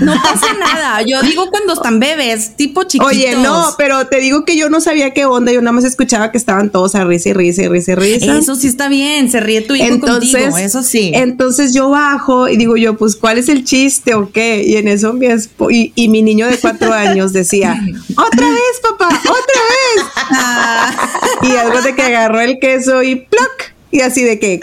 No 0.00 0.14
pasa 0.22 0.52
nada. 0.58 1.02
Yo 1.02 1.20
digo 1.22 1.50
cuando 1.50 1.72
están 1.72 1.98
bebés, 2.00 2.54
tipo 2.56 2.82
chiquitos. 2.84 3.08
Oye, 3.12 3.34
no, 3.36 3.74
pero 3.78 4.06
te 4.08 4.18
digo 4.20 4.44
que 4.44 4.56
yo 4.56 4.68
no 4.68 4.80
sabía 4.80 5.12
qué 5.14 5.24
onda, 5.24 5.52
yo 5.52 5.60
nada 5.62 5.72
más 5.72 5.84
escuchaba 5.84 6.30
que 6.30 6.38
estaban 6.38 6.70
todos 6.70 6.94
a 6.94 7.04
risa 7.04 7.30
y 7.30 7.32
risa 7.32 7.62
y 7.62 7.68
risa 7.68 7.92
y 7.92 7.94
risa. 7.94 8.38
Eso 8.38 8.54
sí 8.54 8.66
está 8.68 8.88
bien. 8.88 9.30
Se 9.30 9.40
ríe 9.40 9.62
tu 9.62 9.74
hijo 9.74 9.84
entonces, 9.86 10.32
contigo. 10.42 10.58
Eso 10.58 10.82
sí. 10.82 11.12
Entonces 11.14 11.72
yo 11.72 11.88
bajo 11.90 12.48
y 12.48 12.56
digo 12.56 12.76
yo, 12.76 12.96
pues, 12.96 13.16
¿cuál 13.16 13.38
es 13.38 13.48
el 13.48 13.64
chiste 13.64 14.14
o 14.14 14.30
qué? 14.30 14.62
Y 14.64 14.76
en 14.76 14.88
eso 14.88 15.12
mi 15.14 15.26
espo- 15.26 15.72
y, 15.72 15.92
y 15.94 16.08
mi 16.08 16.22
niño 16.22 16.46
de 16.46 16.58
cuatro 16.58 16.92
años 16.92 17.32
decía, 17.32 17.80
otra 18.16 18.48
vez, 18.50 18.80
papá, 18.82 19.08
otra 19.08 19.30
vez. 19.30 20.04
Ah, 20.28 21.38
Y 21.42 21.52
algo 21.56 21.80
de 21.82 21.94
que 21.94 22.02
agarró 22.02 22.40
el 22.40 22.58
queso 22.58 22.65
y 23.02 23.16
¡ploc! 23.16 23.74
Y 23.90 24.00
así 24.00 24.22
de 24.24 24.38
que, 24.38 24.60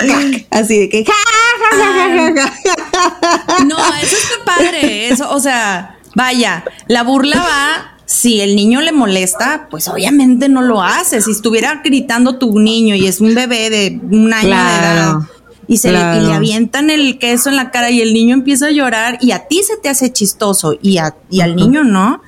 así 0.51 0.79
de 0.79 0.89
que, 0.89 1.05
¡ja, 1.05 1.13
ja, 1.71 1.77
ja, 1.77 2.33
ja, 2.33 2.33
ja, 2.35 2.53
ja! 3.57 3.63
no, 3.65 3.77
eso 4.01 4.15
está 4.15 4.45
padre. 4.45 5.09
Eso, 5.09 5.29
o 5.31 5.39
sea, 5.39 5.97
vaya, 6.15 6.63
la 6.87 7.03
burla 7.03 7.37
va. 7.37 7.89
Si 8.05 8.41
el 8.41 8.55
niño 8.55 8.81
le 8.81 8.91
molesta, 8.91 9.67
pues 9.71 9.87
obviamente 9.87 10.49
no 10.49 10.61
lo 10.61 10.83
hace. 10.83 11.21
Si 11.21 11.31
estuviera 11.31 11.81
gritando 11.83 12.37
tu 12.37 12.59
niño 12.59 12.95
y 12.95 13.07
es 13.07 13.21
un 13.21 13.33
bebé 13.33 13.69
de 13.69 13.99
un 14.11 14.31
año 14.33 14.49
de 14.49 14.53
edad 14.55 15.15
y, 15.67 15.77
se 15.77 15.89
le- 15.91 15.97
y 15.97 16.01
claro. 16.01 16.21
le 16.27 16.33
avientan 16.33 16.89
el 16.89 17.17
queso 17.17 17.49
en 17.49 17.55
la 17.55 17.71
cara 17.71 17.89
y 17.89 18.01
el 18.01 18.13
niño 18.13 18.33
empieza 18.35 18.67
a 18.67 18.71
llorar 18.71 19.17
y 19.21 19.31
a 19.31 19.47
ti 19.47 19.63
se 19.63 19.77
te 19.77 19.87
hace 19.89 20.11
chistoso 20.11 20.77
y, 20.81 20.97
a- 20.97 21.15
y 21.31 21.39
al 21.41 21.55
niño 21.55 21.83
no, 21.85 22.21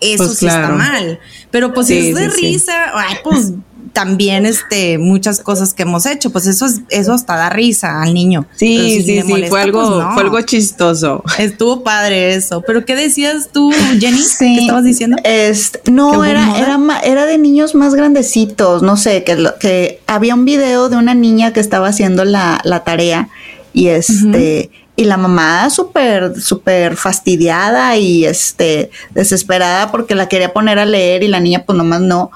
eso 0.00 0.24
Pues 0.26 0.38
sí 0.38 0.46
está 0.46 0.68
mal. 0.70 1.20
Pero 1.52 1.72
pues 1.72 1.86
si 1.86 1.96
es 2.08 2.14
de 2.16 2.28
sí. 2.32 2.40
risa, 2.42 2.90
ay, 2.92 3.16
pues 3.22 3.52
también 3.92 4.46
este 4.46 4.98
muchas 4.98 5.40
cosas 5.40 5.74
que 5.74 5.82
hemos 5.82 6.06
hecho, 6.06 6.30
pues 6.30 6.46
eso 6.46 6.66
es, 6.66 6.80
eso 6.90 7.12
hasta 7.12 7.36
da 7.36 7.50
risa 7.50 8.02
al 8.02 8.14
niño. 8.14 8.46
Pero 8.58 8.58
Sí, 8.58 8.90
si 8.96 9.02
sí, 9.02 9.14
le 9.16 9.22
sí, 9.22 9.28
molesta, 9.28 9.50
fue 9.50 9.60
algo, 9.62 9.78
pues 9.80 9.90
no. 10.04 10.12
fue 10.14 10.22
algo 10.22 10.40
chistoso. 10.42 11.24
Estuvo 11.38 11.82
padre 11.82 12.34
eso. 12.34 12.62
Pero 12.66 12.84
¿qué 12.84 12.94
decías 12.96 13.50
tú, 13.52 13.72
Jenny? 13.98 14.18
Sí. 14.22 14.54
¿Qué 14.56 14.60
estabas 14.62 14.84
diciendo? 14.84 15.16
Este, 15.24 15.80
¿Que 15.80 15.90
no, 15.90 16.24
era, 16.24 16.58
era, 16.58 16.78
era 17.04 17.26
de 17.26 17.38
niños 17.38 17.74
más 17.74 17.94
grandecitos, 17.94 18.82
no 18.82 18.96
sé, 18.96 19.24
que, 19.24 19.36
lo- 19.36 19.58
que 19.58 20.00
había 20.06 20.34
un 20.34 20.44
video 20.44 20.88
de 20.88 20.96
una 20.96 21.14
niña 21.14 21.52
que 21.52 21.60
estaba 21.60 21.88
haciendo 21.88 22.24
la, 22.24 22.60
la 22.64 22.84
tarea 22.84 23.28
y 23.72 23.88
este, 23.88 24.70
y 24.96 25.04
la 25.04 25.16
mamá 25.16 25.70
súper, 25.70 26.40
súper 26.40 26.96
fastidiada 26.96 27.96
y 27.96 28.24
este, 28.24 28.90
desesperada 29.14 29.90
porque 29.90 30.14
la 30.14 30.28
quería 30.28 30.52
poner 30.52 30.78
a 30.78 30.84
leer 30.86 31.22
y 31.22 31.28
la 31.28 31.40
niña 31.40 31.64
pues 31.66 31.76
nomás 31.76 32.00
no. 32.00 32.30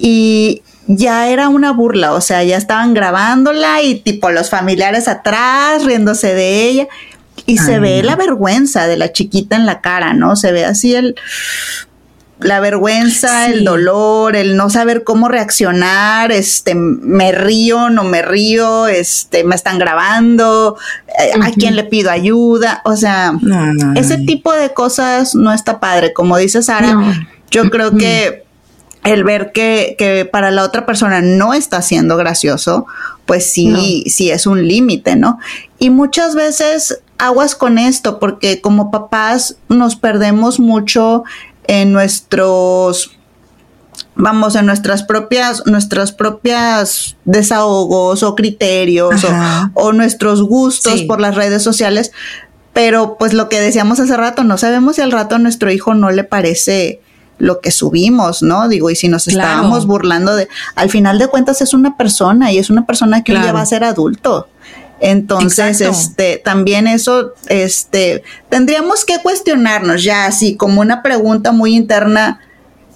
Y 0.00 0.62
ya 0.86 1.28
era 1.28 1.48
una 1.48 1.72
burla, 1.72 2.12
o 2.12 2.20
sea, 2.20 2.42
ya 2.44 2.56
estaban 2.56 2.94
grabándola 2.94 3.82
y 3.82 4.00
tipo 4.00 4.30
los 4.30 4.50
familiares 4.50 5.08
atrás 5.08 5.84
riéndose 5.84 6.34
de 6.34 6.64
ella. 6.68 6.88
Y 7.46 7.58
se 7.58 7.78
ve 7.78 8.02
la 8.02 8.14
vergüenza 8.14 8.86
de 8.86 8.96
la 8.96 9.10
chiquita 9.12 9.56
en 9.56 9.66
la 9.66 9.80
cara, 9.80 10.12
¿no? 10.12 10.36
Se 10.36 10.52
ve 10.52 10.64
así 10.64 10.94
el, 10.94 11.16
la 12.40 12.60
vergüenza, 12.60 13.46
Sí. 13.46 13.52
el 13.52 13.64
dolor, 13.64 14.36
el 14.36 14.56
no 14.56 14.68
saber 14.70 15.02
cómo 15.02 15.28
reaccionar, 15.28 16.30
este, 16.30 16.74
me 16.74 17.32
río, 17.32 17.88
no 17.90 18.04
me 18.04 18.22
río, 18.22 18.86
este, 18.86 19.44
me 19.44 19.54
están 19.54 19.78
grabando, 19.78 20.76
eh, 21.18 21.32
a 21.40 21.50
quién 21.52 21.74
le 21.74 21.84
pido 21.84 22.10
ayuda, 22.10 22.82
o 22.84 22.96
sea, 22.96 23.32
No, 23.40 23.72
no, 23.72 23.86
no. 23.92 24.00
ese 24.00 24.18
tipo 24.18 24.52
de 24.52 24.72
cosas 24.74 25.34
no 25.34 25.52
está 25.52 25.80
padre, 25.80 26.12
como 26.12 26.36
dice 26.36 26.62
Sara, 26.62 27.26
yo 27.50 27.70
creo 27.70 27.96
que 27.96 28.41
el 29.04 29.24
ver 29.24 29.52
que, 29.52 29.96
que 29.98 30.24
para 30.24 30.50
la 30.50 30.62
otra 30.62 30.86
persona 30.86 31.20
no 31.20 31.54
está 31.54 31.82
siendo 31.82 32.16
gracioso, 32.16 32.86
pues 33.26 33.50
sí, 33.50 34.04
sí 34.08 34.30
es 34.30 34.46
un 34.46 34.66
límite, 34.66 35.16
¿no? 35.16 35.38
Y 35.78 35.90
muchas 35.90 36.34
veces 36.34 37.00
aguas 37.18 37.54
con 37.54 37.78
esto, 37.78 38.18
porque 38.18 38.60
como 38.60 38.90
papás 38.90 39.56
nos 39.68 39.96
perdemos 39.96 40.60
mucho 40.60 41.24
en 41.64 41.92
nuestros 41.92 43.16
vamos 44.14 44.56
en 44.56 44.66
nuestras 44.66 45.02
propias 45.02 45.62
nuestras 45.66 46.12
propias 46.12 47.16
desahogos 47.24 48.22
o 48.22 48.34
criterios 48.34 49.24
o, 49.74 49.92
nuestros 49.92 50.42
gustos 50.42 51.00
Sí. 51.00 51.04
por 51.04 51.20
las 51.20 51.34
redes 51.34 51.62
sociales 51.62 52.10
pero 52.72 53.16
pues 53.18 53.32
lo 53.32 53.48
que 53.48 53.60
decíamos 53.60 54.00
hace 54.00 54.16
rato 54.16 54.44
no 54.44 54.58
sabemos 54.58 54.96
si 54.96 55.02
al 55.02 55.12
rato 55.12 55.36
a 55.36 55.38
nuestro 55.38 55.70
hijo 55.70 55.94
no 55.94 56.10
le 56.10 56.24
parece 56.24 57.00
lo 57.42 57.60
que 57.60 57.72
subimos, 57.72 58.40
¿no? 58.42 58.68
Digo, 58.68 58.88
y 58.88 58.94
si 58.94 59.08
nos 59.08 59.24
Claro. 59.24 59.48
estábamos 59.50 59.84
burlando 59.86 60.36
de, 60.36 60.46
al 60.76 60.88
final 60.90 61.18
de 61.18 61.26
cuentas 61.26 61.60
es 61.60 61.74
una 61.74 61.96
persona 61.96 62.52
y 62.52 62.58
es 62.58 62.70
una 62.70 62.86
persona 62.86 63.24
que 63.24 63.32
Claro. 63.32 63.54
va 63.54 63.62
a 63.62 63.66
ser 63.66 63.82
adulto. 63.82 64.46
Entonces, 65.00 65.80
Exacto. 65.80 65.98
este, 66.00 66.36
también 66.44 66.86
eso, 66.86 67.32
este, 67.48 68.22
tendríamos 68.48 69.04
que 69.04 69.18
cuestionarnos 69.20 70.04
ya 70.04 70.26
así 70.26 70.54
como 70.56 70.80
una 70.80 71.02
pregunta 71.02 71.50
muy 71.50 71.74
interna. 71.74 72.38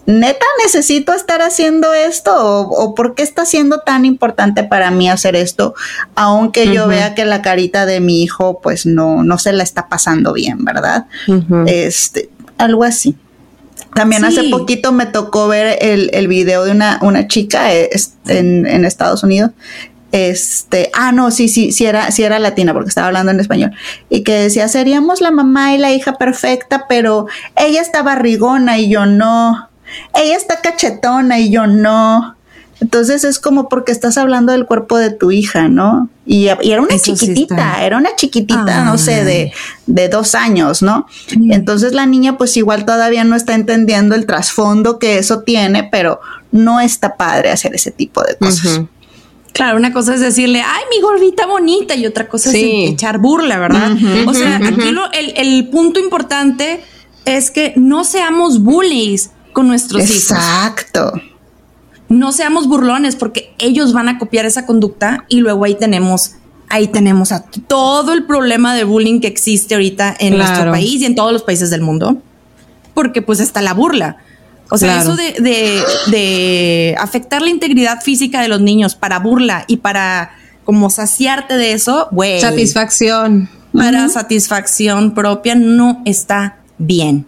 ¿Neta 0.07 0.47
necesito 0.62 1.12
estar 1.12 1.42
haciendo 1.42 1.92
esto? 1.92 2.32
¿O, 2.32 2.61
o 2.84 2.94
por 2.94 3.16
qué 3.16 3.24
está 3.24 3.44
siendo 3.44 3.80
tan 3.80 4.05
importante 4.05 4.62
para 4.62 4.92
mí 4.92 5.11
hacer 5.11 5.34
esto? 5.34 5.74
Aunque 6.14 6.72
yo 6.72 6.86
vea 6.86 7.16
que 7.16 7.24
la 7.24 7.42
carita 7.42 7.84
de 7.86 7.99
mi 7.99 8.22
hijo, 8.22 8.61
pues 8.62 8.86
no, 8.86 9.24
no 9.24 9.38
se 9.38 9.53
la 9.53 9.64
está 9.64 9.88
pasando 9.88 10.32
bien, 10.32 10.64
¿verdad? 10.64 11.07
Este, 11.66 12.30
algo 12.59 12.84
así. 12.84 13.16
También 13.97 14.22
Sí. 14.22 14.28
hace 14.38 14.49
poquito 14.51 14.92
me 14.92 15.07
tocó 15.07 15.49
ver 15.49 15.78
el, 15.80 16.11
el 16.12 16.28
video 16.28 16.64
de 16.64 16.70
una, 16.70 16.99
una 17.03 17.26
chica 17.26 17.74
eh, 17.74 17.88
es- 17.92 18.12
en, 18.28 18.66
en 18.66 18.84
Estados 18.84 19.24
Unidos. 19.24 19.51
Este, 20.12 20.90
ah, 20.94 21.12
no, 21.12 21.30
sí, 21.30 21.49
sí, 21.49 21.72
sí 21.72 21.84
era, 21.84 22.11
sí 22.11 22.22
era 22.22 22.38
latina 22.38 22.72
porque 22.72 22.88
estaba 22.88 23.09
hablando 23.09 23.32
en 23.32 23.40
español. 23.40 23.72
Y 24.09 24.22
que 24.22 24.32
decía, 24.34 24.68
seríamos 24.68 25.20
la 25.20 25.30
mamá 25.30 25.74
y 25.74 25.78
la 25.78 25.92
hija 25.92 26.12
perfecta, 26.14 26.86
pero 26.88 27.26
ella 27.57 27.80
está 27.82 28.03
barrigona 28.03 28.78
y 28.78 28.88
yo 28.88 29.05
no. 29.07 29.68
Ella 30.14 30.36
está 30.36 30.61
cachetona 30.61 31.38
y 31.40 31.51
yo 31.51 31.66
no. 31.66 32.36
Entonces 32.80 33.24
es 33.24 33.38
como 33.38 33.68
porque 33.70 33.90
estás 33.92 34.18
hablando 34.18 34.52
del 34.52 34.66
cuerpo 34.66 34.98
de 34.98 35.10
tu 35.10 35.30
hija, 35.30 35.68
¿no? 35.68 36.08
Y, 36.26 36.48
y 36.62 36.70
era 36.72 36.82
una 36.82 36.94
Eso 36.94 37.14
chiquitita, 37.16 37.82
era 37.84 37.96
una 37.96 38.14
chiquitita, 38.16 38.84
no 38.84 38.98
sé, 38.98 39.24
de, 39.24 39.52
de 39.86 40.08
dos 40.08 40.34
años, 40.34 40.82
¿no? 40.82 41.06
Entonces 41.50 41.92
la 41.94 42.04
niña 42.04 42.36
pues 42.36 42.56
igual 42.56 42.84
todavía 42.84 43.24
no 43.24 43.34
está 43.34 43.54
entendiendo 43.54 44.14
el 44.14 44.26
trasfondo 44.26 44.98
que 44.98 45.18
eso 45.18 45.40
tiene, 45.40 45.88
pero 45.90 46.20
no 46.52 46.80
está 46.80 47.16
padre 47.16 47.50
hacer 47.50 47.74
ese 47.74 47.90
tipo 47.92 48.22
de 48.22 48.36
cosas. 48.36 48.82
Claro, 49.52 49.78
una 49.78 49.90
cosa 49.94 50.14
es 50.14 50.20
decirle, 50.20 50.60
ay, 50.60 50.82
mi 50.94 51.00
gordita 51.00 51.46
bonita, 51.46 51.94
y 51.94 52.04
otra 52.06 52.28
cosa 52.28 52.50
Sí. 52.50 52.84
es 52.84 52.92
echar 52.92 53.16
burla, 53.18 53.58
¿verdad? 53.58 53.92
O 54.26 54.34
sea, 54.34 54.56
aquí 54.56 54.90
lo- 54.92 55.10
el, 55.12 55.32
el 55.36 55.68
punto 55.70 55.98
importante 55.98 56.82
es 57.24 57.50
que 57.50 57.72
no 57.76 58.04
seamos 58.04 58.62
bullies 58.62 59.30
con 59.54 59.66
nuestros 59.66 60.02
hijos. 60.04 60.30
Exacto. 60.32 61.12
No 62.09 62.32
seamos 62.32 62.68
burlones 62.68 63.16
porque 63.16 63.52
ellos 63.59 63.92
van 63.92 64.09
a 64.09 64.18
copiar 64.18 64.46
esa 64.46 64.64
conducta 64.66 65.24
y 65.28 65.40
luego 65.40 65.64
ahí 65.64 65.74
tenemos, 65.74 66.32
ahí 66.68 66.86
tenemos 66.88 67.32
a 67.32 67.44
todo 67.66 68.12
el 68.12 68.24
problema 68.24 68.74
de 68.74 68.84
bullying 68.84 69.20
que 69.20 69.26
existe 69.26 69.74
ahorita 69.74 70.14
en 70.18 70.34
Claro. 70.34 70.48
nuestro 70.50 70.70
país 70.72 71.02
y 71.02 71.04
en 71.07 71.14
todos 71.14 71.32
los 71.32 71.42
países 71.42 71.70
del 71.70 71.80
mundo. 71.82 72.22
Porque 72.94 73.22
pues 73.22 73.40
está 73.40 73.61
la 73.62 73.74
burla. 73.74 74.18
O 74.70 74.78
sea, 74.78 74.94
Claro. 74.94 75.14
eso 75.14 75.16
de, 75.16 75.42
de, 75.42 75.82
de 76.11 76.96
afectar 76.98 77.42
la 77.42 77.50
integridad 77.50 78.00
física 78.02 78.40
de 78.40 78.48
los 78.48 78.61
niños 78.61 78.94
para 78.94 79.18
burla 79.18 79.64
y 79.68 79.78
para 79.78 80.30
como 80.64 80.90
saciarte 80.90 81.57
de 81.57 81.72
eso, 81.72 82.09
güey. 82.11 82.40
Satisfacción. 82.40 83.48
Para 83.72 84.09
satisfacción 84.09 85.12
propia 85.14 85.54
no 85.54 86.02
está 86.04 86.59
bien. 86.78 87.26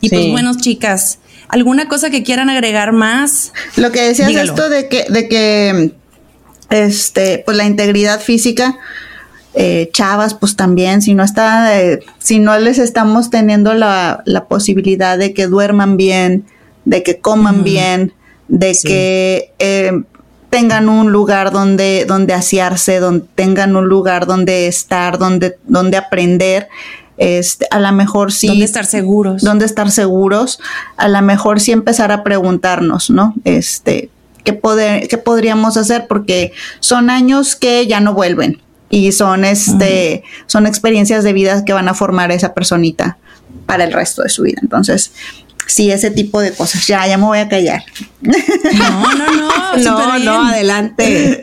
Y 0.00 0.08
pues 0.08 0.30
bueno, 0.30 0.52
chicas, 0.56 1.18
¿alguna 1.48 1.88
cosa 1.88 2.10
que 2.10 2.22
quieran 2.22 2.50
agregar 2.50 2.92
más? 2.92 3.52
Lo 3.76 3.90
que 3.92 4.02
decías 4.02 4.28
Dígalo. 4.28 4.52
esto 4.52 4.68
de 4.68 4.88
que, 4.88 5.06
de 5.08 5.28
que 5.28 5.92
este, 6.70 7.42
pues 7.44 7.56
la 7.56 7.64
integridad 7.64 8.20
física, 8.20 8.78
eh, 9.54 9.90
chavas, 9.92 10.34
pues 10.34 10.56
también, 10.56 11.02
si 11.02 11.14
no 11.14 11.24
está, 11.24 11.80
eh, 11.80 12.00
si 12.18 12.38
no 12.38 12.58
les 12.58 12.78
estamos 12.78 13.30
teniendo 13.30 13.74
la, 13.74 14.22
la 14.24 14.44
posibilidad 14.46 15.18
de 15.18 15.34
que 15.34 15.46
duerman 15.46 15.96
bien, 15.96 16.44
de 16.84 17.02
que 17.02 17.18
coman 17.18 17.64
bien, 17.64 18.12
de 18.48 18.76
que 18.82 19.52
eh, 19.58 19.92
tengan 20.50 20.88
un 20.88 21.12
lugar 21.12 21.52
donde, 21.52 22.04
donde 22.06 22.34
asearse, 22.34 23.00
donde 23.00 23.26
tengan 23.34 23.76
un 23.76 23.88
lugar 23.88 24.26
donde 24.26 24.66
estar, 24.66 25.18
donde, 25.18 25.56
donde 25.64 25.96
aprender. 25.96 26.68
Este, 27.18 27.66
a 27.70 27.80
lo 27.80 27.92
mejor 27.92 28.32
sí. 28.32 28.46
¿Dónde 28.46 28.64
estar 28.64 28.86
seguros? 28.86 29.42
Dónde 29.42 29.66
estar 29.66 29.90
seguros. 29.90 30.60
A 30.96 31.08
lo 31.08 31.20
mejor 31.20 31.60
sí 31.60 31.72
empezar 31.72 32.12
a 32.12 32.22
preguntarnos, 32.22 33.10
¿no? 33.10 33.34
Este, 33.44 34.08
¿qué, 34.44 34.52
poder, 34.52 35.08
qué 35.08 35.18
podríamos 35.18 35.76
hacer? 35.76 36.06
Porque 36.06 36.52
son 36.80 37.10
años 37.10 37.56
que 37.56 37.86
ya 37.86 38.00
no 38.00 38.14
vuelven 38.14 38.60
y 38.88 39.12
son, 39.12 39.44
este, 39.44 40.22
son 40.46 40.66
experiencias 40.66 41.24
de 41.24 41.32
vida 41.32 41.64
que 41.64 41.72
van 41.72 41.88
a 41.88 41.94
formar 41.94 42.30
a 42.30 42.34
esa 42.34 42.54
personita 42.54 43.18
para 43.66 43.84
el 43.84 43.92
resto 43.92 44.22
de 44.22 44.28
su 44.28 44.44
vida. 44.44 44.60
Entonces, 44.62 45.12
sí, 45.68 45.90
ese 45.92 46.10
tipo 46.10 46.40
de 46.40 46.52
cosas. 46.52 46.86
Ya, 46.86 47.06
ya 47.06 47.16
me 47.18 47.24
voy 47.24 47.38
a 47.38 47.48
callar. 47.48 47.84
No, 48.20 49.14
no, 49.14 49.32
no. 49.36 49.48
No, 49.78 50.18
no, 50.18 50.46
adelante. 50.48 51.40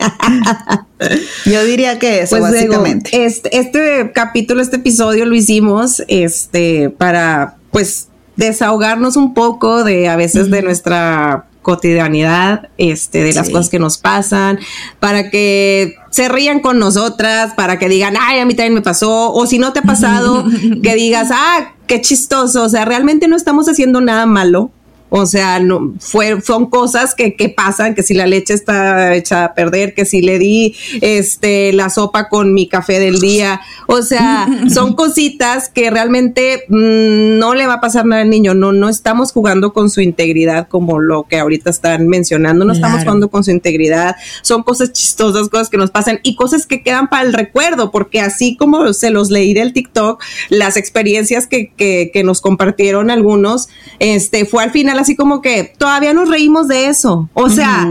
Yo 1.46 1.64
diría 1.64 2.00
que 2.00 2.22
eso, 2.22 2.38
Pues 2.38 2.52
digo, 2.54 2.74
básicamente. 2.80 3.26
este, 3.26 3.58
este 3.58 4.12
capítulo, 4.14 4.62
este 4.62 4.78
episodio 4.78 5.26
lo 5.26 5.36
hicimos 5.36 6.04
este 6.08 6.90
para 6.90 7.56
pues 7.72 8.08
desahogarnos 8.36 9.16
un 9.16 9.34
poco 9.34 9.84
de 9.84 10.10
a 10.10 10.16
veces 10.16 10.50
de 10.52 10.62
nuestra 10.64 11.46
cotidianidad, 11.62 12.70
este, 12.78 13.24
de 13.24 13.34
las 13.34 13.48
Sí. 13.48 13.54
cosas 13.54 13.70
que 13.70 13.80
nos 13.80 13.98
pasan, 13.98 14.60
para 15.00 15.30
que 15.30 15.96
se 16.16 16.30
rían 16.30 16.62
con 16.62 16.80
nosotras, 16.80 17.56
para 17.56 17.78
que 17.78 17.90
digan, 17.90 18.16
ay, 18.18 18.40
a 18.40 18.46
mí 18.46 18.54
también 18.54 18.74
me 18.74 18.82
pasó, 18.82 19.34
o 19.34 19.46
si 19.46 19.60
no 19.60 19.74
te 19.74 19.80
ha 19.80 19.82
pasado, 19.82 20.46
que 20.82 20.96
digas, 20.96 21.28
ah, 21.30 21.74
qué 21.88 22.00
chistoso, 22.00 22.64
o 22.64 22.70
sea, 22.70 22.86
realmente 22.86 23.28
no 23.28 23.36
estamos 23.36 23.68
haciendo 23.68 24.00
nada 24.00 24.26
malo, 24.26 24.72
o 25.10 25.26
sea, 25.26 25.60
no, 25.60 25.94
fue, 26.00 26.42
son 26.42 26.66
cosas 26.66 27.14
que, 27.14 27.36
que 27.36 27.50
pasan, 27.50 27.94
que 27.94 28.02
si 28.02 28.16
la 28.16 28.26
leche 28.26 28.54
está 28.54 29.14
hecha 29.14 29.46
a 29.46 29.54
perder, 29.54 29.94
que 29.94 30.04
si 30.04 30.22
le 30.22 30.40
di 30.40 30.76
este 31.02 31.74
la 31.74 31.90
sopa 31.92 32.28
con 32.28 32.54
mi 32.54 32.68
café 32.68 33.00
del 33.00 33.20
día. 33.20 33.62
O 33.88 34.02
sea, 34.02 34.48
son 34.74 34.94
cositas 34.94 35.70
que 35.70 35.92
realmente 35.92 36.66
mm, 36.70 37.38
no 37.38 37.54
le 37.54 37.68
va 37.68 37.76
a 37.76 37.82
pasar 37.82 38.06
nada 38.06 38.24
al 38.24 38.32
niño. 38.32 38.56
No, 38.56 38.72
no 38.72 38.90
estamos 38.90 39.32
jugando 39.32 39.74
con 39.74 39.92
su 39.92 40.02
integridad 40.02 40.68
como 40.68 41.00
lo 41.00 41.24
que 41.24 41.38
ahorita 41.38 41.70
están 41.70 42.08
mencionando. 42.08 42.66
No 42.66 42.74
estamos 42.74 43.02
jugando 43.02 43.30
con 43.30 43.44
su 43.44 43.52
integridad. 43.52 44.16
Son 44.42 44.64
cosas 44.64 44.92
chistosas, 44.92 45.50
cosas 45.50 45.70
que 45.70 45.78
nos 45.78 45.92
pasan 45.92 46.20
y 46.24 46.36
cosas 46.36 46.66
que 46.66 46.82
quedan 46.82 47.10
para 47.10 47.24
el 47.24 47.34
recuerdo, 47.34 47.92
porque 47.92 48.22
así 48.22 48.58
como 48.58 48.92
se 48.94 49.12
los 49.12 49.30
leí 49.30 49.54
del 49.54 49.72
TikTok, 49.72 50.22
las 50.50 50.78
experiencias 50.78 51.46
que, 51.46 51.72
que, 51.78 52.10
que 52.12 52.24
nos 52.24 52.42
compartieron 52.42 53.12
algunos, 53.12 53.70
este, 54.00 54.46
fue 54.46 54.64
al 54.64 54.72
final 54.72 54.95
así 55.00 55.16
como 55.16 55.42
que 55.42 55.74
todavía 55.78 56.14
nos 56.14 56.30
reímos 56.30 56.68
de 56.68 56.88
eso. 56.88 57.30
O 57.34 57.50
sea, 57.50 57.90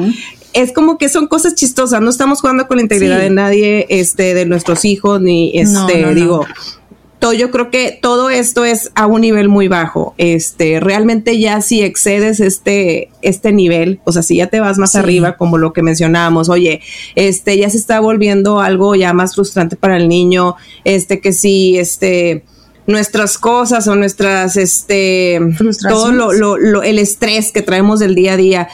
es 0.53 0.73
como 0.73 0.99
que 0.99 1.09
son 1.09 1.27
cosas 1.27 1.55
chistosas. 1.55 2.01
No 2.01 2.11
estamos 2.11 2.41
jugando 2.41 2.67
con 2.67 2.77
la 2.79 2.83
integridad 2.83 3.17
Sí. 3.19 3.23
de 3.25 3.31
nadie, 3.31 3.87
este, 3.89 4.35
de 4.35 4.47
nuestros 4.47 4.85
hijos, 4.85 5.21
ni 5.21 5.51
este, 5.59 6.01
no, 6.03 6.09
no. 6.09 6.15
digo. 6.15 6.47
Todo, 7.21 7.33
yo 7.33 7.51
creo 7.51 7.71
que 7.71 7.99
todo 8.03 8.29
esto 8.29 8.67
es 8.67 8.93
a 8.95 9.07
un 9.07 9.23
nivel 9.23 9.49
muy 9.49 9.67
bajo. 9.67 10.15
Este, 10.19 10.79
realmente 10.79 11.39
ya 11.39 11.63
si 11.63 11.81
excedes 11.81 12.39
este, 12.39 13.09
este 13.23 13.51
nivel, 13.51 14.01
o 14.05 14.13
sea, 14.13 14.23
si 14.23 14.37
ya 14.37 14.49
te 14.49 14.61
vas 14.61 14.77
más 14.77 14.93
Sí. 14.93 14.99
arriba, 14.99 15.37
como 15.39 15.57
lo 15.57 15.73
que 15.73 15.83
mencionábamos, 15.83 16.51
oye, 16.51 16.83
este, 17.15 17.57
ya 17.57 17.71
se 17.71 17.79
está 17.79 17.99
volviendo 18.01 18.61
algo 18.61 18.95
ya 18.95 19.15
más 19.15 19.37
frustrante 19.37 19.75
para 19.75 19.97
el 19.97 20.07
niño, 20.07 20.57
este, 20.85 21.21
que 21.21 21.33
si, 21.33 21.79
este, 21.79 22.45
nuestras 22.87 23.39
cosas 23.39 23.89
o 23.89 23.95
nuestras, 23.97 24.57
este, 24.57 25.41
todo 25.89 26.13
lo, 26.13 26.33
lo- 26.33 26.57
lo- 26.59 26.83
el 26.83 26.99
estrés 26.99 27.51
que 27.53 27.63
traemos 27.63 27.99
del 28.01 28.15
día 28.15 28.35
a 28.35 28.37
día, 28.37 28.69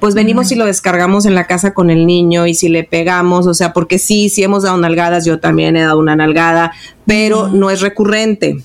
pues 0.00 0.14
venimos 0.14 0.52
y 0.52 0.54
lo 0.54 0.66
descargamos 0.66 1.24
en 1.24 1.34
la 1.34 1.46
casa 1.46 1.72
con 1.72 1.88
el 1.88 2.06
niño 2.06 2.46
y 2.46 2.54
si 2.54 2.68
le 2.68 2.84
pegamos, 2.84 3.46
o 3.46 3.54
sea, 3.54 3.72
porque 3.72 3.98
sí, 3.98 4.28
sí 4.28 4.42
hemos 4.42 4.64
dado 4.64 4.76
nalgadas, 4.76 5.24
yo 5.24 5.40
también 5.40 5.76
he 5.76 5.82
dado 5.82 5.98
una 5.98 6.14
nalgada, 6.14 6.72
pero 7.06 7.48
no 7.48 7.70
es 7.70 7.80
recurrente. 7.80 8.56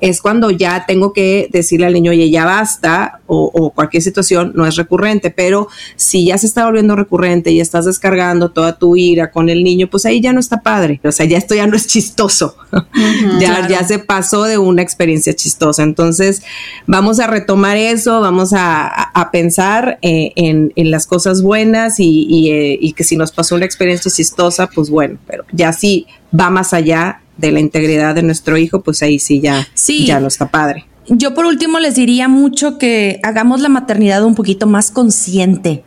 Es 0.00 0.20
cuando 0.22 0.50
ya 0.50 0.84
tengo 0.86 1.12
que 1.12 1.48
decirle 1.52 1.86
al 1.86 1.92
niño, 1.94 2.10
oye, 2.12 2.30
ya 2.30 2.44
basta, 2.44 3.20
o, 3.26 3.50
o 3.54 3.70
cualquier 3.70 4.02
situación 4.02 4.52
no 4.54 4.66
es 4.66 4.76
recurrente, 4.76 5.30
pero 5.30 5.68
si 5.96 6.26
ya 6.26 6.38
se 6.38 6.46
está 6.46 6.64
volviendo 6.64 6.96
recurrente 6.96 7.50
y 7.50 7.60
estás 7.60 7.84
descargando 7.84 8.50
toda 8.50 8.78
tu 8.78 8.96
ira 8.96 9.30
con 9.30 9.48
el 9.48 9.62
niño, 9.62 9.88
pues 9.90 10.06
ahí 10.06 10.20
ya 10.20 10.32
no 10.32 10.40
está 10.40 10.60
padre. 10.62 11.00
O 11.04 11.12
sea, 11.12 11.26
ya 11.26 11.38
esto 11.38 11.54
ya 11.54 11.66
no 11.66 11.76
es 11.76 11.86
chistoso. 11.86 12.56
ya, 13.40 13.56
Claro. 13.56 13.68
ya 13.68 13.84
se 13.84 13.98
pasó 13.98 14.44
de 14.44 14.58
una 14.58 14.82
experiencia 14.82 15.34
chistosa. 15.34 15.82
Entonces, 15.82 16.42
vamos 16.86 17.20
a 17.20 17.26
retomar 17.26 17.76
eso, 17.76 18.20
vamos 18.20 18.52
a, 18.52 18.86
a- 18.86 19.10
a 19.14 19.30
pensar 19.30 19.98
eh, 20.02 20.32
en, 20.36 20.72
en 20.76 20.90
las 20.90 21.06
cosas 21.06 21.42
buenas 21.42 22.00
y, 22.00 22.26
y, 22.28 22.50
eh, 22.50 22.78
y 22.80 22.92
que 22.92 23.04
si 23.04 23.16
nos 23.16 23.32
pasó 23.32 23.54
una 23.54 23.64
experiencia 23.66 24.10
chistosa, 24.10 24.68
pues 24.68 24.90
bueno, 24.90 25.18
pero 25.26 25.44
ya 25.52 25.72
sí 25.72 26.06
va 26.38 26.48
más 26.50 26.72
allá 26.74 27.20
de 27.40 27.52
la 27.52 27.60
integridad 27.60 28.14
de 28.14 28.22
nuestro 28.22 28.56
hijo, 28.56 28.82
pues 28.82 29.02
ahí 29.02 29.18
sí 29.18 29.40
ya, 29.40 29.66
Sí. 29.74 30.06
ya 30.06 30.20
no 30.20 30.28
está 30.28 30.50
padre. 30.50 30.86
Yo 31.08 31.34
por 31.34 31.44
último 31.46 31.80
les 31.80 31.96
diría 31.96 32.28
mucho 32.28 32.78
que 32.78 33.18
hagamos 33.22 33.60
la 33.60 33.68
maternidad 33.68 34.22
un 34.24 34.34
poquito 34.34 34.66
más 34.66 34.90
consciente 34.90 35.82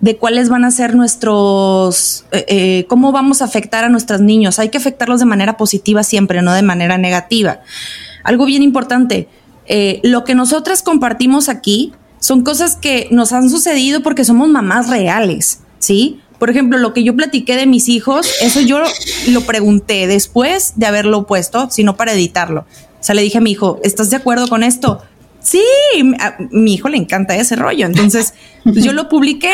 de 0.00 0.16
cuáles 0.16 0.48
van 0.48 0.64
a 0.64 0.70
ser 0.70 0.94
nuestros, 0.94 2.24
eh, 2.32 2.44
eh, 2.48 2.86
cómo 2.88 3.12
vamos 3.12 3.42
a 3.42 3.44
afectar 3.44 3.84
a 3.84 3.88
nuestros 3.88 4.20
niños. 4.20 4.58
Hay 4.58 4.70
que 4.70 4.78
afectarlos 4.78 5.20
de 5.20 5.26
manera 5.26 5.56
positiva 5.56 6.02
siempre, 6.02 6.42
no 6.42 6.52
de 6.52 6.62
manera 6.62 6.98
negativa. 6.98 7.60
Algo 8.24 8.46
bien 8.46 8.62
importante, 8.62 9.28
eh, 9.66 10.00
lo 10.02 10.24
que 10.24 10.34
nosotras 10.34 10.82
compartimos 10.82 11.48
aquí 11.48 11.92
son 12.18 12.42
cosas 12.42 12.76
que 12.76 13.08
nos 13.10 13.32
han 13.32 13.48
sucedido 13.48 14.02
porque 14.02 14.24
somos 14.24 14.48
mamás 14.48 14.88
reales, 14.90 15.60
¿sí? 15.78 16.20
Por 16.40 16.48
ejemplo, 16.48 16.78
lo 16.78 16.94
que 16.94 17.04
yo 17.04 17.14
platiqué 17.14 17.54
de 17.54 17.66
mis 17.66 17.90
hijos, 17.90 18.28
eso 18.40 18.62
yo 18.62 18.82
lo 19.28 19.42
pregunté 19.42 20.06
después 20.06 20.72
de 20.76 20.86
haberlo 20.86 21.26
puesto, 21.26 21.68
sino 21.70 21.96
para 21.96 22.14
editarlo. 22.14 22.62
O 22.62 23.04
sea, 23.04 23.14
le 23.14 23.20
dije 23.20 23.38
a 23.38 23.40
mi 23.42 23.50
hijo, 23.52 23.78
¿estás 23.84 24.08
de 24.08 24.16
acuerdo 24.16 24.48
con 24.48 24.62
esto? 24.62 25.02
Sí, 25.40 25.62
a 26.18 26.36
mi 26.50 26.74
hijo 26.74 26.88
le 26.88 26.96
encanta 26.96 27.36
ese 27.36 27.56
rollo. 27.56 27.84
Entonces, 27.84 28.32
pues 28.64 28.82
yo 28.82 28.94
lo 28.94 29.10
publiqué. 29.10 29.52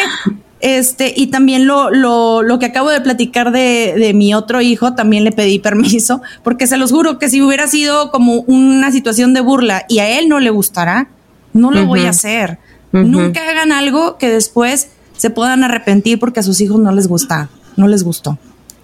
Este, 0.61 1.13
y 1.15 1.27
también 1.27 1.67
lo, 1.67 1.91
lo, 1.91 2.43
lo 2.43 2.59
que 2.61 2.67
acabo 2.67 2.89
de 2.91 3.01
platicar 3.01 3.51
de, 3.51 3.95
de 3.99 4.15
mi 4.15 4.33
otro 4.33 4.63
hijo, 4.63 4.95
también 4.95 5.25
le 5.25 5.33
pedí 5.33 5.59
permiso, 5.59 6.23
porque 6.45 6.69
se 6.69 6.77
los 6.77 6.93
juro 6.93 7.19
que 7.19 7.29
si 7.29 7.43
hubiera 7.43 7.67
sido 7.67 8.13
como 8.13 8.43
una 8.43 8.93
situación 8.93 9.35
de 9.35 9.41
burla 9.41 9.85
y 9.89 9.99
a 9.99 10.19
él 10.19 10.29
no 10.29 10.39
le 10.39 10.51
gustará, 10.51 11.09
no 11.53 11.73
lo 11.73 11.85
voy 11.85 12.07
a 12.07 12.11
hacer. 12.11 12.59
Nunca 12.93 13.51
hagan 13.51 13.73
algo 13.73 14.19
que 14.19 14.31
después 14.31 14.89
se 15.17 15.31
puedan 15.31 15.65
arrepentir 15.65 16.19
porque 16.19 16.41
a 16.41 16.43
sus 16.43 16.61
hijos 16.61 16.79
no 16.81 16.93
les 16.93 17.09
gusta, 17.09 17.49
no 17.77 17.89
les 17.89 18.03
gustó. 18.05 18.39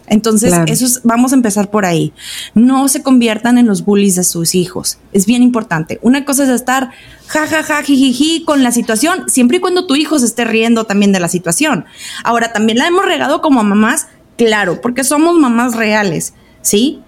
Entonces, 0.09 0.51
Claro. 0.51 0.71
eso 0.71 0.85
es- 0.85 1.01
vamos 1.05 1.33
a 1.33 1.37
empezar 1.37 1.71
por 1.71 1.87
ahí. 1.87 2.13
No 2.55 2.89
se 2.89 3.03
conviertan 3.03 3.57
en 3.57 3.67
los 3.67 3.85
bullies 3.85 4.17
de 4.17 4.25
sus 4.25 4.55
hijos. 4.55 4.99
Es 5.13 5.25
bien 5.27 5.43
importante. 5.43 5.99
Una 6.03 6.25
cosa 6.25 6.43
es 6.45 6.51
estar 6.51 6.91
ja, 7.29 7.47
ja, 7.47 7.63
ja, 7.63 7.83
jijiji 7.83 8.45
con 8.45 8.63
la 8.63 8.73
situación, 8.73 9.25
siempre 9.29 9.57
y 9.57 9.61
cuando 9.61 9.87
tu 9.87 9.95
hijo 9.97 10.19
se 10.19 10.27
esté 10.27 10.45
riendo 10.45 10.85
también 10.85 11.13
de 11.13 11.21
la 11.21 11.29
situación. 11.29 11.87
Ahora, 12.25 12.53
también 12.53 12.79
la 12.79 12.89
hemos 12.89 13.07
regado 13.07 13.41
como 13.41 13.63
mamás, 13.63 14.09
claro, 14.37 14.81
porque 14.83 15.05
somos 15.05 15.35
mamás 15.39 15.77
reales, 15.77 16.35
¿sí? 16.61 17.01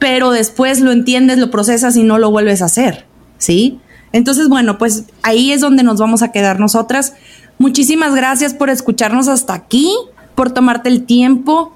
Pero 0.00 0.30
después 0.30 0.80
lo 0.80 0.90
entiendes, 0.92 1.38
lo 1.38 1.50
procesas 1.52 1.94
y 1.96 2.02
no 2.02 2.18
lo 2.18 2.30
vuelves 2.30 2.62
a 2.62 2.64
hacer, 2.64 3.04
¿sí? 3.38 3.78
Entonces, 4.12 4.48
bueno, 4.48 4.76
pues 4.76 5.04
ahí 5.22 5.52
es 5.52 5.60
donde 5.60 5.84
nos 5.84 5.98
vamos 6.00 6.22
a 6.22 6.32
quedar 6.32 6.58
nosotras. 6.58 7.12
Muchísimas 7.60 8.14
gracias 8.14 8.54
por 8.54 8.70
escucharnos 8.70 9.28
hasta 9.28 9.52
aquí. 9.52 9.94
por 10.34 10.50
tomarte 10.50 10.88
el 10.88 11.04
tiempo 11.04 11.74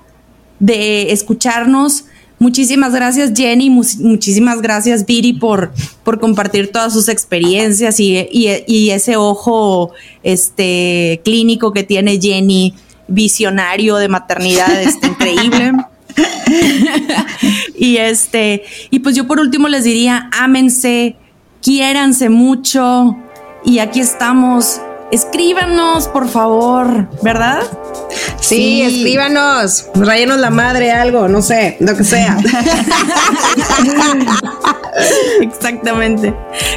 de 0.59 1.13
escucharnos. 1.13 2.07
Muchísimas 2.39 2.95
gracias 2.95 3.33
Jenny, 3.37 3.69
muchísimas 3.69 4.63
gracias 4.63 5.05
Viri 5.05 5.35
por, 5.35 5.75
por 6.03 6.19
compartir 6.19 6.73
todas 6.73 6.95
sus 6.95 7.11
experiencias 7.11 8.01
y, 8.01 8.27
y, 8.33 8.91
ese 8.91 9.17
ojo 9.17 9.93
este, 10.23 11.21
clínico 11.23 11.75
que 11.75 11.83
tiene 11.83 12.19
Jenny, 12.19 12.75
visionario 13.07 13.97
de 13.97 14.09
maternidad, 14.09 14.81
está 14.81 15.09
increíble. 15.09 15.73
y 17.79 17.99
este, 17.99 18.65
y 18.91 19.01
pues 19.01 19.15
yo 19.15 19.27
por 19.27 19.39
último 19.39 19.69
les 19.69 19.85
diría, 19.85 20.31
ámense, 20.33 21.17
quiéranse 21.61 22.31
mucho 22.31 23.19
y 23.67 23.81
aquí 23.81 24.01
estamos. 24.01 24.81
Escríbanos, 25.15 26.09
por 26.09 26.29
favor, 26.29 27.09
¿verdad? 27.23 27.63
Sí, 28.41 28.83
escríbanos, 28.83 29.87
rayenos 29.95 30.41
la 30.41 30.51
madre, 30.51 30.91
algo, 30.91 31.29
no 31.29 31.41
sé, 31.41 31.77
lo 31.79 31.97
que 31.97 32.03
sea. 32.03 32.37
Exactamente. 35.41 36.35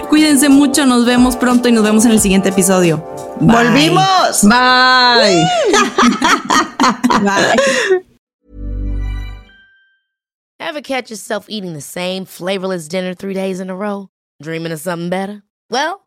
Cuídense 0.10 0.50
mucho, 0.50 0.86
nos 0.86 1.04
vemos 1.04 1.36
pronto 1.36 1.68
y 1.68 1.72
nos 1.72 1.84
vemos 1.84 2.06
en 2.06 2.12
el 2.12 2.22
siguiente 2.22 2.50
episodio. 2.50 3.04
¡Volvimos! 3.40 4.44
Bye. 4.44 5.44
Bye. 7.24 7.56
Ever 10.60 10.82
catch 10.82 11.10
yourself 11.10 11.48
eating 11.50 11.74
the 11.74 11.82
same 11.82 12.26
flavorless 12.26 12.88
dinner 12.88 13.16
three 13.16 13.34
days 13.34 13.60
in 13.60 13.72
a 13.72 13.76
row? 13.76 14.10
Dreaming 14.44 14.74
of 14.74 14.80
something 14.80 15.10
better? 15.10 15.42
Well, 15.72 16.07